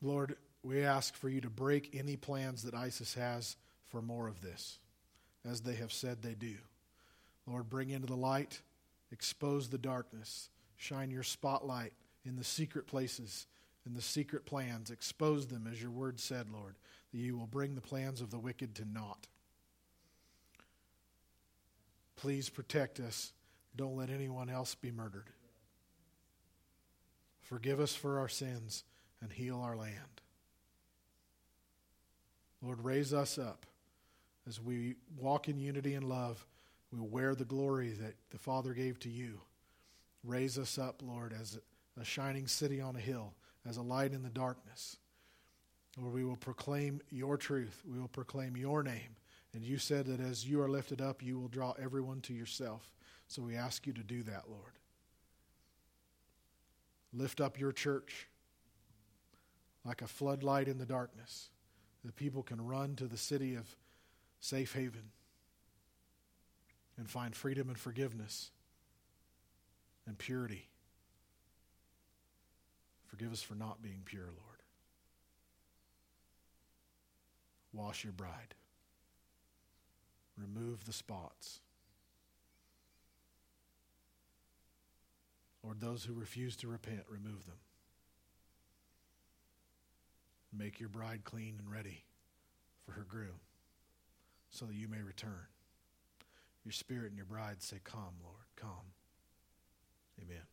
Lord, 0.01 0.37
we 0.61 0.83
ask 0.83 1.15
for 1.15 1.29
you 1.29 1.41
to 1.41 1.49
break 1.49 1.95
any 1.95 2.15
plans 2.15 2.63
that 2.63 2.75
ISIS 2.75 3.15
has 3.15 3.55
for 3.87 4.01
more 4.01 4.27
of 4.27 4.41
this, 4.41 4.79
as 5.49 5.61
they 5.61 5.75
have 5.75 5.91
said 5.91 6.21
they 6.21 6.35
do. 6.35 6.55
Lord, 7.47 7.69
bring 7.69 7.89
into 7.89 8.07
the 8.07 8.15
light, 8.15 8.61
expose 9.11 9.69
the 9.69 9.77
darkness, 9.77 10.49
shine 10.75 11.09
your 11.09 11.23
spotlight 11.23 11.93
in 12.25 12.35
the 12.35 12.43
secret 12.43 12.85
places, 12.85 13.47
in 13.85 13.93
the 13.93 14.01
secret 14.01 14.45
plans, 14.45 14.91
expose 14.91 15.47
them, 15.47 15.67
as 15.71 15.81
your 15.81 15.91
word 15.91 16.19
said, 16.19 16.49
Lord, 16.49 16.75
that 17.11 17.17
you 17.17 17.37
will 17.37 17.47
bring 17.47 17.73
the 17.73 17.81
plans 17.81 18.19
of 18.19 18.29
the 18.29 18.37
wicked 18.37 18.75
to 18.75 18.85
naught. 18.85 19.27
Please 22.17 22.49
protect 22.49 22.99
us. 22.99 23.31
Don't 23.75 23.95
let 23.95 24.09
anyone 24.09 24.49
else 24.49 24.75
be 24.75 24.91
murdered. 24.91 25.29
Forgive 27.41 27.79
us 27.79 27.95
for 27.95 28.19
our 28.19 28.27
sins 28.27 28.83
and 29.21 29.31
heal 29.31 29.61
our 29.61 29.77
land. 29.77 30.21
Lord, 32.61 32.83
raise 32.83 33.13
us 33.13 33.37
up 33.37 33.65
as 34.47 34.59
we 34.59 34.95
walk 35.17 35.47
in 35.47 35.59
unity 35.59 35.93
and 35.93 36.09
love. 36.09 36.45
We 36.91 36.99
wear 36.99 37.35
the 37.35 37.45
glory 37.45 37.91
that 37.91 38.15
the 38.31 38.37
Father 38.37 38.73
gave 38.73 38.99
to 38.99 39.09
you. 39.09 39.41
Raise 40.23 40.57
us 40.57 40.77
up, 40.77 41.01
Lord, 41.01 41.33
as 41.39 41.59
a 41.99 42.03
shining 42.03 42.47
city 42.47 42.81
on 42.81 42.95
a 42.95 42.99
hill, 42.99 43.33
as 43.65 43.77
a 43.77 43.81
light 43.81 44.11
in 44.11 44.23
the 44.23 44.29
darkness. 44.29 44.97
Lord, 45.97 46.13
we 46.13 46.25
will 46.25 46.35
proclaim 46.35 47.01
your 47.11 47.37
truth. 47.37 47.81
We 47.89 47.99
will 47.99 48.07
proclaim 48.07 48.57
your 48.57 48.83
name. 48.83 49.15
And 49.57 49.65
you 49.65 49.79
said 49.79 50.05
that 50.05 50.19
as 50.19 50.47
you 50.47 50.61
are 50.61 50.69
lifted 50.69 51.01
up, 51.01 51.23
you 51.23 51.39
will 51.39 51.47
draw 51.47 51.73
everyone 51.81 52.21
to 52.21 52.33
yourself. 52.33 52.93
So 53.27 53.41
we 53.41 53.55
ask 53.55 53.87
you 53.87 53.93
to 53.93 54.03
do 54.03 54.21
that, 54.21 54.43
Lord. 54.47 54.77
Lift 57.11 57.41
up 57.41 57.59
your 57.59 57.71
church. 57.71 58.27
like 59.87 60.01
a 60.01 60.07
floodlight 60.07 60.67
in 60.67 60.77
the 60.77 60.85
darkness, 60.85 61.49
that 62.03 62.15
people 62.17 62.43
can 62.43 62.59
run 62.63 62.95
to 62.97 63.05
the 63.05 63.17
city 63.17 63.55
of 63.55 63.65
safe 64.41 64.73
haven 64.73 65.11
and 66.97 67.09
find 67.09 67.33
freedom 67.33 67.69
and 67.69 67.79
forgiveness 67.79 68.51
and 70.05 70.17
purity. 70.17 70.67
Forgive 73.05 73.31
us 73.31 73.41
for 73.41 73.55
not 73.55 73.81
being 73.81 74.01
pure, 74.03 74.25
Lord. 74.25 74.61
Wash 77.71 78.03
your 78.03 78.13
bride. 78.13 78.53
Remove 80.37 80.85
the 80.85 80.93
spots. 80.93 81.61
Lord, 85.63 85.81
those 85.81 86.05
who 86.05 86.13
refuse 86.13 86.55
to 86.57 86.67
repent, 86.67 87.01
remove 87.09 87.45
them. 87.45 87.57
Make 90.57 90.79
your 90.79 90.89
bride 90.89 91.21
clean 91.23 91.55
and 91.59 91.71
ready 91.71 92.05
for 92.85 92.93
her 92.93 93.05
groom 93.07 93.41
so 94.49 94.65
that 94.65 94.75
you 94.75 94.87
may 94.87 95.01
return. 95.01 95.47
Your 96.63 96.71
spirit 96.71 97.07
and 97.07 97.17
your 97.17 97.25
bride 97.25 97.61
say, 97.61 97.77
Come, 97.83 98.15
Lord, 98.23 98.45
come. 98.55 98.93
Amen. 100.21 100.43